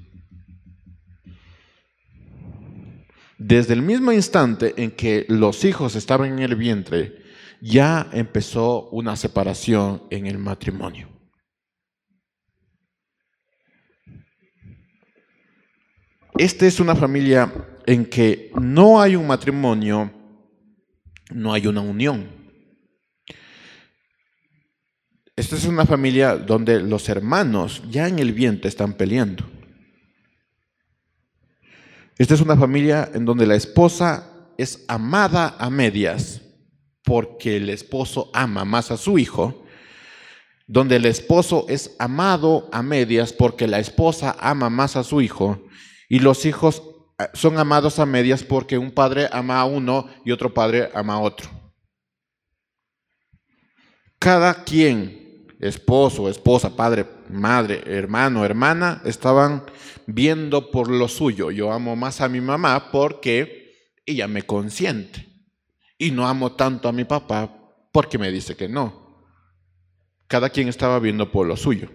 Desde 3.36 3.74
el 3.74 3.82
mismo 3.82 4.12
instante 4.12 4.74
en 4.76 4.92
que 4.92 5.26
los 5.28 5.64
hijos 5.64 5.96
estaban 5.96 6.32
en 6.32 6.38
el 6.38 6.54
vientre, 6.54 7.22
ya 7.60 8.08
empezó 8.12 8.88
una 8.90 9.16
separación 9.16 10.04
en 10.10 10.26
el 10.26 10.38
matrimonio. 10.38 11.08
Esta 16.38 16.66
es 16.66 16.80
una 16.80 16.94
familia 16.94 17.52
en 17.86 18.06
que 18.06 18.50
no 18.54 19.00
hay 19.00 19.16
un 19.16 19.26
matrimonio, 19.26 20.10
no 21.30 21.52
hay 21.52 21.66
una 21.66 21.80
unión. 21.80 22.28
Esta 25.36 25.56
es 25.56 25.64
una 25.64 25.84
familia 25.84 26.36
donde 26.36 26.80
los 26.80 27.08
hermanos 27.08 27.82
ya 27.90 28.08
en 28.08 28.18
el 28.18 28.32
vientre 28.32 28.68
están 28.68 28.94
peleando. 28.94 29.44
Esta 32.16 32.34
es 32.34 32.40
una 32.40 32.56
familia 32.56 33.10
en 33.12 33.24
donde 33.24 33.46
la 33.46 33.56
esposa 33.56 34.30
es 34.56 34.84
amada 34.86 35.56
a 35.58 35.68
medias 35.68 36.40
porque 37.02 37.56
el 37.56 37.68
esposo 37.68 38.30
ama 38.32 38.64
más 38.64 38.92
a 38.92 38.96
su 38.96 39.18
hijo, 39.18 39.64
donde 40.66 40.96
el 40.96 41.04
esposo 41.04 41.66
es 41.68 41.96
amado 41.98 42.68
a 42.72 42.82
medias 42.82 43.32
porque 43.32 43.66
la 43.66 43.80
esposa 43.80 44.36
ama 44.38 44.70
más 44.70 44.96
a 44.96 45.02
su 45.02 45.20
hijo, 45.20 45.66
y 46.08 46.20
los 46.20 46.46
hijos 46.46 46.82
son 47.32 47.58
amados 47.58 47.98
a 47.98 48.06
medias 48.06 48.42
porque 48.42 48.78
un 48.78 48.90
padre 48.90 49.28
ama 49.32 49.60
a 49.60 49.64
uno 49.64 50.08
y 50.24 50.32
otro 50.32 50.52
padre 50.52 50.90
ama 50.94 51.14
a 51.14 51.20
otro. 51.20 51.48
Cada 54.18 54.64
quien, 54.64 55.46
esposo, 55.60 56.28
esposa, 56.28 56.74
padre, 56.74 57.06
madre, 57.28 57.82
hermano, 57.86 58.44
hermana, 58.44 59.02
estaban 59.04 59.64
viendo 60.06 60.70
por 60.70 60.90
lo 60.90 61.08
suyo. 61.08 61.50
Yo 61.50 61.72
amo 61.72 61.94
más 61.94 62.20
a 62.20 62.28
mi 62.28 62.40
mamá 62.40 62.90
porque 62.90 64.00
ella 64.06 64.26
me 64.26 64.42
consiente. 64.42 65.28
Y 65.98 66.10
no 66.10 66.26
amo 66.26 66.52
tanto 66.52 66.88
a 66.88 66.92
mi 66.92 67.04
papá 67.04 67.54
porque 67.92 68.18
me 68.18 68.32
dice 68.32 68.56
que 68.56 68.68
no. 68.68 69.04
Cada 70.26 70.50
quien 70.50 70.68
estaba 70.68 70.98
viendo 70.98 71.30
por 71.30 71.46
lo 71.46 71.56
suyo. 71.56 71.90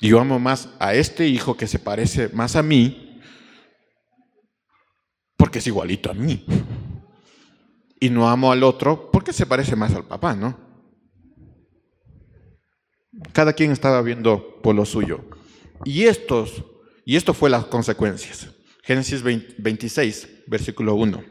Yo 0.00 0.20
amo 0.20 0.38
más 0.38 0.68
a 0.78 0.94
este 0.94 1.28
hijo 1.28 1.56
que 1.56 1.66
se 1.66 1.78
parece 1.78 2.28
más 2.30 2.56
a 2.56 2.62
mí 2.62 3.03
porque 5.36 5.58
es 5.58 5.66
igualito 5.66 6.10
a 6.10 6.14
mí. 6.14 6.44
Y 8.00 8.10
no 8.10 8.28
amo 8.28 8.52
al 8.52 8.62
otro 8.62 9.10
porque 9.10 9.32
se 9.32 9.46
parece 9.46 9.76
más 9.76 9.94
al 9.94 10.04
papá, 10.04 10.34
¿no? 10.34 10.58
Cada 13.32 13.52
quien 13.52 13.70
estaba 13.70 14.02
viendo 14.02 14.60
por 14.62 14.74
lo 14.74 14.84
suyo. 14.84 15.24
Y 15.84 16.04
estos, 16.04 16.64
y 17.04 17.16
esto 17.16 17.34
fue 17.34 17.50
las 17.50 17.66
consecuencias. 17.66 18.50
Génesis 18.82 19.22
26, 19.22 20.44
versículo 20.46 20.94
1. 20.94 21.24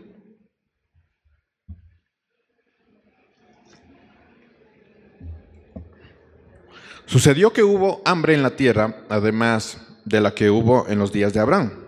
Sucedió 7.06 7.54
que 7.54 7.63
hubo 7.63 8.02
hambre 8.06 8.34
en 8.34 8.42
la 8.42 8.56
tierra, 8.56 9.06
además 9.08 9.78
de 10.06 10.20
la 10.20 10.34
que 10.34 10.50
hubo 10.50 10.88
en 10.88 10.98
los 10.98 11.12
días 11.12 11.32
de 11.34 11.42
Abraham. 11.42 11.83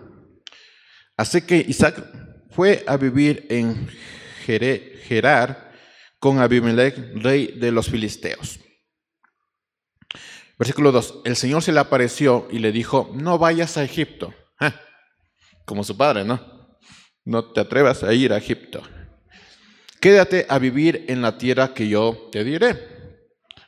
Así 1.16 1.42
que 1.42 1.64
Isaac 1.66 2.04
fue 2.50 2.84
a 2.86 2.96
vivir 2.96 3.46
en 3.48 3.88
Gerar 4.44 5.72
con 6.18 6.38
Abimelech, 6.38 6.96
rey 7.14 7.58
de 7.58 7.72
los 7.72 7.88
filisteos. 7.88 8.60
Versículo 10.58 10.92
2. 10.92 11.22
El 11.24 11.36
Señor 11.36 11.62
se 11.62 11.72
le 11.72 11.80
apareció 11.80 12.48
y 12.50 12.58
le 12.58 12.72
dijo, 12.72 13.10
no 13.14 13.38
vayas 13.38 13.76
a 13.76 13.84
Egipto. 13.84 14.34
Ah, 14.58 14.74
como 15.64 15.84
su 15.84 15.96
padre, 15.96 16.24
¿no? 16.24 16.78
No 17.24 17.52
te 17.52 17.60
atrevas 17.60 18.02
a 18.02 18.14
ir 18.14 18.32
a 18.32 18.38
Egipto. 18.38 18.82
Quédate 20.00 20.46
a 20.48 20.58
vivir 20.58 21.04
en 21.08 21.20
la 21.22 21.36
tierra 21.36 21.74
que 21.74 21.88
yo 21.88 22.28
te 22.30 22.44
diré. 22.44 22.96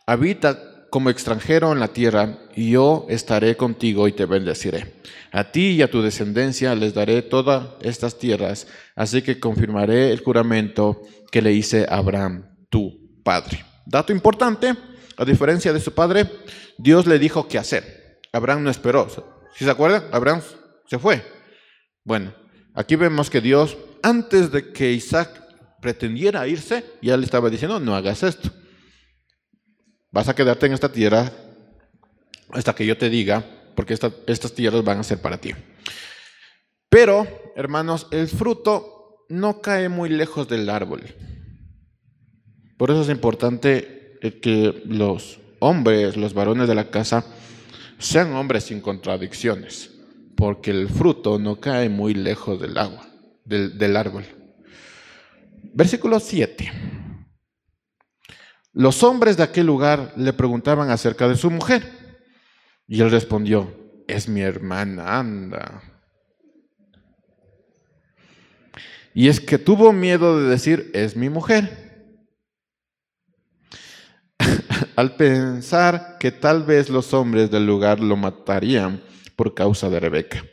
Habita 0.06 0.67
como 0.90 1.10
extranjero 1.10 1.72
en 1.72 1.80
la 1.80 1.88
tierra, 1.88 2.38
y 2.54 2.70
yo 2.70 3.06
estaré 3.08 3.56
contigo 3.56 4.08
y 4.08 4.12
te 4.12 4.26
bendeciré. 4.26 4.94
A 5.32 5.50
ti 5.52 5.72
y 5.72 5.82
a 5.82 5.90
tu 5.90 6.02
descendencia 6.02 6.74
les 6.74 6.94
daré 6.94 7.22
todas 7.22 7.68
estas 7.82 8.18
tierras, 8.18 8.66
así 8.96 9.22
que 9.22 9.38
confirmaré 9.38 10.10
el 10.10 10.20
juramento 10.20 11.02
que 11.30 11.42
le 11.42 11.52
hice 11.52 11.86
a 11.88 11.96
Abraham, 11.96 12.48
tu 12.70 13.20
padre. 13.22 13.64
Dato 13.84 14.12
importante, 14.12 14.74
a 15.16 15.24
diferencia 15.24 15.72
de 15.72 15.80
su 15.80 15.92
padre, 15.92 16.30
Dios 16.78 17.06
le 17.06 17.18
dijo 17.18 17.48
qué 17.48 17.58
hacer. 17.58 18.20
Abraham 18.32 18.64
no 18.64 18.70
esperó. 18.70 19.08
Si 19.54 19.64
se 19.64 19.70
acuerdan? 19.70 20.04
Abraham 20.12 20.40
se 20.86 20.98
fue. 20.98 21.22
Bueno, 22.04 22.34
aquí 22.74 22.96
vemos 22.96 23.28
que 23.28 23.40
Dios, 23.40 23.76
antes 24.02 24.50
de 24.50 24.72
que 24.72 24.92
Isaac 24.92 25.42
pretendiera 25.80 26.46
irse, 26.46 26.84
ya 27.02 27.16
le 27.16 27.24
estaba 27.24 27.50
diciendo, 27.50 27.80
no 27.80 27.94
hagas 27.94 28.22
esto. 28.22 28.50
Vas 30.18 30.28
a 30.28 30.34
quedarte 30.34 30.66
en 30.66 30.72
esta 30.72 30.90
tierra 30.90 31.30
hasta 32.50 32.74
que 32.74 32.84
yo 32.84 32.98
te 32.98 33.08
diga 33.08 33.44
porque 33.76 33.94
estas 33.94 34.52
tierras 34.52 34.82
van 34.82 34.98
a 34.98 35.04
ser 35.04 35.22
para 35.22 35.38
ti. 35.38 35.52
Pero, 36.88 37.24
hermanos, 37.54 38.08
el 38.10 38.26
fruto 38.26 39.26
no 39.28 39.60
cae 39.60 39.88
muy 39.88 40.08
lejos 40.08 40.48
del 40.48 40.68
árbol. 40.70 41.04
Por 42.76 42.90
eso 42.90 43.02
es 43.02 43.10
importante 43.10 44.18
que 44.42 44.82
los 44.86 45.38
hombres, 45.60 46.16
los 46.16 46.34
varones 46.34 46.66
de 46.66 46.74
la 46.74 46.90
casa, 46.90 47.24
sean 48.00 48.32
hombres 48.32 48.64
sin 48.64 48.80
contradicciones, 48.80 49.92
porque 50.36 50.72
el 50.72 50.88
fruto 50.88 51.38
no 51.38 51.60
cae 51.60 51.88
muy 51.88 52.14
lejos 52.14 52.60
del 52.60 52.76
agua, 52.76 53.06
del, 53.44 53.78
del 53.78 53.96
árbol. 53.96 54.24
Versículo 55.74 56.18
7. 56.18 56.72
Los 58.78 59.02
hombres 59.02 59.36
de 59.36 59.42
aquel 59.42 59.66
lugar 59.66 60.12
le 60.14 60.32
preguntaban 60.32 60.88
acerca 60.90 61.26
de 61.26 61.34
su 61.34 61.50
mujer. 61.50 61.82
Y 62.86 63.00
él 63.00 63.10
respondió, 63.10 63.74
es 64.06 64.28
mi 64.28 64.40
hermana, 64.40 65.18
anda. 65.18 65.82
Y 69.12 69.26
es 69.26 69.40
que 69.40 69.58
tuvo 69.58 69.92
miedo 69.92 70.40
de 70.40 70.48
decir, 70.48 70.92
es 70.94 71.16
mi 71.16 71.28
mujer. 71.28 72.36
Al 74.94 75.16
pensar 75.16 76.16
que 76.20 76.30
tal 76.30 76.62
vez 76.62 76.88
los 76.88 77.12
hombres 77.12 77.50
del 77.50 77.66
lugar 77.66 77.98
lo 77.98 78.16
matarían 78.16 79.02
por 79.34 79.54
causa 79.54 79.90
de 79.90 79.98
Rebeca, 79.98 80.44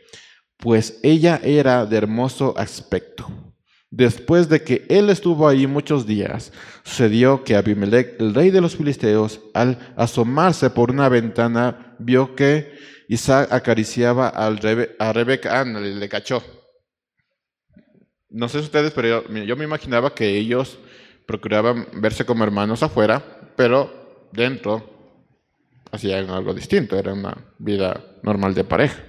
pues 0.58 1.00
ella 1.04 1.40
era 1.44 1.86
de 1.86 1.96
hermoso 1.96 2.58
aspecto 2.58 3.55
Después 3.96 4.50
de 4.50 4.62
que 4.62 4.86
él 4.90 5.10
estuvo 5.10 5.48
ahí 5.48 5.68
muchos 5.68 6.06
días, 6.06 6.52
sucedió 6.84 7.46
que 7.46 7.56
Abimelech, 7.56 8.20
el 8.20 8.34
rey 8.34 8.52
de 8.52 8.60
los 8.60 8.76
filisteos, 8.76 9.40
al 9.54 9.78
asomarse 9.96 10.70
por 10.70 10.92
una 10.92 11.08
ventana, 11.08 11.96
vio 11.98 12.36
que 12.36 12.74
Isaac 13.08 13.54
acariciaba 13.54 14.28
a 14.28 14.50
Rebeca, 15.14 15.62
ah, 15.62 15.64
le, 15.64 16.10
cachó. 16.10 16.44
No 18.30 18.50
sé 18.50 18.60
ustedes, 18.60 18.92
pero 18.92 19.30
yo, 19.30 19.56
me 19.56 19.64
imaginaba 19.64 20.14
que 20.14 20.28
ellos 20.28 20.78
procuraban 21.26 21.88
verse 21.94 22.26
como 22.26 22.44
hermanos 22.44 22.84
afuera, 22.84 23.24
pero 23.56 24.28
dentro 24.34 24.90
hacían 25.90 26.30
algo 26.32 26.54
distinto, 26.54 27.00
era 27.00 27.14
una 27.14 27.38
vida 27.60 28.04
normal 28.24 28.54
de 28.56 28.66
pareja. 28.66 29.02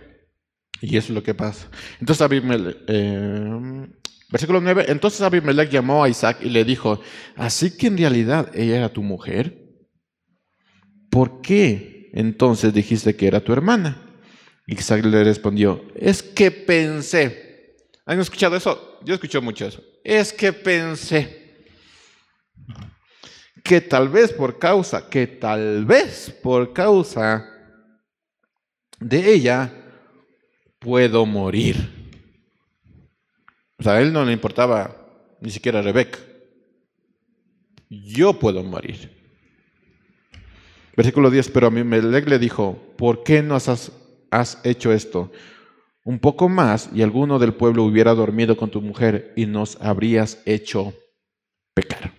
Y 0.80 0.96
eso 0.96 1.08
es 1.08 1.16
lo 1.16 1.24
que 1.24 1.34
pasa. 1.34 1.66
Entonces 1.98 2.22
Abimelech, 2.22 2.76
eh, 2.86 3.88
Versículo 4.28 4.60
9. 4.60 4.86
Entonces 4.88 5.20
Abimelech 5.20 5.70
llamó 5.70 6.02
a 6.02 6.08
Isaac 6.08 6.38
y 6.42 6.50
le 6.50 6.64
dijo, 6.64 7.00
¿así 7.36 7.76
que 7.76 7.86
en 7.86 7.98
realidad 7.98 8.50
ella 8.54 8.76
era 8.76 8.88
tu 8.88 9.02
mujer? 9.02 9.66
¿Por 11.10 11.40
qué 11.40 12.10
entonces 12.12 12.72
dijiste 12.72 13.14
que 13.14 13.26
era 13.26 13.40
tu 13.40 13.52
hermana? 13.52 14.02
Isaac 14.66 15.04
le 15.04 15.22
respondió, 15.22 15.84
es 15.94 16.22
que 16.22 16.50
pensé. 16.50 17.76
¿Han 18.04 18.20
escuchado 18.20 18.56
eso? 18.56 18.98
Yo 19.04 19.14
escucho 19.14 19.40
mucho 19.40 19.66
eso. 19.66 19.82
Es 20.02 20.32
que 20.32 20.52
pensé 20.52 21.46
que 23.62 23.80
tal 23.80 24.08
vez 24.08 24.32
por 24.32 24.58
causa, 24.58 25.08
que 25.08 25.26
tal 25.26 25.84
vez 25.84 26.30
por 26.42 26.72
causa 26.72 27.44
de 29.00 29.32
ella 29.32 29.72
puedo 30.78 31.26
morir. 31.26 31.95
O 33.78 33.82
sea, 33.82 33.94
a 33.94 34.00
él 34.00 34.12
no 34.12 34.24
le 34.24 34.32
importaba 34.32 34.96
ni 35.40 35.50
siquiera 35.50 35.80
a 35.80 35.82
Rebeca. 35.82 36.18
Yo 37.88 38.38
puedo 38.38 38.62
morir. 38.62 39.12
Versículo 40.96 41.30
10, 41.30 41.50
pero 41.50 41.66
a 41.66 41.70
mí 41.70 41.84
Melech 41.84 42.26
le 42.26 42.38
dijo, 42.38 42.94
¿por 42.96 43.22
qué 43.22 43.42
no 43.42 43.54
has, 43.54 43.92
has 44.30 44.60
hecho 44.64 44.92
esto? 44.92 45.30
Un 46.04 46.18
poco 46.18 46.48
más 46.48 46.88
y 46.94 47.02
alguno 47.02 47.38
del 47.38 47.52
pueblo 47.52 47.84
hubiera 47.84 48.14
dormido 48.14 48.56
con 48.56 48.70
tu 48.70 48.80
mujer 48.80 49.32
y 49.36 49.44
nos 49.44 49.80
habrías 49.82 50.40
hecho 50.46 50.94
pecar. 51.74 52.14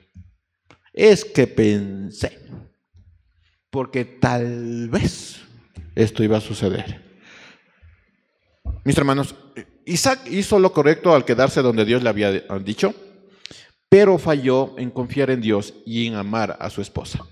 Es 0.94 1.26
que 1.26 1.48
pensé, 1.48 2.40
porque 3.72 4.06
tal 4.06 4.90
vez 4.90 5.42
esto 5.96 6.24
iba 6.24 6.38
a 6.38 6.42
suceder. 6.42 7.02
Mis 8.84 8.98
hermanos, 8.98 9.36
Isaac 9.88 10.28
hizo 10.30 10.60
lo 10.60 10.74
correcto 10.74 11.16
al 11.16 11.24
quedarse 11.24 11.62
donde 11.62 11.86
Dios 11.86 12.04
le 12.04 12.10
había 12.10 12.32
dicho, 12.60 12.94
pero 13.88 14.18
falló 14.18 14.78
en 14.78 14.92
confiar 14.92 15.30
en 15.30 15.40
Dios 15.40 15.74
y 15.86 16.08
en 16.08 16.16
amar 16.16 16.58
a 16.60 16.70
su 16.70 16.82
esposa. 16.82 17.26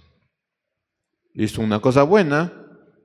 Hizo 1.34 1.62
una 1.62 1.82
cosa 1.82 2.04
buena, 2.04 2.54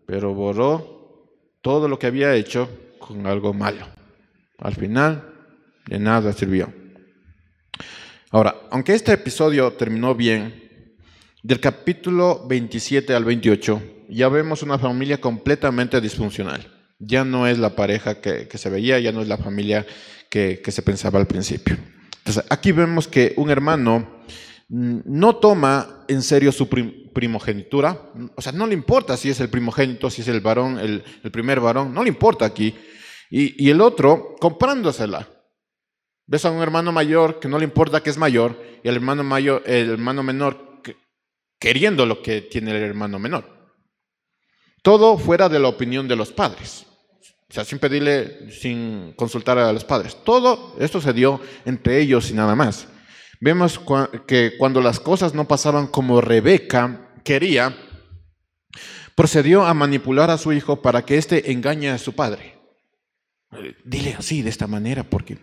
pero 0.07 0.33
borró 0.35 1.29
todo 1.63 1.89
lo 1.89 1.99
que 1.99 2.07
había 2.07 2.33
hecho 2.37 2.71
con 3.01 3.27
algo 3.27 3.53
malo. 3.53 3.89
Al 4.59 4.77
final, 4.77 5.35
de 5.87 5.99
nada 5.99 6.33
sirvió. 6.33 6.73
Ahora, 8.31 8.55
aunque 8.71 8.95
este 8.95 9.13
episodio 9.13 9.73
terminó 9.73 10.15
bien, 10.15 10.95
del 11.43 11.59
capítulo 11.59 12.47
27 12.47 13.13
al 13.15 13.25
28 13.25 13.83
ya 14.11 14.29
vemos 14.29 14.63
una 14.63 14.79
familia 14.79 15.21
completamente 15.21 16.01
disfuncional. 16.01 16.80
Ya 17.01 17.25
no 17.25 17.49
es 17.49 17.59
la 17.59 17.75
pareja 17.75 18.21
que, 18.21 18.47
se 18.55 18.71
veía, 18.71 19.01
ya 19.01 19.11
no 19.11 19.23
es 19.23 19.29
la 19.29 19.39
familia 19.39 19.87
que, 20.29 20.63
se 20.69 20.83
pensaba 20.83 21.19
al 21.19 21.27
principio. 21.27 21.77
Entonces, 22.19 22.45
aquí 22.51 22.71
vemos 22.71 23.09
que 23.09 23.33
un 23.37 23.51
hermano 23.51 24.23
mm, 24.69 25.01
no 25.07 25.37
toma 25.37 26.05
en 26.07 26.23
serio 26.23 26.53
su 26.53 26.69
primogenitura, 26.69 28.13
o 28.37 28.43
sea, 28.43 28.53
no 28.53 28.67
le 28.67 28.75
importa 28.75 29.17
si 29.17 29.31
es 29.31 29.41
el 29.41 29.49
primogénito, 29.49 30.11
si 30.11 30.23
es 30.23 30.29
el 30.29 30.41
varón, 30.41 30.79
el, 30.79 31.03
primer 31.33 31.59
varón, 31.59 31.93
no 31.93 32.03
le 32.03 32.11
importa 32.11 32.45
aquí. 32.45 32.75
Y, 33.31 33.69
el 33.71 33.81
otro, 33.81 34.37
comprándosela. 34.39 35.29
Ves 36.27 36.45
a 36.45 36.51
un 36.51 36.63
hermano 36.63 36.93
mayor 36.93 37.41
que 37.41 37.49
no 37.49 37.59
le 37.59 37.65
importa 37.65 38.03
que 38.03 38.11
es 38.11 38.19
mayor, 38.19 38.61
y 38.85 38.89
el 38.89 38.97
hermano, 38.97 39.25
mayor, 39.25 39.63
el 39.67 39.91
hermano 39.91 40.23
menor 40.23 40.71
queriendo 41.61 42.07
lo 42.07 42.23
que 42.23 42.41
tiene 42.41 42.73
el 42.73 42.83
hermano 42.83 43.19
menor. 43.19 43.45
Todo 44.83 45.19
fuera 45.19 45.49
de 45.49 45.61
la 45.61 45.69
opinión 45.69 46.09
de 46.09 46.17
los 46.17 46.33
padres. 46.33 46.87
O 47.51 47.53
sea, 47.53 47.65
sin 47.65 47.81
pedirle, 47.81 48.53
sin 48.53 49.13
consultar 49.17 49.59
a 49.59 49.73
los 49.73 49.85
padres. 49.85 50.17
Todo 50.25 50.77
esto 50.79 51.01
se 51.01 51.13
dio 51.13 51.41
entre 51.65 51.99
ellos 52.01 52.31
y 52.31 52.35
nada 52.35 52.55
más. 52.55 52.87
Vemos 53.41 53.81
que 54.29 54.53
cuando 54.57 54.81
las 54.81 55.01
cosas 55.01 55.35
no 55.35 55.49
pasaban 55.49 55.89
como 55.89 56.21
Rebeca 56.21 57.11
quería, 57.25 57.77
procedió 59.17 59.65
a 59.65 59.75
manipular 59.75 60.31
a 60.31 60.39
su 60.39 60.53
hijo 60.53 60.81
para 60.81 61.05
que 61.05 61.19
éste 61.19 61.51
engañe 61.51 61.91
a 61.91 61.99
su 61.99 62.15
padre. 62.15 62.57
Dile 63.85 64.15
así, 64.17 64.43
de 64.43 64.51
esta 64.51 64.69
manera, 64.69 65.03
porque 65.03 65.37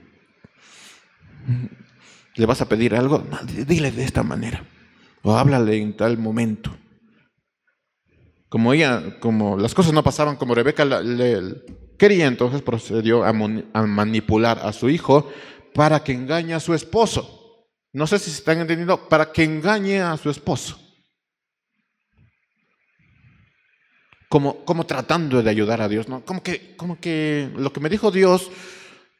le 2.35 2.45
vas 2.45 2.61
a 2.61 2.69
pedir 2.69 2.95
algo, 2.95 3.21
dile 3.67 3.91
de 3.91 4.03
esta 4.03 4.23
manera. 4.23 4.63
O 5.23 5.35
háblale 5.35 5.75
en 5.75 5.97
tal 5.97 6.17
momento. 6.17 6.77
Como 8.47 8.71
ella, 8.71 9.19
como 9.19 9.57
las 9.57 9.73
cosas 9.73 9.91
no 9.91 10.03
pasaban 10.03 10.37
como 10.37 10.55
Rebeca 10.55 10.85
le, 10.85 11.41
quería, 11.97 12.27
entonces 12.27 12.61
procedió 12.61 13.23
a, 13.23 13.33
manipular 13.33 14.59
a 14.59 14.71
su 14.73 14.89
hijo 14.89 15.29
para 15.73 16.03
que 16.03 16.13
engañe 16.13 16.53
a 16.53 16.59
su 16.59 16.73
esposo. 16.73 17.65
No 17.93 18.07
sé 18.07 18.19
si 18.19 18.31
se 18.31 18.37
están 18.37 18.59
entendiendo, 18.59 19.09
para 19.09 19.31
que 19.31 19.43
engañe 19.43 20.01
a 20.01 20.17
su 20.17 20.29
esposo. 20.29 20.79
Como, 24.29 24.65
como 24.65 24.85
tratando 24.85 25.41
de 25.41 25.49
ayudar 25.49 25.81
a 25.81 25.87
Dios, 25.87 26.09
¿no? 26.09 26.23
Como 26.25 26.43
que, 26.43 26.75
como 26.75 26.99
que 26.99 27.49
lo 27.55 27.71
que 27.71 27.79
me 27.79 27.89
dijo 27.89 28.11
Dios 28.11 28.51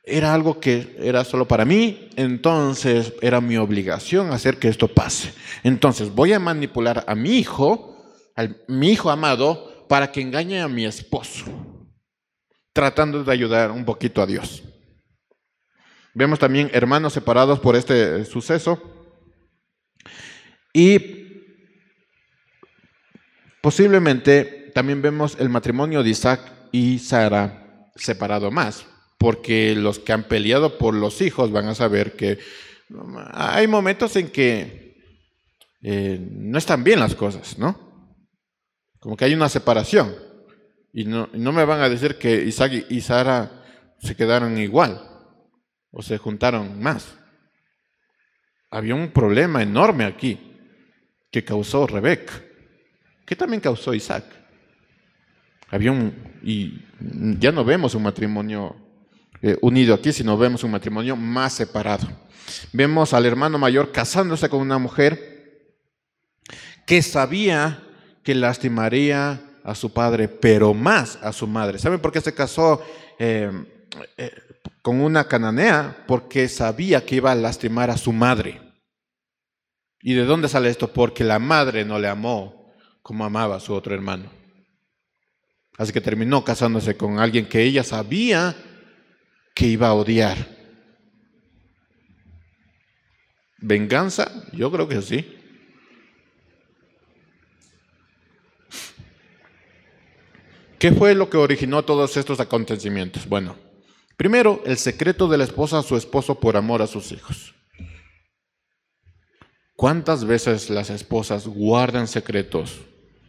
era 0.03 0.33
algo 0.33 0.59
que 0.59 0.95
era 0.99 1.23
solo 1.23 1.47
para 1.47 1.65
mí, 1.65 2.09
entonces 2.15 3.13
era 3.21 3.41
mi 3.41 3.57
obligación 3.57 4.31
hacer 4.31 4.57
que 4.57 4.67
esto 4.67 4.87
pase. 4.87 5.33
Entonces 5.63 6.13
voy 6.13 6.33
a 6.33 6.39
manipular 6.39 7.03
a 7.07 7.15
mi 7.15 7.37
hijo 7.37 7.97
a 8.37 8.47
mi 8.67 8.91
hijo 8.91 9.09
amado 9.09 9.86
para 9.89 10.11
que 10.11 10.21
engañe 10.21 10.61
a 10.61 10.67
mi 10.67 10.86
esposo, 10.86 11.45
tratando 12.78 13.23
de 13.23 13.32
ayudar 13.32 13.71
un 13.71 13.86
poquito 13.86 14.21
a 14.21 14.28
Dios. 14.28 14.61
Vemos 16.13 16.38
también 16.38 16.69
hermanos 16.73 17.11
separados 17.11 17.59
por 17.59 17.75
este 17.75 18.23
suceso 18.23 18.80
y 20.71 20.99
posiblemente 23.63 24.69
también 24.75 25.01
vemos 25.01 25.38
el 25.39 25.49
matrimonio 25.49 26.03
de 26.03 26.11
Isaac 26.11 26.39
y 26.71 26.99
Sara 26.99 27.89
separado 27.95 28.51
más, 28.51 28.86
porque 29.17 29.73
los 29.73 29.97
que 29.97 30.13
han 30.13 30.25
peleado 30.25 30.78
por 30.78 30.93
los 30.93 31.19
hijos 31.21 31.51
van 31.51 31.69
a 31.69 31.73
saber 31.73 32.15
que 32.15 32.38
hay 33.34 33.65
momentos 33.65 34.15
en 34.17 34.30
que 34.30 35.01
eh, 35.82 36.19
no 36.21 36.59
están 36.59 36.84
bien 36.84 36.99
las 36.99 37.15
cosas, 37.15 37.57
¿no? 37.57 37.75
Como 38.99 39.17
que 39.17 39.25
hay 39.25 39.34
una 39.34 39.49
separación. 39.49 40.26
Y 40.98 41.06
no, 41.06 41.30
me 41.32 41.64
van 41.64 41.82
a 41.82 41.89
decir 41.89 42.18
que 42.18 42.43
Isaac 42.43 42.88
y 42.89 43.02
Sara 43.02 43.52
se 44.00 44.16
quedaron 44.16 44.58
igual 44.58 45.00
o 45.91 46.02
se 46.02 46.18
juntaron 46.18 46.82
más. 46.82 47.20
Había 48.72 48.95
un 48.95 49.12
problema 49.12 49.62
enorme 49.62 50.06
aquí 50.06 50.39
que 51.30 51.43
causó 51.43 51.86
Rebeca, 51.86 52.34
que 53.28 53.36
también 53.36 53.62
causó 53.62 53.93
Isaac. 53.93 54.24
Había 55.70 55.91
un, 55.91 56.16
y 56.41 56.82
ya 57.39 57.52
no 57.52 57.64
vemos 57.64 57.93
un 57.93 58.02
matrimonio 58.02 58.76
eh, 59.43 59.56
unido 59.62 59.93
aquí, 59.93 60.12
sino 60.12 60.36
vemos 60.36 60.64
un 60.64 60.72
matrimonio 60.72 61.16
más 61.16 61.54
separado. 61.54 62.08
Vemos 62.74 63.14
al 63.14 63.28
hermano 63.28 63.60
mayor 63.60 63.91
casándose 63.91 64.50
con 64.50 64.62
una 64.62 64.80
mujer 64.80 65.76
que 66.88 67.04
sabía 67.04 67.84
que 68.24 68.34
lastimaría 68.34 69.47
a 69.68 69.76
su 69.76 69.91
padre, 69.91 70.30
pero 70.30 70.74
más 70.74 71.20
a 71.22 71.34
su 71.34 71.45
madre. 71.45 71.78
¿Saben 71.78 71.99
por 71.99 72.13
qué 72.13 72.22
se 72.22 72.34
casó 72.34 72.82
eh, 73.20 73.51
eh, 74.15 74.32
con 74.82 75.01
una 75.01 75.26
cananea? 75.28 76.05
Porque 76.07 76.47
sabía 76.47 77.05
que 77.05 77.18
iba 77.18 77.34
a 77.34 77.36
lastimar 77.36 77.89
a 77.89 77.97
su 77.97 78.13
madre. 78.13 78.61
¿Y 80.01 80.13
de 80.13 80.24
dónde 80.24 80.47
sale 80.47 80.70
esto? 80.70 80.93
Porque 80.93 81.26
la 81.26 81.38
madre 81.38 81.84
no 81.84 81.99
le 81.99 82.07
amó 82.07 82.72
como 83.01 83.26
amaba 83.26 83.57
a 83.57 83.59
su 83.59 83.74
otro 83.74 83.93
hermano. 83.93 84.32
Así 85.78 85.91
que 85.91 85.99
terminó 85.99 86.45
casándose 86.45 86.95
con 86.95 87.20
alguien 87.20 87.45
que 87.45 87.61
ella 87.61 87.84
sabía 87.84 88.55
que 89.53 89.65
iba 89.68 89.89
a 89.89 89.93
odiar. 89.93 90.47
¿Venganza? 93.59 94.32
Yo 94.53 94.72
creo 94.72 94.88
que 94.88 95.01
sí. 95.01 95.36
¿Qué 100.80 100.91
fue 100.91 101.15
lo 101.15 101.30
que 101.30 101.38
originó 101.38 101.84
todos 101.84 102.17
estos 102.17 102.39
acontecimientos? 102.39 103.28
Bueno, 103.28 103.55
primero, 104.15 104.61
el 104.65 104.78
secreto 104.78 105.28
de 105.28 105.39
la 105.39 105.43
esposa 105.43 105.80
a 105.80 105.84
su 105.84 105.97
esposo 105.97 106.39
por 106.39 106.55
amor 106.55 106.84
a 106.84 106.88
sus 106.88 107.11
hijos. 107.11 107.55
¿Cuántas 109.75 110.25
veces 110.25 110.69
las 110.69 110.89
esposas 110.91 111.47
guardan 111.47 112.07
secretos 112.07 112.82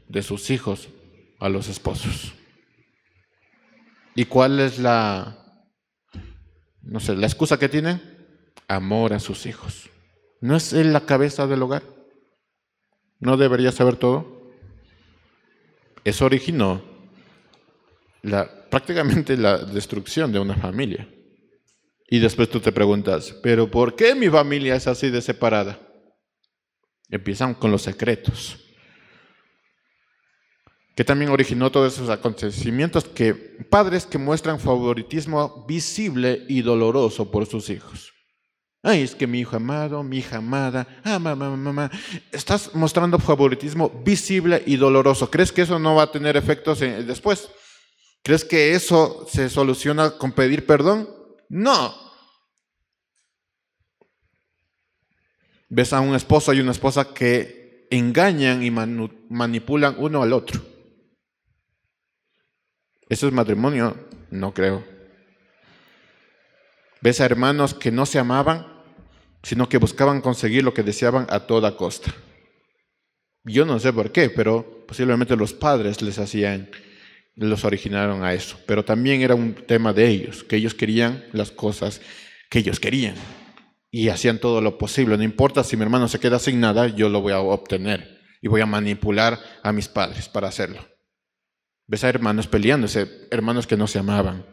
de 0.08 0.22
sus 0.22 0.50
hijos 0.50 0.88
a 1.40 1.48
los 1.48 1.68
esposos? 1.68 2.34
¿Y 4.14 4.26
cuál 4.26 4.60
es 4.60 4.78
la, 4.78 5.38
no 6.82 7.00
sé, 7.00 7.16
la 7.16 7.26
excusa 7.26 7.58
que 7.58 7.68
tienen? 7.68 8.02
Amor 8.66 9.14
a 9.14 9.20
sus 9.20 9.46
hijos. 9.46 9.88
¿No 10.40 10.56
es 10.56 10.74
él 10.74 10.92
la 10.92 11.06
cabeza 11.06 11.46
del 11.46 11.62
hogar? 11.62 11.82
¿No 13.20 13.36
debería 13.38 13.72
saber 13.72 13.96
todo? 13.96 14.52
Eso 16.04 16.26
originó 16.26 16.87
prácticamente 18.70 19.36
la 19.36 19.58
destrucción 19.58 20.32
de 20.32 20.38
una 20.38 20.56
familia. 20.56 21.08
Y 22.10 22.18
después 22.20 22.48
tú 22.48 22.58
te 22.60 22.72
preguntas, 22.72 23.34
¿pero 23.42 23.70
por 23.70 23.94
qué 23.94 24.14
mi 24.14 24.28
familia 24.28 24.74
es 24.74 24.86
así 24.86 25.10
de 25.10 25.20
separada? 25.20 25.78
Empiezan 27.10 27.54
con 27.54 27.70
los 27.70 27.82
secretos. 27.82 28.58
Que 30.96 31.04
también 31.04 31.30
originó 31.30 31.70
todos 31.70 31.94
esos 31.94 32.10
acontecimientos 32.10 33.04
que 33.04 33.34
padres 33.34 34.04
que 34.04 34.18
muestran 34.18 34.58
favoritismo 34.58 35.64
visible 35.68 36.44
y 36.48 36.62
doloroso 36.62 37.30
por 37.30 37.46
sus 37.46 37.70
hijos. 37.70 38.12
Ay, 38.82 39.02
es 39.02 39.14
que 39.14 39.26
mi 39.26 39.40
hijo 39.40 39.56
amado, 39.56 40.02
mi 40.02 40.18
hija 40.18 40.38
amada, 40.38 40.86
ah, 41.04 41.18
mamá, 41.18 41.54
mamá, 41.56 41.90
estás 42.32 42.74
mostrando 42.74 43.18
favoritismo 43.18 43.90
visible 44.04 44.62
y 44.66 44.76
doloroso. 44.76 45.30
¿Crees 45.30 45.52
que 45.52 45.62
eso 45.62 45.78
no 45.78 45.96
va 45.96 46.04
a 46.04 46.10
tener 46.10 46.36
efectos 46.36 46.80
después? 46.80 47.50
¿Crees 48.22 48.44
que 48.44 48.74
eso 48.74 49.26
se 49.30 49.48
soluciona 49.48 50.18
con 50.18 50.32
pedir 50.32 50.66
perdón? 50.66 51.08
No. 51.48 51.94
Ves 55.68 55.92
a 55.92 56.00
un 56.00 56.14
esposo 56.14 56.52
y 56.52 56.60
una 56.60 56.72
esposa 56.72 57.12
que 57.12 57.86
engañan 57.90 58.62
y 58.62 58.70
manipulan 58.70 59.96
uno 59.98 60.22
al 60.22 60.32
otro. 60.32 60.60
¿Eso 63.08 63.26
es 63.26 63.32
matrimonio? 63.32 63.96
No 64.30 64.52
creo. 64.52 64.84
Ves 67.00 67.20
a 67.20 67.24
hermanos 67.24 67.74
que 67.74 67.90
no 67.90 68.04
se 68.06 68.18
amaban, 68.18 68.66
sino 69.42 69.68
que 69.68 69.78
buscaban 69.78 70.20
conseguir 70.20 70.64
lo 70.64 70.74
que 70.74 70.82
deseaban 70.82 71.26
a 71.30 71.46
toda 71.46 71.76
costa. 71.76 72.14
Yo 73.44 73.64
no 73.64 73.78
sé 73.78 73.92
por 73.92 74.12
qué, 74.12 74.28
pero 74.28 74.84
posiblemente 74.86 75.36
los 75.36 75.54
padres 75.54 76.02
les 76.02 76.18
hacían 76.18 76.70
los 77.38 77.64
originaron 77.64 78.24
a 78.24 78.34
eso, 78.34 78.58
pero 78.66 78.84
también 78.84 79.22
era 79.22 79.34
un 79.34 79.54
tema 79.54 79.92
de 79.92 80.08
ellos, 80.08 80.44
que 80.44 80.56
ellos 80.56 80.74
querían 80.74 81.24
las 81.32 81.50
cosas 81.50 82.00
que 82.50 82.58
ellos 82.58 82.80
querían 82.80 83.14
y 83.90 84.08
hacían 84.08 84.38
todo 84.38 84.60
lo 84.60 84.76
posible. 84.76 85.16
No 85.16 85.22
importa 85.22 85.64
si 85.64 85.76
mi 85.76 85.82
hermano 85.82 86.08
se 86.08 86.18
queda 86.18 86.38
sin 86.38 86.60
nada, 86.60 86.88
yo 86.88 87.08
lo 87.08 87.20
voy 87.20 87.32
a 87.32 87.40
obtener 87.40 88.18
y 88.42 88.48
voy 88.48 88.60
a 88.60 88.66
manipular 88.66 89.38
a 89.62 89.72
mis 89.72 89.88
padres 89.88 90.28
para 90.28 90.48
hacerlo. 90.48 90.84
Ves 91.86 92.04
a 92.04 92.08
hermanos 92.08 92.46
peleándose, 92.46 93.08
hermanos 93.30 93.66
que 93.66 93.76
no 93.76 93.86
se 93.86 93.98
amaban. 93.98 94.44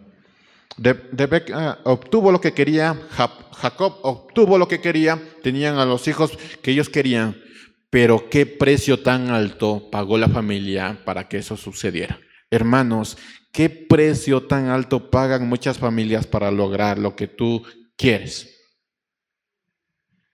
Rebeca 0.78 1.80
obtuvo 1.84 2.32
lo 2.32 2.42
que 2.42 2.54
quería, 2.54 2.98
Jacob 3.10 4.00
obtuvo 4.04 4.58
lo 4.58 4.68
que 4.68 4.82
quería, 4.82 5.20
tenían 5.42 5.78
a 5.78 5.86
los 5.86 6.08
hijos 6.08 6.38
que 6.62 6.72
ellos 6.72 6.90
querían, 6.90 7.38
pero 7.90 8.30
qué 8.30 8.46
precio 8.46 9.00
tan 9.00 9.30
alto 9.30 9.90
pagó 9.90 10.18
la 10.18 10.28
familia 10.28 11.02
para 11.06 11.28
que 11.28 11.38
eso 11.38 11.56
sucediera. 11.56 12.20
Hermanos, 12.56 13.18
¿qué 13.52 13.70
precio 13.70 14.44
tan 14.44 14.68
alto 14.68 15.12
pagan 15.12 15.46
muchas 15.46 15.78
familias 15.78 16.26
para 16.26 16.50
lograr 16.52 16.98
lo 16.98 17.14
que 17.14 17.28
tú 17.28 17.66
quieres? 17.98 18.50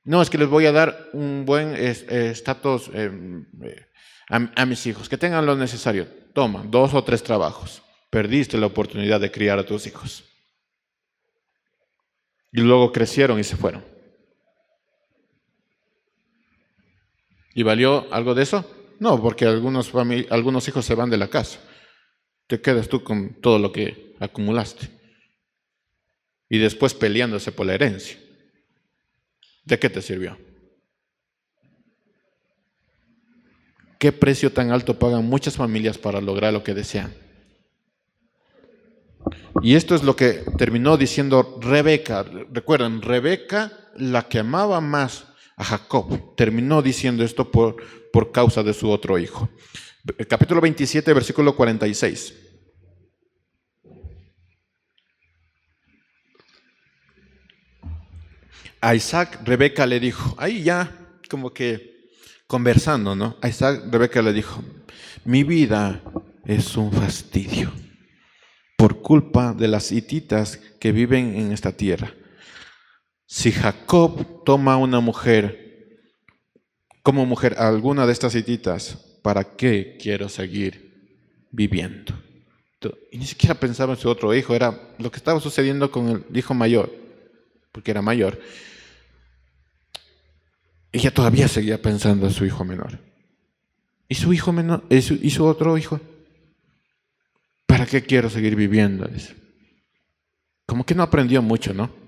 No, 0.03 0.21
es 0.21 0.29
que 0.29 0.37
les 0.37 0.47
voy 0.47 0.67
a 0.67 0.71
dar 0.71 1.09
un 1.13 1.45
buen 1.47 1.73
estatus 1.75 2.91
em, 2.93 3.47
eh, 3.63 3.87
a, 4.29 4.65
mis 4.67 4.85
hijos, 4.85 5.09
que 5.09 5.17
tengan 5.17 5.47
lo 5.47 5.55
necesario. 5.55 6.07
Toma, 6.35 6.63
dos 6.63 6.93
o 6.93 7.03
tres 7.03 7.23
trabajos. 7.23 7.81
Perdiste 8.11 8.55
la 8.59 8.67
oportunidad 8.67 9.19
de 9.19 9.31
criar 9.31 9.57
a 9.57 9.65
tus 9.65 9.87
hijos. 9.87 10.23
Y 12.51 12.61
luego 12.61 12.91
crecieron 12.91 13.39
y 13.39 13.43
se 13.43 13.57
fueron. 13.57 13.83
¿Y 17.55 17.63
valió 17.63 18.05
algo 18.13 18.35
de 18.35 18.43
eso? 18.43 18.63
No, 18.99 19.19
porque 19.19 19.47
algunos 19.47 20.67
hijos 20.67 20.85
se 20.85 20.93
van 20.93 21.09
de 21.09 21.17
la 21.17 21.27
casa 21.27 21.59
te 22.51 22.59
quedas 22.59 22.89
tú 22.89 23.01
con 23.01 23.35
todo 23.35 23.57
lo 23.59 23.71
que 23.71 24.13
acumulaste. 24.19 24.89
Y 26.49 26.57
después 26.57 26.93
peleándose 26.93 27.53
por 27.53 27.65
la 27.65 27.75
herencia. 27.75 28.19
¿De 29.63 29.79
qué 29.79 29.89
te 29.89 30.01
sirvió? 30.01 30.37
¿Qué 33.97 34.11
precio 34.11 34.51
tan 34.51 34.69
alto 34.69 34.99
pagan 34.99 35.23
muchas 35.23 35.55
familias 35.55 35.97
para 35.97 36.19
lograr 36.19 36.51
lo 36.51 36.61
que 36.61 36.73
desean? 36.73 37.13
Y 39.61 39.75
esto 39.75 39.95
es 39.95 40.03
lo 40.03 40.17
que 40.17 40.43
terminó 40.57 40.97
diciendo 40.97 41.57
Rebeca. 41.61 42.25
Recuerden, 42.51 43.01
Rebeca, 43.01 43.71
la 43.95 44.27
que 44.27 44.39
amaba 44.39 44.81
más 44.81 45.25
a 45.55 45.63
Jacob, 45.63 46.35
terminó 46.35 46.81
diciendo 46.81 47.23
esto 47.23 47.49
por, 47.49 47.77
por 48.11 48.33
causa 48.33 48.61
de 48.61 48.73
su 48.73 48.89
otro 48.89 49.17
hijo. 49.17 49.47
Capítulo 50.27 50.61
27, 50.61 51.13
versículo 51.13 51.55
46. 51.55 52.33
A 58.81 58.95
Isaac, 58.95 59.41
Rebeca 59.43 59.85
le 59.85 59.99
dijo, 59.99 60.33
ahí 60.39 60.63
ya 60.63 60.91
como 61.29 61.53
que 61.53 62.09
conversando, 62.47 63.15
¿no? 63.15 63.37
A 63.41 63.47
Isaac, 63.47 63.83
Rebeca 63.91 64.23
le 64.23 64.33
dijo, 64.33 64.63
mi 65.23 65.43
vida 65.43 66.01
es 66.45 66.75
un 66.75 66.91
fastidio 66.91 67.71
por 68.75 69.03
culpa 69.03 69.53
de 69.53 69.67
las 69.67 69.91
hititas 69.91 70.57
que 70.57 70.91
viven 70.91 71.35
en 71.35 71.51
esta 71.51 71.71
tierra. 71.71 72.15
Si 73.27 73.51
Jacob 73.51 74.43
toma 74.43 74.77
una 74.77 74.99
mujer 74.99 75.99
como 77.03 77.27
mujer 77.27 77.55
alguna 77.59 78.07
de 78.07 78.13
estas 78.13 78.33
hititas, 78.33 79.10
¿para 79.21 79.55
qué 79.55 79.97
quiero 79.99 80.29
seguir 80.29 80.91
viviendo? 81.51 82.13
Y 83.11 83.17
ni 83.19 83.25
siquiera 83.25 83.55
pensaba 83.55 83.93
en 83.93 83.99
su 83.99 84.09
otro 84.09 84.33
hijo, 84.33 84.55
era 84.55 84.95
lo 84.97 85.11
que 85.11 85.17
estaba 85.17 85.39
sucediendo 85.39 85.91
con 85.91 86.25
el 86.29 86.37
hijo 86.37 86.53
mayor, 86.53 86.91
porque 87.71 87.91
era 87.91 88.01
mayor. 88.01 88.39
Ella 90.91 91.13
todavía 91.13 91.47
seguía 91.47 91.81
pensando 91.81 92.25
en 92.25 92.33
su 92.33 92.45
hijo 92.45 92.65
menor. 92.65 92.99
¿Y 94.07 94.15
su 94.15 94.33
hijo 94.33 94.51
menor? 94.51 94.83
¿Y 94.89 95.29
su, 95.29 95.45
otro 95.45 95.77
hijo? 95.77 96.01
¿Para 97.65 97.85
qué 97.85 98.01
quiero 98.01 98.29
seguir 98.29 98.55
viviendo? 98.55 99.07
Como 100.65 100.85
que 100.85 100.95
no 100.95 101.03
aprendió 101.03 101.41
mucho, 101.41 101.73
¿no? 101.73 102.00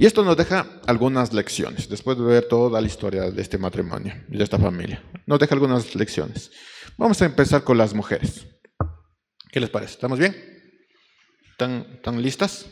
Y 0.00 0.06
esto 0.06 0.24
nos 0.24 0.34
deja 0.34 0.66
algunas 0.86 1.34
lecciones, 1.34 1.86
después 1.86 2.16
de 2.16 2.24
ver 2.24 2.48
toda 2.48 2.80
la 2.80 2.86
historia 2.86 3.30
de 3.30 3.42
este 3.42 3.58
matrimonio 3.58 4.14
de 4.28 4.42
esta 4.42 4.58
familia. 4.58 5.04
Nos 5.26 5.38
deja 5.38 5.54
algunas 5.54 5.94
lecciones. 5.94 6.50
Vamos 6.96 7.20
a 7.20 7.26
empezar 7.26 7.64
con 7.64 7.76
las 7.76 7.92
mujeres. 7.92 8.46
¿Qué 9.52 9.60
les 9.60 9.68
parece? 9.68 9.92
¿Estamos 9.92 10.18
bien? 10.18 10.34
¿Están, 11.50 11.86
están 11.92 12.22
listas? 12.22 12.64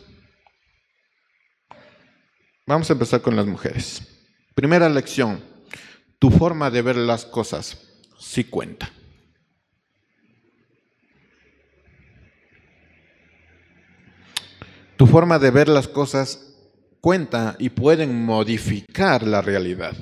Vamos 2.67 2.89
a 2.89 2.95
empezar 2.95 3.21
con 3.21 3.37
las 3.37 3.45
mujeres. 3.45 4.01
Primera 4.55 4.89
lección, 4.89 5.45
tu 6.19 6.31
forma 6.31 6.71
de 6.71 6.81
ver 6.81 6.97
las 6.97 7.27
cosas 7.27 7.77
sí 8.19 8.45
cuenta. 8.45 8.91
Tu 14.97 15.07
forma 15.07 15.39
de 15.39 15.51
ver 15.51 15.69
las 15.69 15.89
cosas 15.89 16.48
cuenta 17.01 17.57
y 17.59 17.71
pueden 17.71 18.25
modificar 18.25 19.23
la 19.23 19.41
realidad. 19.41 19.95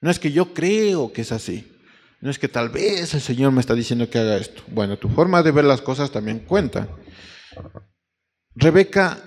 No 0.00 0.10
es 0.10 0.18
que 0.18 0.32
yo 0.32 0.52
creo 0.54 1.12
que 1.12 1.22
es 1.22 1.32
así. 1.32 1.72
No 2.20 2.30
es 2.30 2.38
que 2.38 2.48
tal 2.48 2.70
vez 2.70 3.14
el 3.14 3.20
Señor 3.20 3.52
me 3.52 3.60
está 3.60 3.74
diciendo 3.74 4.08
que 4.08 4.18
haga 4.18 4.36
esto. 4.36 4.62
Bueno, 4.68 4.98
tu 4.98 5.08
forma 5.08 5.42
de 5.42 5.52
ver 5.52 5.64
las 5.64 5.82
cosas 5.82 6.10
también 6.10 6.40
cuenta. 6.40 6.88
Rebeca, 8.54 9.22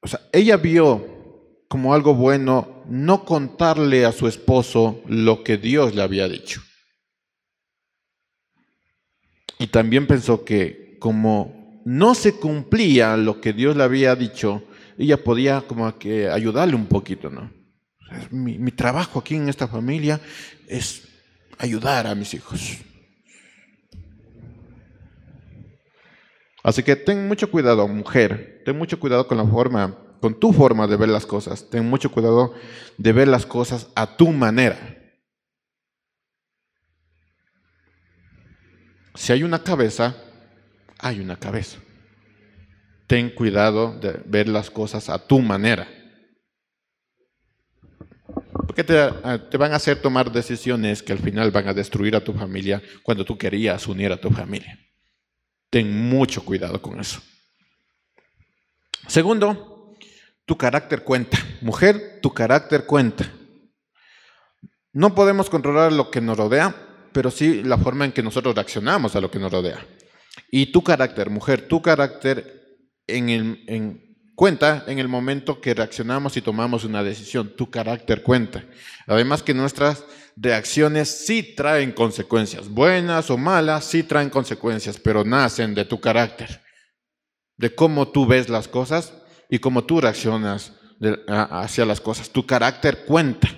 o 0.00 0.08
sea, 0.08 0.20
ella 0.32 0.56
vio 0.56 1.64
como 1.68 1.94
algo 1.94 2.14
bueno 2.14 2.84
no 2.86 3.24
contarle 3.24 4.04
a 4.04 4.12
su 4.12 4.26
esposo 4.26 5.02
lo 5.06 5.44
que 5.44 5.56
Dios 5.56 5.94
le 5.94 6.02
había 6.02 6.28
dicho. 6.28 6.62
Y 9.58 9.68
también 9.68 10.06
pensó 10.06 10.44
que 10.44 10.96
como 10.98 11.80
no 11.84 12.14
se 12.14 12.34
cumplía 12.34 13.16
lo 13.16 13.40
que 13.40 13.52
Dios 13.52 13.76
le 13.76 13.84
había 13.84 14.16
dicho, 14.16 14.64
ella 14.98 15.22
podía 15.22 15.62
como 15.62 15.96
que 15.98 16.28
ayudarle 16.28 16.74
un 16.74 16.86
poquito, 16.86 17.30
¿no? 17.30 17.50
Mi, 18.30 18.70
trabajo 18.72 19.20
aquí 19.20 19.36
en 19.36 19.48
esta 19.48 19.66
familia 19.66 20.20
es 20.68 21.08
ayudar 21.58 22.06
a 22.06 22.14
mis 22.14 22.34
hijos. 22.34 22.78
Así 26.62 26.82
que 26.82 26.94
ten 26.94 27.26
mucho 27.26 27.50
cuidado, 27.50 27.88
mujer, 27.88 28.62
ten 28.64 28.76
mucho 28.76 29.00
cuidado 29.00 29.26
con 29.26 29.38
la 29.38 29.46
forma, 29.46 29.98
con 30.20 30.38
tu 30.38 30.52
forma 30.52 30.86
de 30.86 30.96
ver 30.96 31.08
las 31.08 31.26
cosas, 31.26 31.68
ten 31.70 31.88
mucho 31.88 32.12
cuidado 32.12 32.54
de 32.98 33.12
ver 33.12 33.28
las 33.28 33.46
cosas 33.46 33.88
a 33.94 34.16
tu 34.16 34.30
manera. 34.30 34.98
Si 39.14 39.32
hay 39.32 39.42
una 39.42 39.62
cabeza, 39.62 40.16
hay 40.98 41.20
una 41.20 41.36
cabeza. 41.36 41.78
Ten 43.12 43.28
cuidado 43.28 43.92
de 44.00 44.22
ver 44.24 44.48
las 44.48 44.70
cosas 44.70 45.10
a 45.10 45.18
tu 45.18 45.40
manera. 45.40 45.86
Porque 48.66 48.82
te, 48.82 48.96
te, 49.50 49.58
van 49.58 49.74
a 49.74 49.76
hacer 49.76 50.00
tomar 50.00 50.32
decisiones 50.32 51.02
que 51.02 51.12
al 51.12 51.18
final 51.18 51.50
van 51.50 51.68
a 51.68 51.74
destruir 51.74 52.16
a 52.16 52.24
tu 52.24 52.32
familia 52.32 52.82
cuando 53.02 53.22
tú 53.22 53.36
querías 53.36 53.86
unir 53.86 54.12
a 54.12 54.16
tu 54.16 54.30
familia. 54.30 54.78
Ten 55.68 56.08
mucho 56.08 56.42
cuidado 56.42 56.80
con 56.80 57.00
eso. 57.00 57.20
Segundo, 59.08 59.94
tu 60.46 60.56
carácter 60.56 61.04
cuenta. 61.04 61.36
Mujer, 61.60 62.18
tu 62.22 62.32
carácter 62.32 62.86
cuenta. 62.86 63.30
No 64.94 65.14
podemos 65.14 65.50
controlar 65.50 65.92
lo 65.92 66.10
que 66.10 66.22
nos 66.22 66.38
rodea, 66.38 66.74
pero 67.12 67.30
sí 67.30 67.62
la 67.62 67.76
forma 67.76 68.06
en 68.06 68.12
que 68.12 68.22
nosotros 68.22 68.54
reaccionamos 68.54 69.14
a 69.14 69.20
lo 69.20 69.30
que 69.30 69.38
nos 69.38 69.52
rodea. 69.52 69.86
Y 70.50 70.72
tu 70.72 70.82
carácter, 70.82 71.28
mujer, 71.28 71.68
tu 71.68 71.82
carácter 71.82 72.61
en, 73.16 73.28
el, 73.28 73.64
en 73.66 74.16
cuenta 74.34 74.84
en 74.86 74.98
el 74.98 75.08
momento 75.08 75.60
que 75.60 75.74
reaccionamos 75.74 76.36
y 76.36 76.42
tomamos 76.42 76.84
una 76.84 77.02
decisión. 77.02 77.54
Tu 77.56 77.70
carácter 77.70 78.22
cuenta. 78.22 78.64
Además 79.06 79.42
que 79.42 79.54
nuestras 79.54 80.04
reacciones 80.36 81.08
sí 81.08 81.54
traen 81.54 81.92
consecuencias, 81.92 82.68
buenas 82.68 83.30
o 83.30 83.36
malas, 83.36 83.84
sí 83.84 84.02
traen 84.02 84.30
consecuencias, 84.30 84.98
pero 84.98 85.24
nacen 85.24 85.74
de 85.74 85.84
tu 85.84 86.00
carácter, 86.00 86.62
de 87.56 87.74
cómo 87.74 88.08
tú 88.08 88.26
ves 88.26 88.48
las 88.48 88.68
cosas 88.68 89.12
y 89.50 89.58
cómo 89.58 89.84
tú 89.84 90.00
reaccionas 90.00 90.72
hacia 91.28 91.84
las 91.84 92.00
cosas. 92.00 92.30
Tu 92.30 92.46
carácter 92.46 93.04
cuenta. 93.04 93.48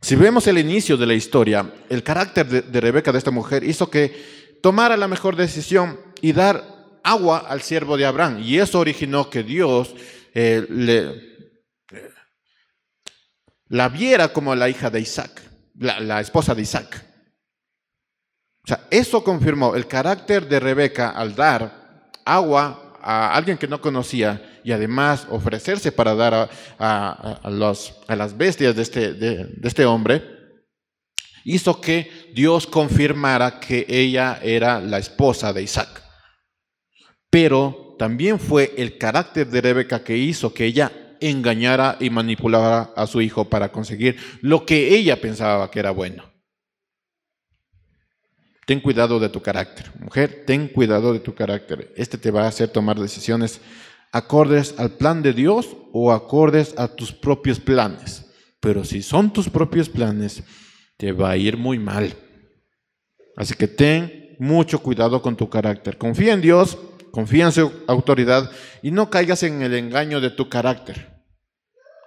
Si 0.00 0.14
vemos 0.14 0.46
el 0.46 0.58
inicio 0.58 0.96
de 0.96 1.06
la 1.06 1.14
historia, 1.14 1.72
el 1.88 2.02
carácter 2.04 2.46
de, 2.46 2.62
de 2.62 2.80
Rebeca, 2.80 3.10
de 3.10 3.18
esta 3.18 3.32
mujer, 3.32 3.64
hizo 3.64 3.90
que 3.90 4.58
tomara 4.62 4.96
la 4.96 5.08
mejor 5.08 5.34
decisión 5.34 5.98
y 6.20 6.32
dar 6.32 6.77
agua 7.08 7.44
al 7.48 7.62
siervo 7.62 7.96
de 7.96 8.06
Abraham. 8.06 8.40
Y 8.42 8.58
eso 8.58 8.78
originó 8.78 9.30
que 9.30 9.42
Dios 9.42 9.94
eh, 10.34 10.66
le, 10.68 11.28
la 13.68 13.88
viera 13.88 14.32
como 14.32 14.54
la 14.54 14.68
hija 14.68 14.90
de 14.90 15.00
Isaac, 15.00 15.42
la, 15.78 16.20
esposa 16.20 16.54
de 16.54 16.62
Isaac. 16.62 17.04
O 18.64 18.68
sea, 18.68 18.86
eso 18.90 19.24
confirmó 19.24 19.74
el 19.74 19.86
carácter 19.86 20.46
de 20.48 20.60
Rebeca 20.60 21.10
al 21.10 21.34
dar 21.34 22.10
agua 22.24 22.96
a 23.00 23.34
alguien 23.34 23.56
que 23.56 23.68
no 23.68 23.80
conocía 23.80 24.60
y 24.64 24.72
además 24.72 25.26
ofrecerse 25.30 25.92
para 25.92 26.14
dar 26.14 26.50
a, 26.78 27.40
a, 27.42 27.50
las 28.16 28.36
bestias 28.36 28.76
de 28.76 28.82
este, 28.82 29.12
de 29.14 29.68
este 29.68 29.86
hombre, 29.86 30.22
hizo 31.44 31.80
que 31.80 32.30
Dios 32.34 32.66
confirmara 32.66 33.60
que 33.60 33.86
ella 33.88 34.38
era 34.42 34.80
la 34.80 34.98
esposa 34.98 35.54
de 35.54 35.62
Isaac. 35.62 36.07
Pero 37.30 37.96
también 37.98 38.38
fue 38.38 38.74
el 38.76 38.98
carácter 38.98 39.48
de 39.48 39.60
Rebeca 39.60 40.04
que 40.04 40.16
hizo 40.16 40.54
que 40.54 40.64
ella 40.64 40.92
engañara 41.20 41.96
y 42.00 42.10
manipulara 42.10 42.90
a 42.94 43.06
su 43.06 43.20
hijo 43.20 43.44
para 43.44 43.72
conseguir 43.72 44.16
lo 44.40 44.64
que 44.64 44.94
ella 44.96 45.20
pensaba 45.20 45.70
que 45.70 45.80
era 45.80 45.90
bueno. 45.90 46.24
Ten 48.66 48.80
cuidado 48.80 49.18
de 49.18 49.30
tu 49.30 49.40
carácter. 49.40 49.90
Mujer, 49.98 50.44
ten 50.46 50.68
cuidado 50.68 51.12
de 51.12 51.20
tu 51.20 51.34
carácter. 51.34 51.92
Este 51.96 52.18
te 52.18 52.30
va 52.30 52.44
a 52.44 52.48
hacer 52.48 52.68
tomar 52.68 53.00
decisiones 53.00 53.60
acordes 54.12 54.74
al 54.78 54.92
plan 54.92 55.22
de 55.22 55.32
Dios 55.32 55.76
o 55.92 56.12
acordes 56.12 56.74
a 56.76 56.88
tus 56.88 57.12
propios 57.12 57.60
planes. 57.60 58.26
Pero 58.60 58.84
si 58.84 59.02
son 59.02 59.32
tus 59.32 59.48
propios 59.48 59.88
planes, 59.88 60.42
te 60.96 61.12
va 61.12 61.30
a 61.30 61.36
ir 61.36 61.56
muy 61.56 61.78
mal. 61.78 62.14
Así 63.36 63.54
que 63.54 63.68
ten 63.68 64.36
mucho 64.38 64.80
cuidado 64.80 65.22
con 65.22 65.36
tu 65.36 65.48
carácter. 65.48 65.96
Confía 65.96 66.32
en 66.32 66.40
Dios, 66.40 66.76
confía 67.12 67.46
en 67.46 67.52
su 67.52 67.72
autoridad 67.86 68.50
y 68.82 68.90
no 68.90 69.10
caigas 69.10 69.42
en 69.42 69.62
el 69.62 69.74
engaño 69.74 70.20
de 70.20 70.30
tu 70.30 70.48
carácter. 70.48 71.24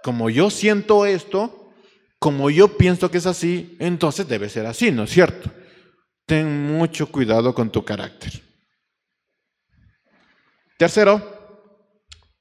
Como 0.03 0.29
yo 0.29 0.49
siento 0.49 1.05
esto, 1.05 1.73
como 2.19 2.49
yo 2.49 2.77
pienso 2.77 3.09
que 3.09 3.17
es 3.17 3.25
así, 3.25 3.75
entonces 3.79 4.27
debe 4.27 4.49
ser 4.49 4.65
así, 4.65 4.91
¿no 4.91 5.03
es 5.03 5.09
cierto? 5.11 5.51
Ten 6.25 6.67
mucho 6.67 7.11
cuidado 7.11 7.53
con 7.53 7.71
tu 7.71 7.83
carácter. 7.83 8.31
Tercero, 10.77 11.21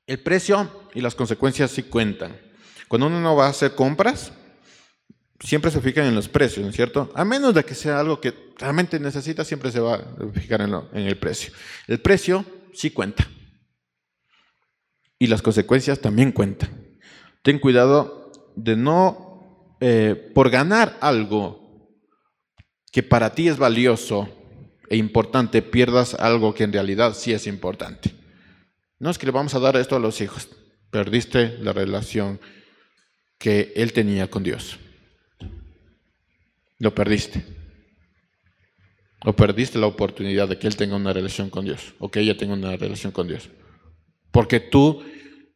el 0.06 0.22
precio 0.22 0.88
y 0.94 1.00
las 1.00 1.14
consecuencias 1.14 1.70
sí 1.70 1.82
cuentan. 1.82 2.38
Cuando 2.88 3.06
uno 3.06 3.20
no 3.20 3.36
va 3.36 3.46
a 3.46 3.50
hacer 3.50 3.74
compras, 3.74 4.32
siempre 5.40 5.70
se 5.70 5.80
fijan 5.80 6.06
en 6.06 6.14
los 6.14 6.28
precios, 6.28 6.64
¿no 6.64 6.70
es 6.70 6.76
cierto? 6.76 7.10
A 7.14 7.24
menos 7.24 7.54
de 7.54 7.64
que 7.64 7.74
sea 7.74 7.98
algo 7.98 8.20
que 8.20 8.34
realmente 8.58 9.00
necesita, 9.00 9.44
siempre 9.44 9.72
se 9.72 9.80
va 9.80 9.94
a 9.94 10.32
fijar 10.32 10.60
en, 10.60 10.70
lo, 10.70 10.88
en 10.92 11.06
el 11.06 11.16
precio. 11.16 11.52
El 11.86 12.00
precio 12.00 12.44
sí 12.74 12.90
cuenta. 12.90 13.28
Y 15.18 15.26
las 15.26 15.42
consecuencias 15.42 16.00
también 16.00 16.32
cuentan. 16.32 16.70
Ten 17.42 17.58
cuidado 17.58 18.32
de 18.56 18.76
no, 18.76 19.76
eh, 19.80 20.30
por 20.34 20.50
ganar 20.50 20.98
algo 21.00 21.98
que 22.92 23.02
para 23.02 23.34
ti 23.34 23.48
es 23.48 23.56
valioso 23.56 24.28
e 24.88 24.96
importante, 24.96 25.62
pierdas 25.62 26.14
algo 26.14 26.54
que 26.54 26.64
en 26.64 26.72
realidad 26.72 27.14
sí 27.14 27.32
es 27.32 27.46
importante. 27.46 28.14
No 28.98 29.08
es 29.10 29.18
que 29.18 29.26
le 29.26 29.32
vamos 29.32 29.54
a 29.54 29.60
dar 29.60 29.76
esto 29.76 29.96
a 29.96 30.00
los 30.00 30.20
hijos. 30.20 30.48
Perdiste 30.90 31.56
la 31.60 31.72
relación 31.72 32.40
que 33.38 33.72
él 33.76 33.92
tenía 33.92 34.28
con 34.28 34.42
Dios. 34.42 34.78
Lo 36.80 36.94
perdiste. 36.94 37.44
O 39.24 39.34
perdiste 39.34 39.78
la 39.78 39.86
oportunidad 39.86 40.48
de 40.48 40.58
que 40.58 40.66
él 40.66 40.76
tenga 40.76 40.96
una 40.96 41.12
relación 41.12 41.50
con 41.50 41.66
Dios 41.66 41.94
o 41.98 42.10
que 42.10 42.20
ella 42.20 42.36
tenga 42.36 42.54
una 42.54 42.74
relación 42.74 43.12
con 43.12 43.28
Dios. 43.28 43.50
Porque 44.32 44.60
tú 44.60 45.04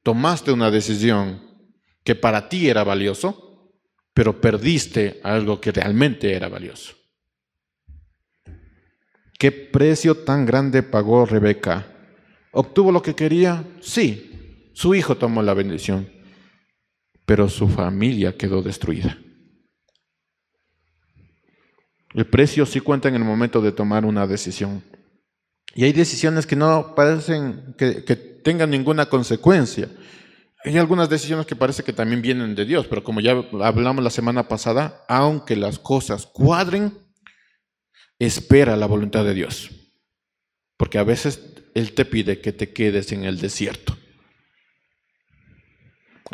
tomaste 0.02 0.52
una 0.52 0.70
decisión 0.70 1.40
que 2.04 2.14
para 2.14 2.48
ti 2.50 2.68
era 2.68 2.84
valioso, 2.84 3.72
pero 4.12 4.38
perdiste 4.38 5.18
algo 5.24 5.60
que 5.62 5.72
realmente 5.72 6.34
era 6.34 6.48
valioso. 6.48 6.94
¿Qué 9.38 9.50
precio 9.50 10.18
tan 10.18 10.44
grande 10.44 10.82
pagó 10.82 11.24
Rebeca? 11.24 11.86
¿Obtuvo 12.52 12.92
lo 12.92 13.00
que 13.02 13.14
quería? 13.14 13.64
Sí. 13.80 14.70
Su 14.74 14.94
hijo 14.94 15.16
tomó 15.16 15.42
la 15.42 15.54
bendición, 15.54 16.06
pero 17.24 17.48
su 17.48 17.68
familia 17.68 18.36
quedó 18.36 18.60
destruida. 18.60 19.23
El 22.14 22.26
precio 22.26 22.64
sí 22.64 22.80
cuenta 22.80 23.08
en 23.08 23.16
el 23.16 23.24
momento 23.24 23.60
de 23.60 23.72
tomar 23.72 24.04
una 24.04 24.26
decisión. 24.26 24.82
Y 25.74 25.84
hay 25.84 25.92
decisiones 25.92 26.46
que 26.46 26.54
no 26.54 26.94
parecen 26.94 27.74
que, 27.76 28.04
que, 28.04 28.14
tengan 28.16 28.70
ninguna 28.70 29.06
consecuencia. 29.06 29.88
Hay 30.64 30.78
algunas 30.78 31.08
decisiones 31.08 31.46
que 31.46 31.56
parece 31.56 31.82
que 31.82 31.92
también 31.92 32.22
vienen 32.22 32.54
de 32.54 32.64
Dios, 32.64 32.86
pero 32.86 33.02
como 33.02 33.20
ya 33.20 33.32
hablamos 33.62 34.04
la 34.04 34.10
semana 34.10 34.46
pasada, 34.46 35.04
aunque 35.08 35.56
las 35.56 35.78
cosas 35.78 36.26
cuadren, 36.26 36.96
espera 38.18 38.76
la 38.76 38.86
voluntad 38.86 39.24
de 39.24 39.34
Dios. 39.34 39.70
Porque 40.76 40.98
a 40.98 41.04
veces 41.04 41.40
Él 41.74 41.92
te 41.94 42.04
pide 42.04 42.40
que 42.40 42.52
te 42.52 42.72
quedes 42.72 43.10
en 43.12 43.24
el 43.24 43.40
desierto. 43.40 43.96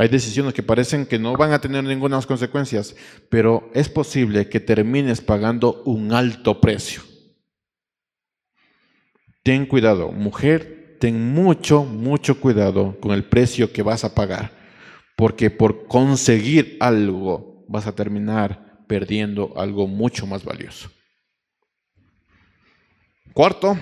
Hay 0.01 0.09
decisiones 0.09 0.55
que 0.55 0.63
parecen 0.63 1.05
que 1.05 1.19
no 1.19 1.35
van 1.35 1.53
a 1.53 1.61
tener 1.61 1.85
ninguna 1.85 2.23
consecuencias, 2.23 2.97
pero 3.29 3.71
es 3.75 3.91
posible 3.91 4.49
que 4.49 4.59
termines 4.59 5.21
pagando 5.21 5.83
un 5.83 6.15
alto 6.15 6.59
precio. 6.59 7.03
Ten 9.43 9.67
cuidado, 9.67 10.11
mujer, 10.11 10.97
ten 11.01 11.35
mucho, 11.35 11.85
mucho 11.85 12.41
cuidado 12.41 12.99
con 12.99 13.13
el 13.13 13.25
precio 13.25 13.75
que 13.75 13.83
vas 13.83 14.03
a 14.03 14.15
pagar, 14.15 14.53
porque 15.19 15.51
por 15.51 15.87
conseguir 15.87 16.79
algo 16.81 17.67
vas 17.69 17.87
a 17.87 17.95
terminar 17.95 18.87
perdiendo 18.89 19.53
algo 19.55 19.87
mucho 19.87 20.27
más 20.27 20.43
valioso. 20.43 20.91
Cuarto, 23.35 23.79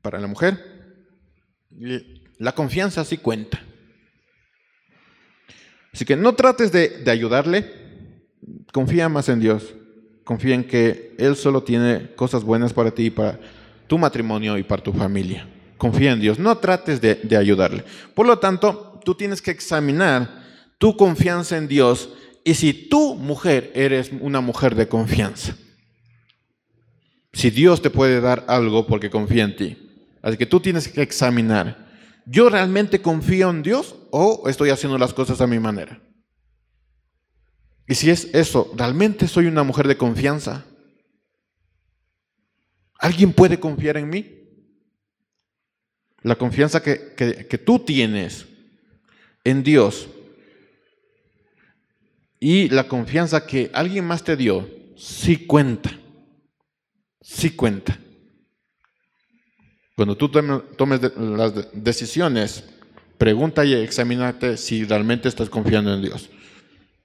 para 0.00 0.18
la 0.18 0.26
mujer, 0.26 0.58
la 2.38 2.56
confianza 2.56 3.04
sí 3.04 3.18
cuenta. 3.18 3.62
Así 5.92 6.04
que 6.04 6.16
no 6.16 6.34
trates 6.34 6.72
de, 6.72 7.02
ayudarle, 7.10 7.70
confía 8.72 9.08
más 9.08 9.28
en 9.28 9.40
Dios, 9.40 9.74
confía 10.24 10.54
en 10.54 10.64
que 10.64 11.14
Él 11.18 11.36
solo 11.36 11.62
tiene 11.62 12.14
cosas 12.14 12.44
buenas 12.44 12.72
para 12.72 12.90
ti 12.90 13.10
para 13.10 13.38
tu 13.86 13.98
matrimonio 13.98 14.56
y 14.56 14.62
para 14.62 14.82
tu 14.82 14.92
familia. 14.92 15.48
Confía 15.76 16.12
en 16.12 16.20
Dios, 16.20 16.38
no 16.38 16.56
trates 16.58 17.00
de, 17.00 17.16
de 17.16 17.36
ayudarle. 17.36 17.84
Por 18.14 18.26
lo 18.26 18.38
tanto, 18.38 19.00
tú 19.04 19.14
tienes 19.14 19.42
que 19.42 19.50
examinar 19.50 20.42
tu 20.78 20.96
confianza 20.96 21.56
en 21.58 21.68
Dios 21.68 22.08
y 22.44 22.54
si 22.54 22.72
tú, 22.72 23.14
mujer, 23.14 23.70
eres 23.74 24.10
una 24.20 24.40
mujer 24.40 24.74
de 24.74 24.88
confianza. 24.88 25.56
Si 27.32 27.50
Dios 27.50 27.82
te 27.82 27.90
puede 27.90 28.20
dar 28.20 28.44
algo 28.48 28.86
porque 28.86 29.10
confía 29.10 29.44
en 29.44 29.56
ti. 29.56 29.76
Así 30.22 30.36
que 30.36 30.46
tú 30.46 30.60
tienes 30.60 30.88
que 30.88 31.02
examinar, 31.02 31.81
¿yo 32.26 32.48
realmente 32.48 33.02
confío 33.02 33.50
en 33.50 33.62
Dios 33.62 33.96
o 34.10 34.48
estoy 34.48 34.70
haciendo 34.70 34.98
las 34.98 35.14
cosas 35.14 35.40
a 35.40 35.46
mi 35.46 35.58
manera? 35.58 36.00
Y 37.86 37.94
si 37.94 38.10
es 38.10 38.32
eso, 38.32 38.72
¿realmente 38.76 39.28
soy 39.28 39.46
una 39.46 39.64
mujer 39.64 39.88
de 39.88 39.96
confianza? 39.96 40.64
¿Alguien 42.98 43.32
puede 43.32 43.58
confiar 43.58 43.96
en 43.96 44.08
mí? 44.08 44.38
La 46.22 46.36
confianza 46.36 46.82
que, 46.82 47.14
que, 47.16 47.58
tú 47.58 47.80
tienes 47.80 48.46
en 49.42 49.64
Dios 49.64 50.08
y 52.38 52.68
la 52.68 52.86
confianza 52.86 53.44
que 53.44 53.70
alguien 53.74 54.04
más 54.04 54.22
te 54.22 54.36
dio, 54.36 54.68
sí 54.96 55.46
cuenta, 55.46 55.90
sí 57.20 57.50
cuenta. 57.50 57.98
Cuando 60.02 60.16
tú 60.16 60.28
tomes 60.30 61.00
las 61.16 61.54
decisiones, 61.72 62.64
pregunta 63.18 63.64
y 63.64 63.72
examínate 63.72 64.56
si 64.56 64.82
realmente 64.82 65.28
estás 65.28 65.48
confiando 65.48 65.94
en 65.94 66.02
Dios 66.02 66.28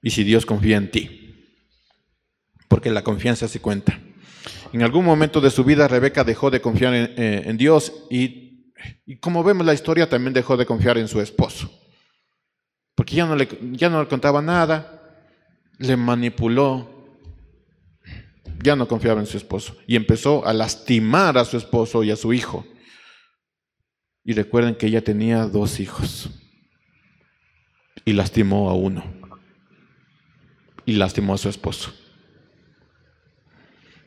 y 0.01 0.09
si 0.09 0.23
Dios 0.23 0.47
confía 0.47 0.77
en 0.77 0.89
ti. 0.89 1.53
Porque 2.67 2.89
la 2.89 3.03
confianza 3.03 3.47
sí 3.47 3.59
cuenta. 3.59 3.99
En 4.73 4.81
algún 4.81 5.05
momento 5.05 5.41
de 5.41 5.51
su 5.51 5.63
vida 5.63 5.87
Rebeca 5.87 6.23
dejó 6.23 6.49
de 6.49 6.59
confiar 6.59 6.95
en, 6.95 7.13
eh, 7.17 7.53
Dios 7.55 7.93
y, 8.09 8.73
y, 9.05 9.17
como 9.17 9.43
vemos 9.43 9.67
la 9.67 9.75
historia 9.75 10.09
también 10.09 10.33
dejó 10.33 10.57
de 10.57 10.65
confiar 10.65 10.97
en 10.97 11.07
su 11.07 11.21
esposo. 11.21 11.69
Porque 12.95 13.15
ya 13.15 13.27
no 13.27 13.35
le, 13.35 13.47
ya 13.73 13.91
no 13.91 14.01
le 14.01 14.09
contaba 14.09 14.41
nada, 14.41 15.21
le 15.77 15.95
manipuló, 15.95 17.13
ya 18.63 18.75
no 18.75 18.87
confiaba 18.87 19.19
en 19.19 19.27
su 19.27 19.37
esposo 19.37 19.77
y 19.85 19.95
empezó 19.95 20.47
a 20.47 20.51
lastimar 20.51 21.37
a 21.37 21.45
su 21.45 21.57
esposo 21.57 22.03
y 22.03 22.09
a 22.09 22.15
su 22.15 22.33
hijo. 22.33 22.65
Y 24.27 24.33
recuerden 24.33 24.75
que 24.75 24.87
ella 24.87 25.01
tenía 25.01 25.45
dos 25.45 25.79
hijos. 25.79 26.29
Y 28.03 28.11
lastimó 28.11 28.69
a 28.69 28.73
uno. 28.73 29.01
Y 30.85 30.93
lastimó 30.93 31.33
a 31.33 31.37
su 31.37 31.47
esposo. 31.47 31.93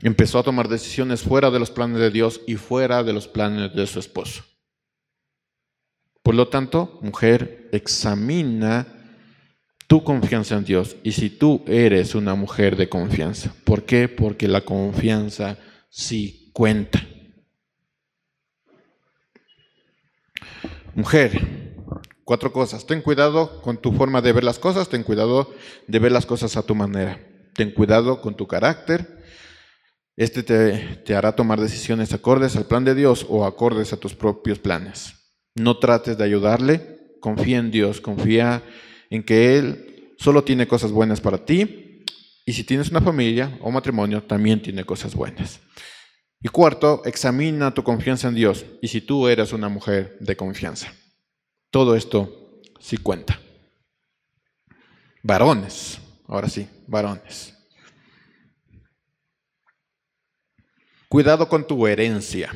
Empezó 0.02 0.38
a 0.38 0.42
tomar 0.42 0.68
decisiones 0.68 1.22
fuera 1.22 1.50
de 1.50 1.58
los 1.58 1.70
planes 1.70 2.00
de 2.00 2.10
Dios 2.10 2.42
y 2.46 2.56
fuera 2.56 3.02
de 3.02 3.14
los 3.14 3.28
planes 3.28 3.74
de 3.74 3.86
su 3.86 3.98
esposo. 3.98 4.44
Por 6.22 6.34
lo 6.34 6.48
tanto, 6.48 6.98
mujer, 7.00 7.70
examina 7.72 8.86
tu 9.86 10.04
confianza 10.04 10.54
en 10.54 10.64
Dios 10.64 10.96
y 11.02 11.12
si 11.12 11.30
tú 11.30 11.64
eres 11.66 12.14
una 12.14 12.34
mujer 12.34 12.76
de 12.76 12.90
confianza. 12.90 13.54
¿Por 13.64 13.86
qué? 13.86 14.06
Porque 14.06 14.48
la 14.48 14.60
confianza 14.60 15.56
sí 15.88 16.50
cuenta. 16.52 17.06
Mujer, 20.94 21.40
cuatro 22.24 22.52
cosas. 22.52 22.86
Ten 22.86 23.02
cuidado 23.02 23.60
con 23.62 23.76
tu 23.76 23.92
forma 23.92 24.20
de 24.20 24.32
ver 24.32 24.44
las 24.44 24.58
cosas, 24.58 24.88
ten 24.88 25.02
cuidado 25.02 25.52
de 25.86 25.98
ver 25.98 26.12
las 26.12 26.26
cosas 26.26 26.56
a 26.56 26.62
tu 26.62 26.74
manera. 26.74 27.20
Ten 27.54 27.70
cuidado 27.70 28.20
con 28.20 28.36
tu 28.36 28.46
carácter. 28.46 29.20
Este 30.16 30.42
te, 30.42 31.14
hará 31.14 31.32
tomar 31.32 31.60
decisiones 31.60 32.12
acordes 32.12 32.56
al 32.56 32.66
plan 32.66 32.84
de 32.84 32.94
Dios 32.94 33.24
o 33.28 33.44
acordes 33.44 33.92
a 33.92 33.96
tus 33.96 34.14
propios 34.14 34.58
planes. 34.58 35.14
No 35.54 35.78
trates 35.78 36.18
de 36.18 36.24
ayudarle, 36.24 37.16
confía 37.20 37.58
en 37.58 37.70
Dios, 37.70 38.00
confía 38.00 38.62
en 39.08 39.22
que 39.22 39.58
Él 39.58 40.14
solo 40.18 40.44
tiene 40.44 40.66
cosas 40.66 40.92
buenas 40.92 41.20
para 41.20 41.44
ti 41.44 42.04
y 42.44 42.52
si 42.52 42.64
tienes 42.64 42.90
una 42.90 43.00
familia 43.00 43.58
o 43.60 43.70
matrimonio, 43.70 44.22
también 44.22 44.60
tiene 44.60 44.84
cosas 44.84 45.14
buenas. 45.14 45.60
Y 46.42 46.48
cuarto, 46.48 47.02
examina 47.04 47.74
tu 47.74 47.82
confianza 47.82 48.28
en 48.28 48.34
Dios 48.34 48.64
y 48.80 48.88
si 48.88 49.02
tú 49.02 49.28
eres 49.28 49.52
una 49.52 49.68
mujer 49.68 50.16
de 50.20 50.36
confianza. 50.36 50.92
Todo 51.70 51.94
esto 51.94 52.60
sí 52.78 52.96
cuenta. 52.96 53.38
Varones, 55.22 55.98
ahora 56.26 56.48
sí, 56.48 56.66
varones. 56.86 57.54
Cuidado 61.08 61.48
con 61.48 61.66
tu 61.66 61.86
herencia. 61.86 62.50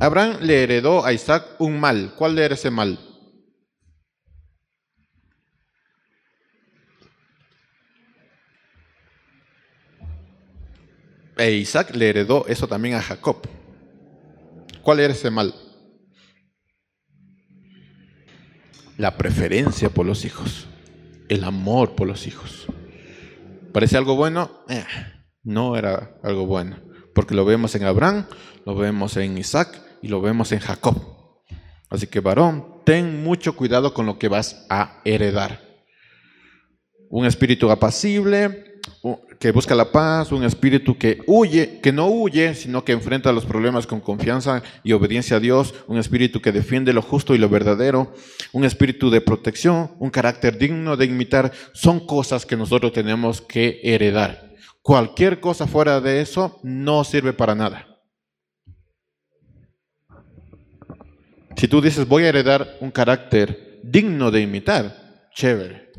Abraham 0.00 0.38
le 0.40 0.62
heredó 0.62 1.04
a 1.04 1.12
Isaac 1.12 1.56
un 1.58 1.78
mal. 1.78 2.14
¿Cuál 2.16 2.38
era 2.38 2.54
ese 2.54 2.70
mal? 2.70 2.98
E 11.40 11.52
Isaac 11.52 11.96
le 11.96 12.10
heredó 12.10 12.46
eso 12.48 12.68
también 12.68 12.96
a 12.96 13.00
Jacob. 13.00 13.38
¿Cuál 14.82 15.00
era 15.00 15.14
ese 15.14 15.30
mal? 15.30 15.54
La 18.98 19.16
preferencia 19.16 19.88
por 19.88 20.04
los 20.04 20.26
hijos, 20.26 20.66
el 21.30 21.44
amor 21.44 21.94
por 21.94 22.06
los 22.06 22.26
hijos. 22.26 22.66
¿Parece 23.72 23.96
algo 23.96 24.16
bueno? 24.16 24.50
Eh, 24.68 24.84
no 25.42 25.78
era 25.78 26.18
algo 26.22 26.44
bueno, 26.44 26.76
porque 27.14 27.34
lo 27.34 27.46
vemos 27.46 27.74
en 27.74 27.84
Abraham, 27.84 28.26
lo 28.66 28.74
vemos 28.74 29.16
en 29.16 29.38
Isaac 29.38 29.80
y 30.02 30.08
lo 30.08 30.20
vemos 30.20 30.52
en 30.52 30.58
Jacob. 30.58 30.96
Así 31.88 32.06
que 32.06 32.20
varón, 32.20 32.82
ten 32.84 33.22
mucho 33.22 33.56
cuidado 33.56 33.94
con 33.94 34.04
lo 34.04 34.18
que 34.18 34.28
vas 34.28 34.66
a 34.68 35.00
heredar. 35.06 35.58
Un 37.08 37.24
espíritu 37.24 37.70
apacible, 37.70 38.69
que 39.38 39.52
busca 39.52 39.74
la 39.74 39.90
paz, 39.90 40.32
un 40.32 40.44
espíritu 40.44 40.98
que 40.98 41.22
huye, 41.26 41.80
que 41.80 41.92
no 41.92 42.08
huye, 42.08 42.54
sino 42.54 42.84
que 42.84 42.92
enfrenta 42.92 43.32
los 43.32 43.46
problemas 43.46 43.86
con 43.86 44.00
confianza 44.00 44.62
y 44.84 44.92
obediencia 44.92 45.38
a 45.38 45.40
Dios, 45.40 45.74
un 45.86 45.98
espíritu 45.98 46.42
que 46.42 46.52
defiende 46.52 46.92
lo 46.92 47.00
justo 47.00 47.34
y 47.34 47.38
lo 47.38 47.48
verdadero, 47.48 48.12
un 48.52 48.64
espíritu 48.64 49.10
de 49.10 49.22
protección, 49.22 49.92
un 49.98 50.10
carácter 50.10 50.58
digno 50.58 50.96
de 50.96 51.06
imitar, 51.06 51.52
son 51.72 52.06
cosas 52.06 52.44
que 52.44 52.56
nosotros 52.56 52.92
tenemos 52.92 53.40
que 53.40 53.80
heredar. 53.82 54.54
Cualquier 54.82 55.40
cosa 55.40 55.66
fuera 55.66 56.00
de 56.00 56.20
eso 56.20 56.60
no 56.62 57.04
sirve 57.04 57.32
para 57.32 57.54
nada. 57.54 57.86
Si 61.56 61.68
tú 61.68 61.80
dices 61.80 62.06
voy 62.06 62.24
a 62.24 62.28
heredar 62.28 62.76
un 62.80 62.90
carácter 62.90 63.80
digno 63.82 64.30
de 64.30 64.40
imitar, 64.40 65.28
chévere. 65.34 65.90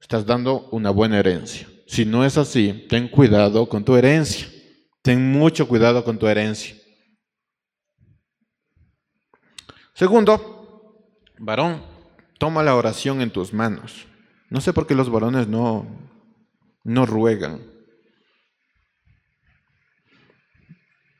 Estás 0.00 0.26
dando 0.26 0.68
una 0.70 0.90
buena 0.90 1.18
herencia. 1.18 1.69
Si 1.90 2.04
no 2.04 2.24
es 2.24 2.38
así, 2.38 2.86
ten 2.88 3.08
cuidado 3.08 3.68
con 3.68 3.84
tu 3.84 3.96
herencia. 3.96 4.46
Ten 5.02 5.32
mucho 5.32 5.66
cuidado 5.66 6.04
con 6.04 6.20
tu 6.20 6.28
herencia. 6.28 6.76
Segundo, 9.92 11.10
varón, 11.36 11.84
toma 12.38 12.62
la 12.62 12.76
oración 12.76 13.20
en 13.20 13.32
tus 13.32 13.52
manos. 13.52 14.06
No 14.50 14.60
sé 14.60 14.72
por 14.72 14.86
qué 14.86 14.94
los 14.94 15.10
varones 15.10 15.48
no, 15.48 15.84
no 16.84 17.06
ruegan. 17.06 17.60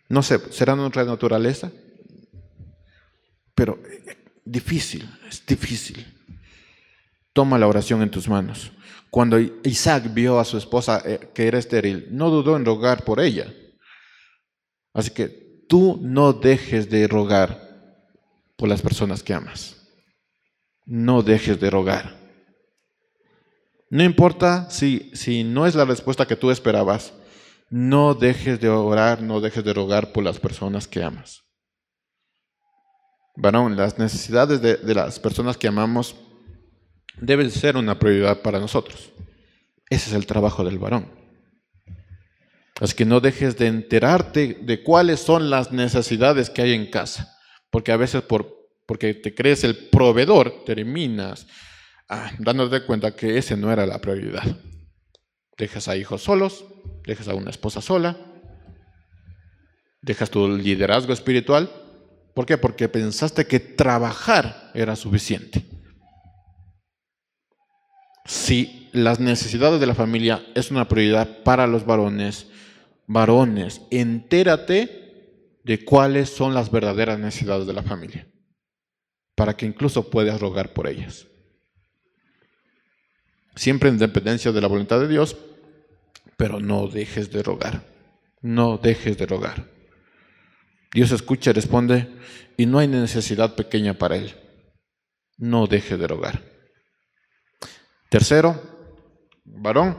No 0.09 0.23
sé, 0.23 0.39
¿será 0.53 0.77
nuestra 0.77 1.03
naturaleza? 1.03 1.73
Pero 3.57 3.83
eh, 3.91 4.17
difícil, 4.45 5.11
es 5.29 5.45
difícil. 5.45 6.07
Toma 7.33 7.59
la 7.59 7.67
oración 7.67 8.03
en 8.03 8.11
tus 8.13 8.29
manos. 8.29 8.71
Cuando 9.11 9.39
Isaac 9.39 10.15
vio 10.15 10.39
a 10.39 10.45
su 10.45 10.57
esposa 10.57 11.03
eh, 11.05 11.31
que 11.35 11.49
era 11.49 11.59
estéril, 11.59 12.09
no 12.11 12.31
dudó 12.31 12.57
en 12.57 12.65
rogar 12.65 13.05
por 13.05 13.21
ella. 13.21 13.53
Así 14.95 15.11
que 15.11 15.29
tú 15.69 15.99
no 16.01 16.33
dejes 16.33 16.89
de 16.91 17.09
rogar 17.09 17.71
por 18.57 18.69
las 18.69 18.83
personas 18.83 19.23
que 19.23 19.35
amas. 19.35 19.77
no 20.87 21.23
dejes 21.23 21.61
de 21.61 21.71
rogar. 21.71 22.19
No 23.91 24.03
importa 24.03 24.69
si, 24.71 25.11
si 25.15 25.45
no 25.45 25.67
es 25.67 25.77
la 25.77 25.85
respuesta 25.85 26.27
que 26.27 26.35
tú 26.35 26.51
esperabas, 26.51 27.13
no 27.69 28.15
dejes 28.15 28.61
de 28.61 28.69
orar, 28.69 29.23
no 29.23 29.41
dejes 29.41 29.63
de 29.63 29.73
rogar 29.73 30.13
por 30.13 30.25
las 30.25 30.41
personas 30.41 30.89
que 30.89 31.03
amas. 31.03 31.45
Varón, 33.37 33.77
las 33.77 33.99
necesidades 33.99 34.61
de, 34.61 34.77
de 34.77 34.95
las 34.95 35.21
personas 35.21 35.57
que 35.57 35.69
amamos 35.69 36.17
deben 37.21 37.51
ser 37.51 37.77
una 37.77 37.99
prioridad 37.99 38.43
para 38.43 38.59
nosotros. 38.59 39.11
Ese 39.89 40.11
es 40.11 40.17
el 40.17 40.27
trabajo 40.27 40.65
del 40.65 40.79
varón. 40.79 41.09
Así 42.81 42.95
que 42.95 43.05
no 43.05 43.21
dejes 43.21 43.59
de 43.59 43.67
enterarte 43.67 44.59
de 44.63 44.83
cuáles 44.83 45.21
son 45.21 45.51
las 45.51 45.71
necesidades 45.71 46.49
que 46.49 46.63
hay 46.63 46.73
en 46.73 46.91
casa, 46.91 47.37
porque 47.71 47.93
a 47.93 47.97
veces 47.97 48.23
por, 48.23 48.71
porque 48.87 49.13
te 49.13 49.35
crees 49.35 49.65
el 49.65 49.77
proveedor 49.77 50.65
terminas 50.65 51.47
ah, 52.09 52.33
dándote 52.39 52.85
cuenta 52.87 53.15
que 53.15 53.37
ese 53.37 53.57
no 53.57 53.71
era 53.71 53.85
la 53.85 54.01
prioridad. 54.01 54.45
Dejas 55.59 55.89
a 55.89 55.97
hijos 55.97 56.23
solos, 56.23 56.65
dejas 57.05 57.29
a 57.29 57.35
una 57.35 57.51
esposa 57.51 57.83
sola, 57.83 58.17
dejas 60.01 60.31
tu 60.31 60.49
liderazgo 60.49 61.13
espiritual. 61.13 61.71
¿Por 62.35 62.47
qué? 62.47 62.57
Porque 62.57 62.89
pensaste 62.89 63.47
que 63.47 63.61
trabajar 63.61 64.71
era 64.73 64.97
suficiente. 64.97 65.67
Si 68.31 68.89
las 68.93 69.19
necesidades 69.19 69.81
de 69.81 69.87
la 69.87 69.97
familia 69.97 70.47
es 70.55 70.71
una 70.71 70.87
prioridad 70.87 71.43
para 71.43 71.67
los 71.67 71.85
varones, 71.85 72.47
varones, 73.09 73.81
entérate 73.91 75.59
de 75.65 75.85
cuáles 75.85 76.31
son 76.31 76.55
las 76.55 76.71
verdaderas 76.71 77.19
necesidades 77.19 77.67
de 77.67 77.73
la 77.73 77.83
familia, 77.83 78.29
para 79.35 79.57
que 79.57 79.67
incluso 79.67 80.11
puedas 80.11 80.41
rogar 80.41 80.73
por 80.73 80.87
ellas. 80.87 81.27
Siempre 83.57 83.89
en 83.89 83.99
dependencia 83.99 84.53
de 84.53 84.61
la 84.61 84.69
voluntad 84.69 85.01
de 85.01 85.09
Dios, 85.09 85.37
pero 86.37 86.61
no 86.61 86.87
dejes 86.87 87.33
de 87.33 87.43
rogar, 87.43 87.85
no 88.43 88.79
dejes 88.79 89.19
de 89.19 89.27
rogar. 89.27 89.69
Dios 90.95 91.11
escucha 91.11 91.51
y 91.51 91.55
responde, 91.55 92.07
y 92.57 92.67
no 92.67 92.79
hay 92.79 92.87
necesidad 92.87 93.57
pequeña 93.57 93.95
para 93.95 94.15
Él. 94.15 94.37
No 95.37 95.67
dejes 95.67 95.99
de 95.99 96.07
rogar. 96.07 96.50
Tercero, 98.11 98.61
varón, 99.45 99.97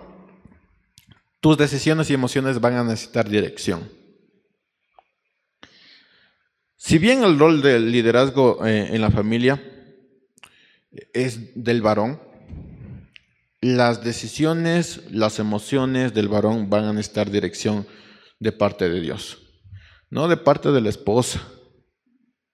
tus 1.40 1.58
decisiones 1.58 2.10
y 2.10 2.14
emociones 2.14 2.60
van 2.60 2.74
a 2.76 2.84
necesitar 2.84 3.28
dirección. 3.28 3.90
Si 6.76 6.98
bien 6.98 7.24
el 7.24 7.40
rol 7.40 7.62
del 7.62 7.90
liderazgo 7.90 8.66
eh, 8.66 8.94
en 8.94 9.00
la 9.00 9.12
familia 9.12 9.64
es 11.14 11.56
del 11.56 11.82
varón, 11.82 12.22
las 13.62 14.04
decisiones, 14.04 15.10
las 15.10 15.40
emociones 15.40 16.14
del 16.14 16.28
varón 16.28 16.70
van 16.70 16.84
a 16.84 16.94
necesitar 16.94 17.32
dirección 17.32 17.88
de 18.42 18.52
parte 18.52 18.90
de 18.90 19.00
Dios. 19.00 19.38
No 20.10 20.28
de 20.28 20.36
parte 20.36 20.72
de 20.72 20.82
la 20.82 20.90
esposa, 20.90 21.42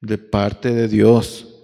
de 0.01 0.19
parte 0.19 0.71
de 0.71 0.87
Dios. 0.87 1.56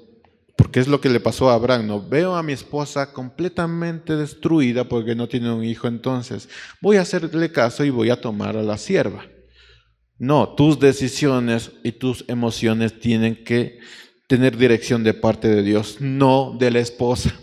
Porque 0.56 0.80
es 0.80 0.88
lo 0.88 1.01
que 1.01 1.10
le 1.10 1.20
pasó 1.20 1.49
a 1.49 1.56
Abraham. 1.56 1.88
No 1.88 2.08
veo 2.08 2.36
a 2.36 2.43
mi 2.43 2.54
esposa 2.54 3.12
completamente 3.12 4.16
destruida 4.16 4.84
porque 4.84 5.16
no 5.16 5.28
tiene 5.28 5.51
un 5.51 5.64
hijo. 5.64 5.88
Entonces 5.88 6.47
voy 6.82 6.97
a 6.97 7.01
hacerle 7.01 7.51
caso 7.51 7.84
y 7.84 7.89
voy 7.89 8.10
a 8.10 8.22
tomar 8.22 8.56
a 8.56 8.64
la 8.64 8.78
sierva. 8.78 9.26
No, 10.20 10.54
tus 10.56 10.80
decisiones 10.80 11.72
y 11.84 11.93
tus 11.93 12.24
emociones 12.28 12.99
tienen 12.99 13.43
que 13.43 13.80
tener 14.28 14.58
dirección 14.58 15.04
de 15.04 15.14
parte 15.14 15.47
de 15.47 15.64
Dios, 15.64 15.97
no 15.99 16.56
de 16.58 16.72
la 16.72 16.80
esposa, 16.80 17.34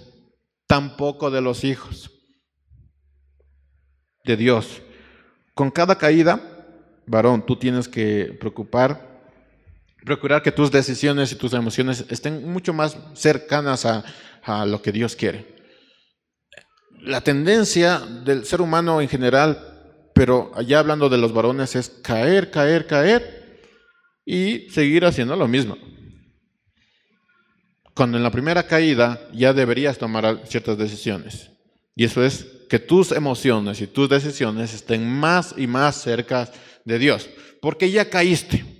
tampoco 0.66 1.30
de 1.30 1.40
los 1.40 1.64
hijos. 1.64 2.10
De 4.24 4.36
Dios. 4.36 4.82
Con 5.54 5.70
cada 5.70 5.98
caída, 5.98 6.40
varón, 7.06 7.44
tú 7.44 7.56
tienes 7.56 7.88
que 7.88 8.36
preocupar 8.38 9.09
procurar 10.04 10.42
que 10.42 10.52
tus 10.52 10.70
decisiones 10.70 11.32
y 11.32 11.36
tus 11.36 11.52
emociones 11.52 12.04
estén 12.08 12.50
mucho 12.50 12.72
más 12.72 12.96
cercanas 13.14 13.86
a, 13.86 14.04
lo 14.66 14.82
que 14.82 14.90
Dios 14.90 15.14
quiere. 15.14 15.46
La 17.02 17.20
tendencia 17.20 17.98
del 17.98 18.44
ser 18.44 18.60
humano 18.60 19.00
en 19.00 19.08
general, 19.08 20.10
pero 20.14 20.50
allá 20.54 20.80
hablando 20.80 21.08
de 21.08 21.18
los 21.18 21.32
varones, 21.32 21.76
es 21.76 21.88
caer, 21.88 22.50
caer, 22.50 22.86
caer 22.86 23.60
y 24.24 24.68
seguir 24.70 25.04
haciendo 25.04 25.36
lo 25.36 25.46
mismo. 25.46 25.76
Cuando 27.94 28.16
en 28.16 28.22
la 28.22 28.30
primera 28.30 28.62
caída 28.62 29.20
ya 29.32 29.52
deberías 29.52 29.98
tomar 29.98 30.40
ciertas 30.46 30.78
decisiones. 30.78 31.50
Y 31.94 32.04
eso 32.04 32.24
es 32.24 32.46
que 32.68 32.78
tus 32.78 33.12
emociones 33.12 33.80
y 33.80 33.86
tus 33.86 34.08
decisiones 34.08 34.72
estén 34.72 35.06
más 35.06 35.54
y 35.56 35.66
más 35.66 36.00
cerca 36.00 36.50
de 36.84 36.98
Dios. 36.98 37.28
Porque 37.60 37.90
ya 37.90 38.08
caíste 38.08 38.79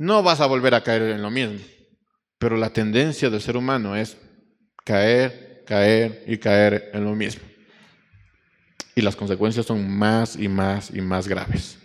no 0.00 0.22
vas 0.22 0.40
a 0.40 0.46
volver 0.46 0.74
a 0.74 0.82
caer 0.82 1.02
en 1.02 1.20
lo 1.20 1.30
mismo. 1.30 1.58
Pero 2.38 2.56
la 2.56 2.72
tendencia 2.72 3.28
del 3.28 3.42
ser 3.42 3.58
humano 3.58 3.94
es 3.94 4.16
caer, 4.82 5.62
caer 5.66 6.24
y 6.26 6.38
caer 6.38 6.90
en 6.94 7.04
lo 7.04 7.14
mismo. 7.14 7.42
Y 8.94 9.02
las 9.02 9.14
consecuencias 9.14 9.66
son 9.66 9.86
más 9.90 10.36
y 10.36 10.48
más 10.48 10.90
y 10.90 11.02
más 11.02 11.28
graves. 11.28 11.78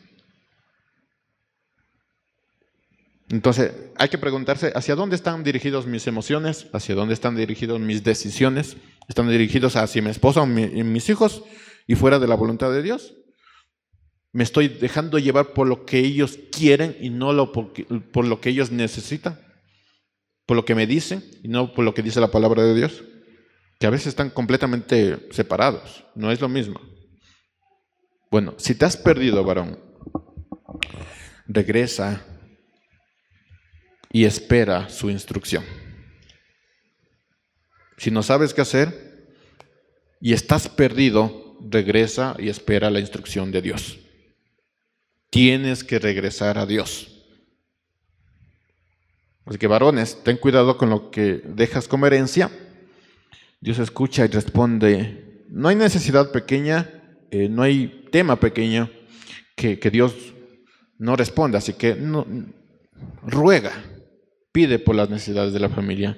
Entonces, 3.27 3.73
hay 3.97 4.07
que 4.07 4.17
preguntarse, 4.17 4.71
¿hacia 4.73 4.95
dónde 4.95 5.17
están 5.17 5.43
dirigidos 5.43 5.85
mis 5.85 6.07
emociones? 6.07 6.67
¿Hacia 6.71 6.95
dónde 6.95 7.15
están 7.15 7.35
dirigidos 7.35 7.81
mis 7.81 8.01
decisiones? 8.05 8.77
¿Están 9.09 9.27
dirigidos 9.27 9.75
hacia 9.75 10.01
mi 10.01 10.11
esposa 10.11 10.41
o 10.41 10.45
mis 10.45 11.09
hijos 11.09 11.43
y 11.85 11.95
fuera 11.95 12.17
de 12.19 12.27
la 12.27 12.35
voluntad 12.35 12.71
de 12.71 12.81
Dios? 12.81 13.13
Me 14.35 14.43
estoy 14.43 14.67
dejando 14.67 15.17
llevar 15.17 15.53
por 15.53 15.65
lo 15.65 15.85
que 15.85 15.97
ellos 15.99 16.37
quieren 16.51 16.97
y 16.99 17.09
no 17.09 17.31
lo 17.31 17.53
por, 17.53 17.71
por 18.11 18.25
lo 18.25 18.41
que 18.41 18.49
ellos 18.49 18.69
necesitan. 18.69 19.39
Por 20.45 20.57
lo 20.57 20.65
que 20.65 20.75
me 20.75 20.85
dicen 20.85 21.23
y 21.41 21.47
no 21.47 21.73
por 21.73 21.85
lo 21.85 21.93
que 21.93 22.01
dice 22.01 22.19
la 22.19 22.31
palabra 22.31 22.61
de 22.61 22.75
Dios. 22.75 23.05
Que 23.79 23.87
a 23.87 23.89
veces 23.89 24.07
están 24.07 24.29
completamente 24.29 25.29
separados. 25.31 26.03
No 26.15 26.33
es 26.33 26.41
lo 26.41 26.49
mismo. 26.49 26.81
Bueno, 28.29 28.55
si 28.57 28.75
te 28.75 28.83
has 28.83 28.97
perdido, 28.97 29.41
varón, 29.45 29.79
regresa 31.47 32.25
y 34.11 34.25
espera 34.25 34.89
su 34.89 35.09
instrucción. 35.09 35.63
Si 37.95 38.11
no 38.11 38.21
sabes 38.21 38.53
qué 38.53 38.59
hacer 38.59 39.29
y 40.19 40.33
estás 40.33 40.67
perdido, 40.67 41.57
regresa 41.61 42.35
y 42.37 42.49
espera 42.49 42.89
la 42.89 42.99
instrucción 42.99 43.49
de 43.53 43.61
Dios. 43.61 43.99
Tienes 45.29 45.83
que 45.83 45.99
regresar 45.99 46.57
a 46.57 46.65
Dios. 46.65 47.11
Así 49.45 49.57
que 49.57 49.67
varones, 49.67 50.23
ten 50.23 50.37
cuidado 50.37 50.77
con 50.77 50.89
lo 50.89 51.11
que 51.11 51.41
dejas 51.45 51.87
como 51.87 52.07
herencia. 52.07 52.49
Dios 53.61 53.79
escucha 53.79 54.25
y 54.25 54.27
responde, 54.27 55.43
no 55.49 55.69
hay 55.69 55.75
necesidad 55.75 56.31
pequeña, 56.31 56.89
eh, 57.31 57.49
no 57.49 57.61
hay 57.61 58.05
tema 58.11 58.39
pequeño 58.39 58.89
que, 59.55 59.79
que 59.79 59.91
Dios 59.91 60.15
no 60.97 61.15
responda, 61.15 61.59
así 61.59 61.73
que 61.73 61.95
no, 61.95 62.25
ruega, 63.23 63.71
pide 64.51 64.79
por 64.79 64.95
las 64.95 65.09
necesidades 65.09 65.53
de 65.53 65.59
la 65.59 65.69
familia. 65.69 66.17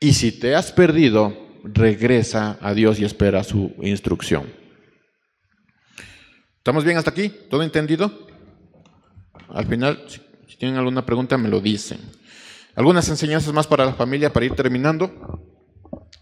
Y 0.00 0.12
si 0.12 0.32
te 0.32 0.54
has 0.54 0.72
perdido, 0.72 1.36
regresa 1.64 2.58
a 2.60 2.74
Dios 2.74 3.00
y 3.00 3.04
espera 3.04 3.42
su 3.42 3.74
instrucción. 3.80 4.63
¿Estamos 6.64 6.82
bien 6.82 6.96
hasta 6.96 7.10
aquí? 7.10 7.28
¿Todo 7.50 7.62
entendido? 7.62 8.10
Al 9.50 9.66
final, 9.66 10.02
si, 10.08 10.56
tienen 10.56 10.78
alguna 10.78 11.04
pregunta, 11.04 11.36
me 11.36 11.50
lo 11.50 11.60
dicen. 11.60 12.00
Algunas 12.74 13.06
enseñanzas 13.10 13.52
más 13.52 13.66
para 13.66 13.84
la 13.84 13.92
familia 13.92 14.32
para 14.32 14.46
ir 14.46 14.54
terminando. 14.54 15.42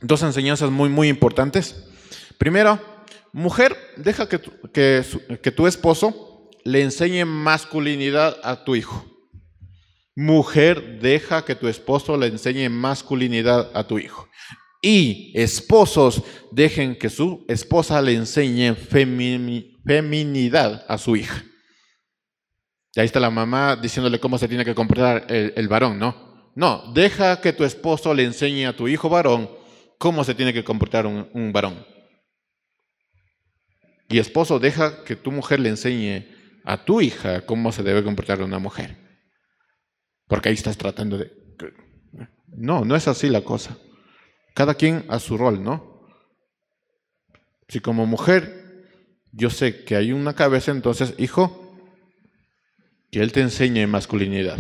Dos 0.01 0.21
enseñanzas 0.25 0.69
muy, 0.69 0.89
muy 0.89 1.07
importantes. 1.07 1.85
Primero, 2.39 2.81
mujer, 3.31 3.77
deja 3.97 4.29
que 4.29 4.41
que, 4.75 5.05
que 5.41 5.53
tu 5.53 5.69
esposo 5.69 6.51
le 6.65 6.83
enseñe 6.83 7.25
masculinidad 7.25 8.37
a 8.43 8.65
tu 8.65 8.75
hijo. 8.75 9.07
Mujer, 10.17 10.99
deja 11.01 11.45
que 11.45 11.55
tu 11.55 11.69
esposo 11.69 12.17
le 12.17 12.27
enseñe 12.27 12.69
masculinidad 12.69 13.71
a 13.75 13.87
tu 13.87 14.01
hijo. 14.01 14.29
Y 14.85 15.31
esposos, 15.35 16.25
dejen 16.51 16.97
que 16.97 17.09
su 17.09 17.45
esposa 17.49 18.03
le 18.03 18.15
enseñe 18.15 18.75
feminidad 18.75 19.65
a 20.89 20.99
su 20.99 21.15
hija. 21.15 21.45
Y 22.95 23.01
ahí 23.01 23.07
está 23.07 23.21
la 23.21 23.31
mamá 23.31 23.77
diciéndole 23.77 24.19
cómo 24.19 24.39
se 24.39 24.49
tiene 24.49 24.65
que 24.65 24.75
comportar 24.75 25.27
el, 25.29 25.69
varón, 25.69 26.01
¿no? 26.01 26.51
No, 26.57 26.93
deja 26.93 27.41
que 27.41 27.53
tu 27.53 27.63
esposo 27.63 28.13
le 28.13 28.25
enseñe 28.25 28.67
a 28.67 28.77
tu 28.77 28.89
hijo 28.89 29.09
varón 29.09 29.49
cómo 29.99 30.25
se 30.25 30.35
tiene 30.35 30.53
que 30.53 30.65
comportar 30.65 31.07
un, 31.07 31.29
un 31.33 31.53
varón. 31.53 31.87
Y 34.09 34.19
esposo, 34.19 34.59
deja 34.59 35.05
que 35.05 35.15
tu 35.15 35.31
mujer 35.31 35.61
le 35.61 35.69
enseñe 35.69 36.27
a 36.65 36.85
tu 36.85 37.01
hija 37.01 37.47
cómo 37.47 37.71
se 37.71 37.85
debe 37.85 38.03
comportar 38.03 38.43
una 38.43 38.59
mujer. 38.59 38.97
Porque 40.27 40.49
ahí 40.49 40.55
estás 40.55 40.77
tratando 40.77 41.19
de... 41.19 41.31
No, 42.49 42.85
no 42.85 42.97
es 42.97 43.07
así 43.07 43.29
la 43.29 43.43
cosa. 43.43 43.79
Cada 44.55 44.75
quien 44.75 45.05
a 45.09 45.19
su 45.19 45.37
rol, 45.37 45.63
¿no? 45.63 46.07
Si 47.69 47.81
como 47.81 48.07
mujer 48.07 48.63
yo 49.33 49.49
sé 49.49 49.85
que 49.85 49.97
hay 49.97 50.13
una 50.13 50.35
cabeza, 50.35 50.71
entonces, 50.71 51.15
hijo, 51.17 51.75
que 53.11 53.21
él 53.21 53.33
te 53.33 53.41
enseñe 53.41 53.87
masculinidad. 53.87 54.59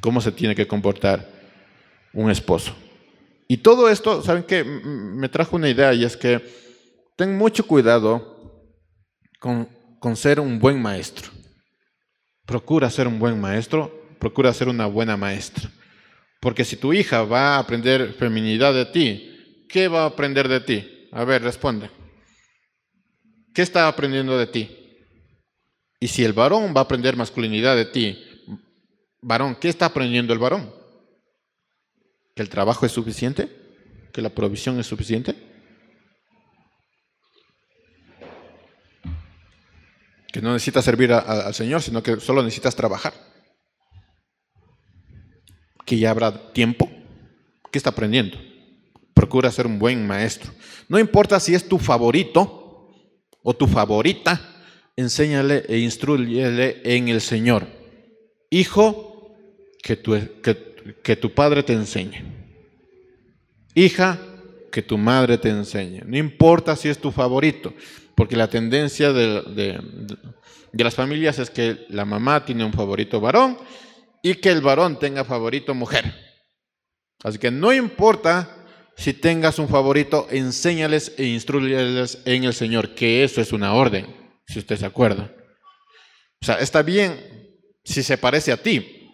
Cómo 0.00 0.20
se 0.20 0.32
tiene 0.32 0.54
que 0.54 0.66
comportar 0.66 1.28
un 2.12 2.30
esposo. 2.30 2.74
Y 3.46 3.58
todo 3.58 3.88
esto, 3.88 4.22
¿saben 4.22 4.42
qué? 4.42 4.64
Me 4.64 5.28
trajo 5.28 5.56
una 5.56 5.68
idea 5.68 5.94
y 5.94 6.04
es 6.04 6.16
que 6.16 6.42
ten 7.16 7.36
mucho 7.38 7.66
cuidado 7.66 8.64
con, 9.38 9.68
con 10.00 10.16
ser 10.16 10.40
un 10.40 10.58
buen 10.58 10.82
maestro. 10.82 11.30
Procura 12.44 12.90
ser 12.90 13.06
un 13.06 13.18
buen 13.18 13.40
maestro, 13.40 14.16
procura 14.18 14.52
ser 14.52 14.68
una 14.68 14.86
buena 14.86 15.16
maestra. 15.16 15.70
Porque 16.40 16.64
si 16.64 16.76
tu 16.76 16.92
hija 16.92 17.22
va 17.22 17.56
a 17.56 17.58
aprender 17.58 18.14
feminidad 18.14 18.72
de 18.72 18.86
ti, 18.86 19.66
¿qué 19.68 19.88
va 19.88 20.02
a 20.02 20.06
aprender 20.06 20.48
de 20.48 20.60
ti? 20.60 21.08
A 21.10 21.24
ver, 21.24 21.42
responde. 21.42 21.90
¿Qué 23.52 23.62
está 23.62 23.88
aprendiendo 23.88 24.38
de 24.38 24.46
ti? 24.46 24.70
Y 26.00 26.08
si 26.08 26.24
el 26.24 26.32
varón 26.32 26.72
va 26.76 26.80
a 26.80 26.84
aprender 26.84 27.16
masculinidad 27.16 27.74
de 27.74 27.86
ti, 27.86 28.24
varón, 29.20 29.56
¿qué 29.56 29.68
está 29.68 29.86
aprendiendo 29.86 30.32
el 30.32 30.38
varón? 30.38 30.72
¿Que 32.36 32.42
el 32.42 32.48
trabajo 32.48 32.86
es 32.86 32.92
suficiente? 32.92 33.48
¿Que 34.12 34.22
la 34.22 34.30
provisión 34.30 34.78
es 34.78 34.86
suficiente? 34.86 35.34
Que 40.32 40.40
no 40.40 40.52
necesitas 40.52 40.84
servir 40.84 41.12
al 41.12 41.54
Señor, 41.54 41.82
sino 41.82 42.00
que 42.00 42.20
solo 42.20 42.44
necesitas 42.44 42.76
trabajar 42.76 43.12
que 45.88 45.98
ya 45.98 46.10
habrá 46.10 46.52
tiempo. 46.52 46.90
¿Qué 47.72 47.78
está 47.78 47.90
aprendiendo? 47.90 48.36
Procura 49.14 49.50
ser 49.50 49.66
un 49.66 49.78
buen 49.78 50.06
maestro. 50.06 50.52
No 50.86 50.98
importa 50.98 51.40
si 51.40 51.54
es 51.54 51.66
tu 51.66 51.78
favorito 51.78 52.92
o 53.42 53.54
tu 53.54 53.66
favorita, 53.66 54.38
enséñale 54.96 55.64
e 55.66 55.78
instruyele 55.78 56.82
en 56.84 57.08
el 57.08 57.22
Señor. 57.22 57.66
Hijo, 58.50 59.34
que 59.82 59.96
tu, 59.96 60.14
que, 61.02 61.16
tu 61.16 61.32
padre 61.32 61.62
te 61.62 61.72
enseñe. 61.72 62.22
Hija, 63.74 64.18
que 64.70 64.82
tu 64.82 64.98
madre 64.98 65.38
te 65.38 65.48
enseñe. 65.48 66.02
No 66.04 66.18
importa 66.18 66.76
si 66.76 66.90
es 66.90 66.98
tu 66.98 67.10
favorito, 67.10 67.72
porque 68.14 68.36
la 68.36 68.50
tendencia 68.50 69.14
de, 69.14 69.80
de 70.70 70.84
las 70.84 70.94
familias 70.94 71.38
es 71.38 71.48
que 71.48 71.86
la 71.88 72.04
mamá 72.04 72.44
tiene 72.44 72.64
un 72.64 72.74
favorito 72.74 73.22
varón 73.22 73.56
y 74.22 74.34
que 74.34 74.50
el 74.50 74.60
varón 74.60 74.98
tenga 74.98 75.24
favorito 75.24 75.74
mujer. 75.74 76.14
Así 77.22 77.38
que 77.38 77.50
no 77.50 77.72
importa 77.72 78.54
si 78.96 79.12
tengas 79.12 79.60
un 79.60 79.68
favorito, 79.68 80.26
enséñales 80.30 81.14
e 81.16 81.24
instruyeles 81.26 82.18
en 82.24 82.44
el 82.44 82.52
Señor, 82.52 82.94
que 82.94 83.22
eso 83.22 83.40
es 83.40 83.52
una 83.52 83.72
orden, 83.74 84.06
si 84.46 84.58
usted 84.58 84.76
se 84.76 84.86
acuerda. 84.86 85.32
O 86.42 86.44
sea, 86.44 86.56
está 86.56 86.82
bien 86.82 87.16
si 87.84 88.02
se 88.02 88.18
parece 88.18 88.50
a 88.50 88.56
ti. 88.56 89.10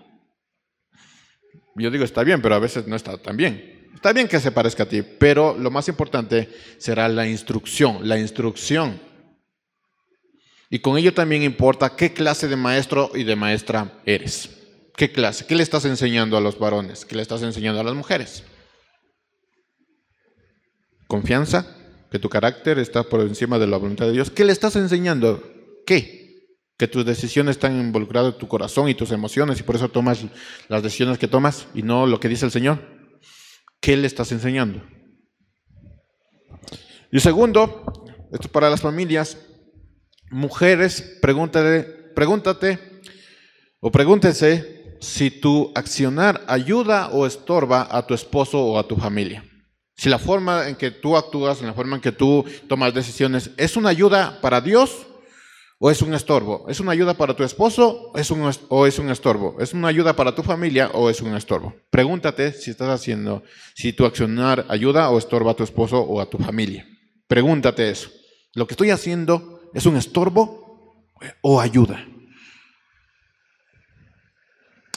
Yo 1.76 1.90
digo 1.90 2.04
está 2.04 2.24
bien, 2.24 2.40
pero 2.40 2.54
a 2.54 2.60
veces 2.60 2.86
no 2.86 2.96
está 2.96 3.18
tan 3.18 3.36
bien. 3.36 3.90
Está 3.94 4.12
bien 4.12 4.26
que 4.26 4.40
se 4.40 4.52
parezca 4.52 4.84
a 4.84 4.88
ti, 4.88 5.02
pero 5.02 5.56
lo 5.58 5.70
más 5.70 5.88
importante 5.88 6.48
será 6.78 7.08
la 7.08 7.26
instrucción, 7.26 8.08
la 8.08 8.18
instrucción. 8.18 9.00
Y 10.70 10.78
con 10.78 10.96
ello 10.96 11.12
también 11.12 11.42
importa 11.42 11.94
qué 11.94 12.12
clase 12.12 12.48
de 12.48 12.56
maestro 12.56 13.10
y 13.14 13.24
de 13.24 13.36
maestra 13.36 14.00
eres. 14.06 14.63
¿Qué 14.96 15.10
clase? 15.10 15.46
¿Qué 15.46 15.56
le 15.56 15.62
estás 15.62 15.84
enseñando 15.86 16.36
a 16.36 16.40
los 16.40 16.58
varones? 16.58 17.04
¿Qué 17.04 17.16
le 17.16 17.22
estás 17.22 17.42
enseñando 17.42 17.80
a 17.80 17.84
las 17.84 17.94
mujeres? 17.94 18.44
Confianza, 21.08 21.66
que 22.10 22.20
tu 22.20 22.28
carácter 22.28 22.78
está 22.78 23.02
por 23.02 23.20
encima 23.20 23.58
de 23.58 23.66
la 23.66 23.76
voluntad 23.76 24.06
de 24.06 24.12
Dios. 24.12 24.30
¿Qué 24.30 24.44
le 24.44 24.52
estás 24.52 24.76
enseñando? 24.76 25.42
¿Qué? 25.84 26.48
Que 26.78 26.86
tus 26.86 27.04
decisiones 27.04 27.56
están 27.56 27.78
involucradas 27.78 28.34
en 28.34 28.38
tu 28.38 28.46
corazón 28.46 28.88
y 28.88 28.94
tus 28.94 29.10
emociones 29.10 29.58
y 29.58 29.64
por 29.64 29.74
eso 29.74 29.88
tomas 29.88 30.24
las 30.68 30.82
decisiones 30.82 31.18
que 31.18 31.28
tomas 31.28 31.66
y 31.74 31.82
no 31.82 32.06
lo 32.06 32.20
que 32.20 32.28
dice 32.28 32.44
el 32.44 32.52
Señor. 32.52 32.78
¿Qué 33.80 33.96
le 33.96 34.06
estás 34.06 34.30
enseñando? 34.30 34.80
Y 37.10 37.18
segundo, 37.18 37.84
esto 38.32 38.46
es 38.46 38.48
para 38.48 38.70
las 38.70 38.80
familias, 38.80 39.38
mujeres, 40.30 41.18
pregúntate, 41.20 41.82
pregúntate 42.14 42.78
o 43.80 43.90
pregúntense 43.90 44.83
si 45.00 45.30
tu 45.30 45.72
accionar 45.74 46.42
ayuda 46.46 47.08
o 47.08 47.26
estorba 47.26 47.88
a 47.90 48.06
tu 48.06 48.14
esposo 48.14 48.64
o 48.64 48.78
a 48.78 48.86
tu 48.86 48.96
familia. 48.96 49.44
Si 49.96 50.08
la 50.08 50.18
forma 50.18 50.68
en 50.68 50.76
que 50.76 50.90
tú 50.90 51.16
actúas, 51.16 51.60
en 51.60 51.66
la 51.66 51.74
forma 51.74 51.96
en 51.96 52.02
que 52.02 52.12
tú 52.12 52.44
tomas 52.68 52.92
decisiones, 52.94 53.50
es 53.56 53.76
una 53.76 53.90
ayuda 53.90 54.40
para 54.40 54.60
Dios 54.60 55.06
o 55.78 55.90
es 55.90 56.02
un 56.02 56.14
estorbo. 56.14 56.64
¿Es 56.68 56.80
una 56.80 56.92
ayuda 56.92 57.14
para 57.14 57.34
tu 57.34 57.44
esposo 57.44 58.10
o 58.12 58.18
es 58.86 58.98
un 58.98 59.10
estorbo? 59.10 59.56
¿Es 59.60 59.72
una 59.72 59.88
ayuda 59.88 60.16
para 60.16 60.34
tu 60.34 60.42
familia 60.42 60.90
o 60.94 61.10
es 61.10 61.20
un 61.20 61.34
estorbo? 61.36 61.74
Pregúntate 61.90 62.52
si 62.52 62.70
estás 62.70 62.88
haciendo, 62.88 63.42
si 63.74 63.92
tu 63.92 64.04
accionar 64.04 64.66
ayuda 64.68 65.10
o 65.10 65.18
estorba 65.18 65.52
a 65.52 65.54
tu 65.54 65.62
esposo 65.62 66.00
o 66.00 66.20
a 66.20 66.30
tu 66.30 66.38
familia. 66.38 66.86
Pregúntate 67.28 67.90
eso. 67.90 68.10
¿Lo 68.54 68.66
que 68.66 68.74
estoy 68.74 68.90
haciendo 68.90 69.70
es 69.74 69.86
un 69.86 69.96
estorbo 69.96 71.10
o 71.42 71.60
ayuda? 71.60 72.06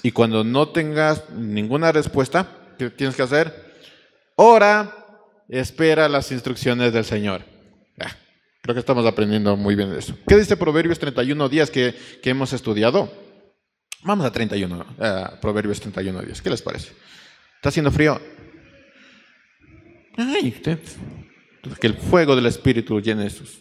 Y 0.08 0.14
cuando 0.14 0.46
no 0.46 0.70
tengas 0.70 1.30
ninguna 1.32 1.92
respuesta, 1.92 2.48
¿qué 2.80 2.90
tienes 2.90 3.14
que 3.14 3.24
hacer? 3.24 3.74
Ora, 4.38 4.90
espera 5.50 6.08
las 6.08 6.32
instrucciones 6.32 6.94
del 6.94 7.04
Señor. 7.04 7.44
Ah, 8.00 8.16
creo 8.62 8.74
que 8.74 8.80
estamos 8.80 9.06
aprendiendo 9.06 9.58
muy 9.58 9.76
bien 9.76 9.92
de 9.92 10.00
eso. 10.00 10.18
¿Qué 10.26 10.38
dice 10.38 10.56
Proverbios 10.56 10.98
31 10.98 11.50
días 11.50 11.70
que, 11.70 11.94
hemos 12.24 12.54
estudiado? 12.54 13.12
Vamos 14.04 14.26
a 14.26 14.32
31, 14.32 14.96
Proverbios 15.42 15.82
31 15.82 16.22
días. 16.22 16.42
¿Qué 16.42 16.52
les 16.52 16.62
parece? 16.62 16.94
¿Está 17.58 17.68
haciendo 17.68 17.92
frío? 17.92 18.18
Ay, 20.16 20.52
que 21.82 21.88
el 21.88 21.96
fuego 21.96 22.34
del 22.34 22.46
Espíritu 22.46 23.02
llene 23.02 23.30
sus 23.30 23.60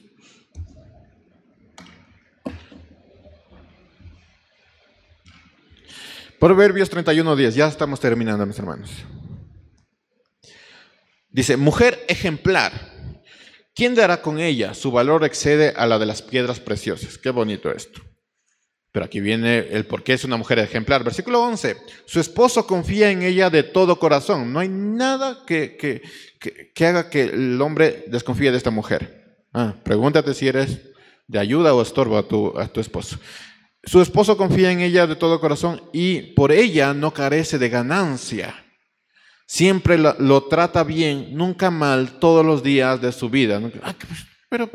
Proverbios 6.38 6.90
31.10, 6.90 7.50
ya 7.50 7.68
estamos 7.68 7.98
terminando, 8.00 8.44
mis 8.44 8.58
hermanos. 8.58 8.90
Dice, 11.30 11.56
mujer 11.56 12.04
ejemplar, 12.08 12.72
¿quién 13.74 13.94
dará 13.94 14.22
con 14.22 14.38
ella? 14.38 14.74
Su 14.74 14.90
valor 14.90 15.24
excede 15.24 15.72
a 15.76 15.86
la 15.86 15.98
de 15.98 16.06
las 16.06 16.22
piedras 16.22 16.60
preciosas. 16.60 17.18
Qué 17.18 17.30
bonito 17.30 17.70
esto. 17.70 18.02
Pero 18.92 19.04
aquí 19.04 19.20
viene 19.20 19.58
el 19.58 19.84
por 19.84 20.02
qué 20.02 20.14
es 20.14 20.24
una 20.24 20.38
mujer 20.38 20.58
ejemplar. 20.58 21.04
Versículo 21.04 21.42
11, 21.42 21.76
su 22.06 22.20
esposo 22.20 22.66
confía 22.66 23.10
en 23.10 23.22
ella 23.22 23.50
de 23.50 23.62
todo 23.62 23.98
corazón. 23.98 24.52
No 24.52 24.60
hay 24.60 24.68
nada 24.70 25.44
que, 25.46 25.76
que, 25.76 26.86
haga 26.86 27.10
que 27.10 27.24
el 27.24 27.60
hombre 27.60 28.04
desconfíe 28.08 28.50
de 28.50 28.56
esta 28.56 28.70
mujer. 28.70 29.44
Ah, 29.52 29.74
pregúntate 29.82 30.32
si 30.32 30.48
eres 30.48 30.80
de 31.26 31.38
ayuda 31.38 31.74
o 31.74 31.82
estorbo 31.82 32.16
a 32.16 32.26
tu, 32.26 32.58
a 32.58 32.68
tu 32.68 32.80
esposo. 32.80 33.18
Su 33.86 34.02
esposo 34.02 34.36
confía 34.36 34.72
en 34.72 34.80
ella 34.80 35.06
de 35.06 35.14
todo 35.14 35.40
corazón 35.40 35.80
y 35.92 36.20
por 36.34 36.50
ella 36.50 36.92
no 36.92 37.14
carece 37.14 37.56
de 37.56 37.68
ganancia. 37.68 38.64
Siempre 39.46 39.96
lo, 39.96 40.42
trata 40.44 40.82
bien, 40.82 41.28
nunca 41.32 41.70
mal, 41.70 42.18
todos 42.18 42.44
los 42.44 42.64
días 42.64 43.00
de 43.00 43.12
su 43.12 43.30
vida. 43.30 43.62
Ah, 43.84 43.94
pero, 44.48 44.68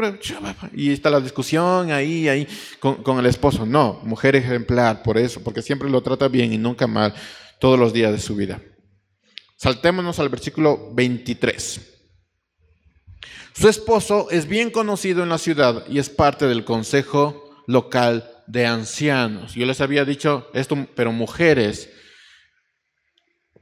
y 0.74 0.92
está 0.92 1.10
la 1.10 1.20
discusión 1.20 1.92
ahí, 1.92 2.30
ahí 2.30 2.48
con, 2.80 3.04
con 3.04 3.20
el 3.20 3.26
esposo. 3.26 3.66
No, 3.66 4.00
mujer 4.04 4.38
ejemplar, 4.38 5.04
por 5.04 5.18
eso, 5.18 5.44
porque 5.44 5.62
siempre 5.62 5.90
lo 5.90 6.02
trata 6.02 6.30
bien 6.30 6.54
y 6.54 6.58
nunca 6.58 6.88
mal 6.88 7.14
todos 7.60 7.78
los 7.78 7.92
días 7.92 8.14
de 8.14 8.20
su 8.20 8.36
vida. 8.36 8.62
Saltémonos 9.58 10.20
al 10.20 10.30
versículo 10.30 10.94
23. 10.94 11.82
Su 13.54 13.68
esposo 13.68 14.30
es 14.32 14.48
bien 14.48 14.72
conocido 14.72 15.22
en 15.22 15.30
la 15.30 15.38
ciudad 15.38 15.86
y 15.90 16.00
es 16.00 16.10
parte 16.10 16.48
del 16.48 16.64
consejo 16.64 17.54
local 17.68 18.31
de 18.52 18.66
ancianos. 18.66 19.54
Yo 19.56 19.66
les 19.66 19.80
había 19.80 20.04
dicho 20.04 20.50
esto, 20.54 20.76
pero 20.94 21.14
mujeres, 21.14 21.90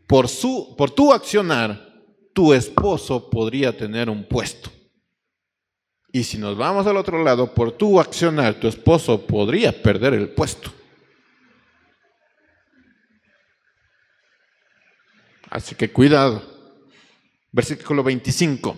por, 0.08 0.28
su, 0.28 0.76
por 0.76 0.90
tu 0.90 1.14
accionar, 1.14 1.94
tu 2.34 2.54
esposo 2.54 3.30
podría 3.30 3.76
tener 3.78 4.10
un 4.10 4.28
puesto. 4.28 4.72
Y 6.12 6.24
si 6.24 6.40
nos 6.40 6.58
vamos 6.58 6.88
al 6.88 6.98
otro 6.98 7.24
lado, 7.24 7.54
por 7.54 7.72
tu 7.74 8.00
accionar, 8.00 8.56
tu 8.56 8.68
esposo 8.68 9.28
podría 9.28 9.72
perder 9.72 10.16
el 10.16 10.30
puesto. 10.30 10.74
Así 15.52 15.76
que 15.76 15.92
cuidado. 15.92 16.42
Versículo 17.52 18.04
25. 18.04 18.76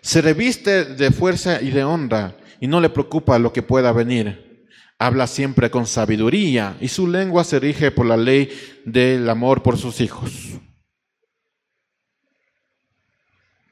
Se 0.00 0.22
reviste 0.22 0.86
de 0.86 1.10
fuerza 1.10 1.60
y 1.60 1.70
de 1.70 1.84
honra 1.84 2.34
y 2.60 2.66
no 2.66 2.80
le 2.80 2.88
preocupa 2.88 3.38
lo 3.38 3.52
que 3.52 3.62
pueda 3.62 3.92
venir 3.92 4.49
habla 5.00 5.26
siempre 5.26 5.70
con 5.70 5.86
sabiduría 5.86 6.76
y 6.78 6.88
su 6.88 7.08
lengua 7.08 7.42
se 7.42 7.58
rige 7.58 7.90
por 7.90 8.04
la 8.04 8.18
ley 8.18 8.50
del 8.84 9.28
amor 9.30 9.62
por 9.62 9.78
sus 9.78 10.00
hijos. 10.02 10.30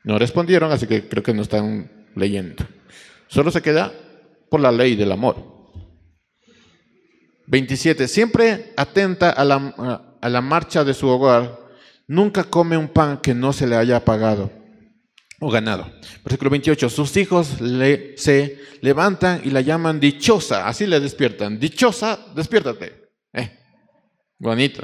No 0.05 0.19
respondieron, 0.19 0.73
así 0.73 0.87
que 0.87 1.07
creo 1.07 1.23
que 1.23 1.35
no 1.35 1.43
están 1.43 2.09
leyendo. 2.15 2.67
Solo 3.27 3.51
se 3.51 3.61
queda 3.61 3.93
por 4.51 4.61
la 4.61 4.73
ley 4.73 4.97
del 4.97 5.13
amor. 5.13 5.37
27. 7.47 8.09
Siempre 8.09 8.73
atenta 8.75 9.29
a 9.29 9.45
la, 9.45 10.17
a 10.21 10.29
la 10.31 10.41
marcha 10.41 10.83
de 10.83 10.95
su 10.95 11.09
hogar, 11.09 11.59
nunca 12.07 12.45
come 12.45 12.79
un 12.79 12.89
pan 12.89 13.19
que 13.19 13.35
no 13.35 13.53
se 13.53 13.67
le 13.67 13.77
haya 13.77 14.03
pagado 14.03 14.58
o 15.41 15.51
ganado. 15.51 15.91
Versículo 16.25 16.51
28. 16.51 16.89
Sus 16.89 17.17
hijos 17.17 17.61
le, 17.61 18.17
se 18.17 18.59
levantan 18.81 19.41
y 19.45 19.51
la 19.51 19.61
llaman 19.61 20.01
dichosa, 20.01 20.67
así 20.67 20.87
le 20.87 21.01
despiertan. 21.01 21.59
Dichosa, 21.59 22.19
despiértate. 22.35 23.09
Eh, 23.33 23.51
bonito. 24.39 24.83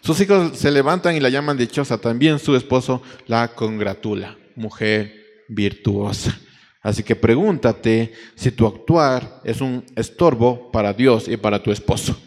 Sus 0.00 0.20
hijos 0.20 0.58
se 0.58 0.70
levantan 0.70 1.16
y 1.16 1.20
la 1.20 1.28
llaman 1.28 1.56
dichosa. 1.56 1.98
También 1.98 2.38
su 2.38 2.56
esposo 2.56 3.02
la 3.26 3.48
congratula. 3.48 4.36
Mujer 4.56 5.14
virtuosa. 5.48 6.38
Así 6.82 7.04
que 7.04 7.14
pregúntate 7.14 8.12
si 8.34 8.50
tu 8.50 8.66
actuar 8.66 9.40
es 9.44 9.60
un 9.60 9.84
estorbo 9.94 10.72
para 10.72 10.92
Dios 10.92 11.28
y 11.28 11.36
para 11.36 11.62
tu 11.62 11.70
esposo. 11.70 12.20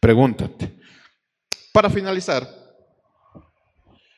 Pregúntate. 0.00 0.72
Para 1.72 1.88
finalizar, 1.88 2.48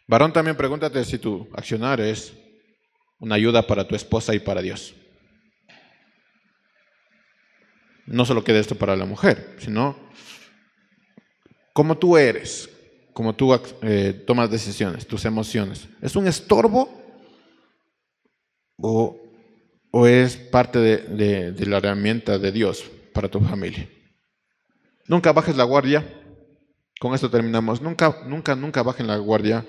varón 0.09 0.33
también 0.33 0.57
pregúntate 0.57 1.05
si 1.05 1.19
tu 1.19 1.47
accionar 1.53 2.01
es 2.01 2.33
una 3.25 3.37
ayuda 3.37 3.67
para 3.67 3.89
tu 3.89 3.95
esposa 3.95 4.35
y 4.35 4.39
para 4.39 4.61
Dios. 4.61 4.95
No 8.05 8.27
solo 8.27 8.45
queda 8.45 8.59
esto 8.59 8.75
para 8.75 8.95
la 8.97 9.07
mujer, 9.07 9.57
sino 9.61 9.97
como 11.73 11.97
tú 11.97 12.19
eres, 12.19 12.69
como 13.15 13.35
tú 13.35 13.59
eh, 13.81 14.13
tomas 14.27 14.51
decisiones, 14.51 15.07
tus 15.07 15.25
emociones. 15.25 15.89
¿Es 16.03 16.17
un 16.17 16.27
estorbo 16.27 17.03
o, 18.77 19.19
es 20.07 20.37
parte 20.37 20.79
de, 20.79 21.53
de 21.53 21.67
la 21.67 21.79
herramienta 21.79 22.39
de 22.39 22.53
Dios 22.53 22.85
para 23.15 23.31
tu 23.31 23.41
familia? 23.41 23.89
Nunca 25.09 25.33
bajes 25.33 25.57
la 25.57 25.65
guardia. 25.65 26.07
Con 27.01 27.15
esto 27.15 27.31
terminamos. 27.31 27.81
Nunca, 27.81 28.19
nunca, 28.27 28.55
nunca 28.55 28.83
bajen 28.83 29.07
la 29.07 29.17
guardia 29.17 29.65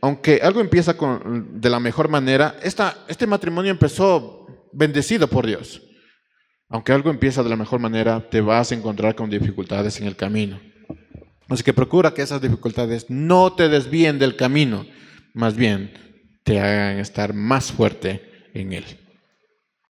aunque 0.00 0.40
algo 0.42 0.60
empieza 0.60 0.96
con, 0.96 1.60
de 1.60 1.70
la 1.70 1.80
mejor 1.80 2.08
manera, 2.08 2.56
esta, 2.62 2.96
este 3.08 3.26
matrimonio 3.26 3.70
empezó 3.70 4.46
bendecido 4.72 5.28
por 5.28 5.46
Dios. 5.46 5.82
Aunque 6.68 6.92
algo 6.92 7.10
empieza 7.10 7.42
de 7.42 7.50
la 7.50 7.56
mejor 7.56 7.80
manera, 7.80 8.28
te 8.28 8.40
vas 8.40 8.72
a 8.72 8.74
encontrar 8.74 9.14
con 9.14 9.30
dificultades 9.30 10.00
en 10.00 10.06
el 10.06 10.16
camino. 10.16 10.60
Así 11.48 11.62
que 11.62 11.72
procura 11.72 12.12
que 12.12 12.22
esas 12.22 12.42
dificultades 12.42 13.06
no 13.08 13.52
te 13.52 13.68
desvíen 13.68 14.18
del 14.18 14.34
camino, 14.34 14.84
más 15.32 15.54
bien 15.54 15.92
te 16.42 16.60
hagan 16.60 16.98
estar 16.98 17.34
más 17.34 17.70
fuerte 17.70 18.50
en 18.52 18.72
él. 18.72 18.84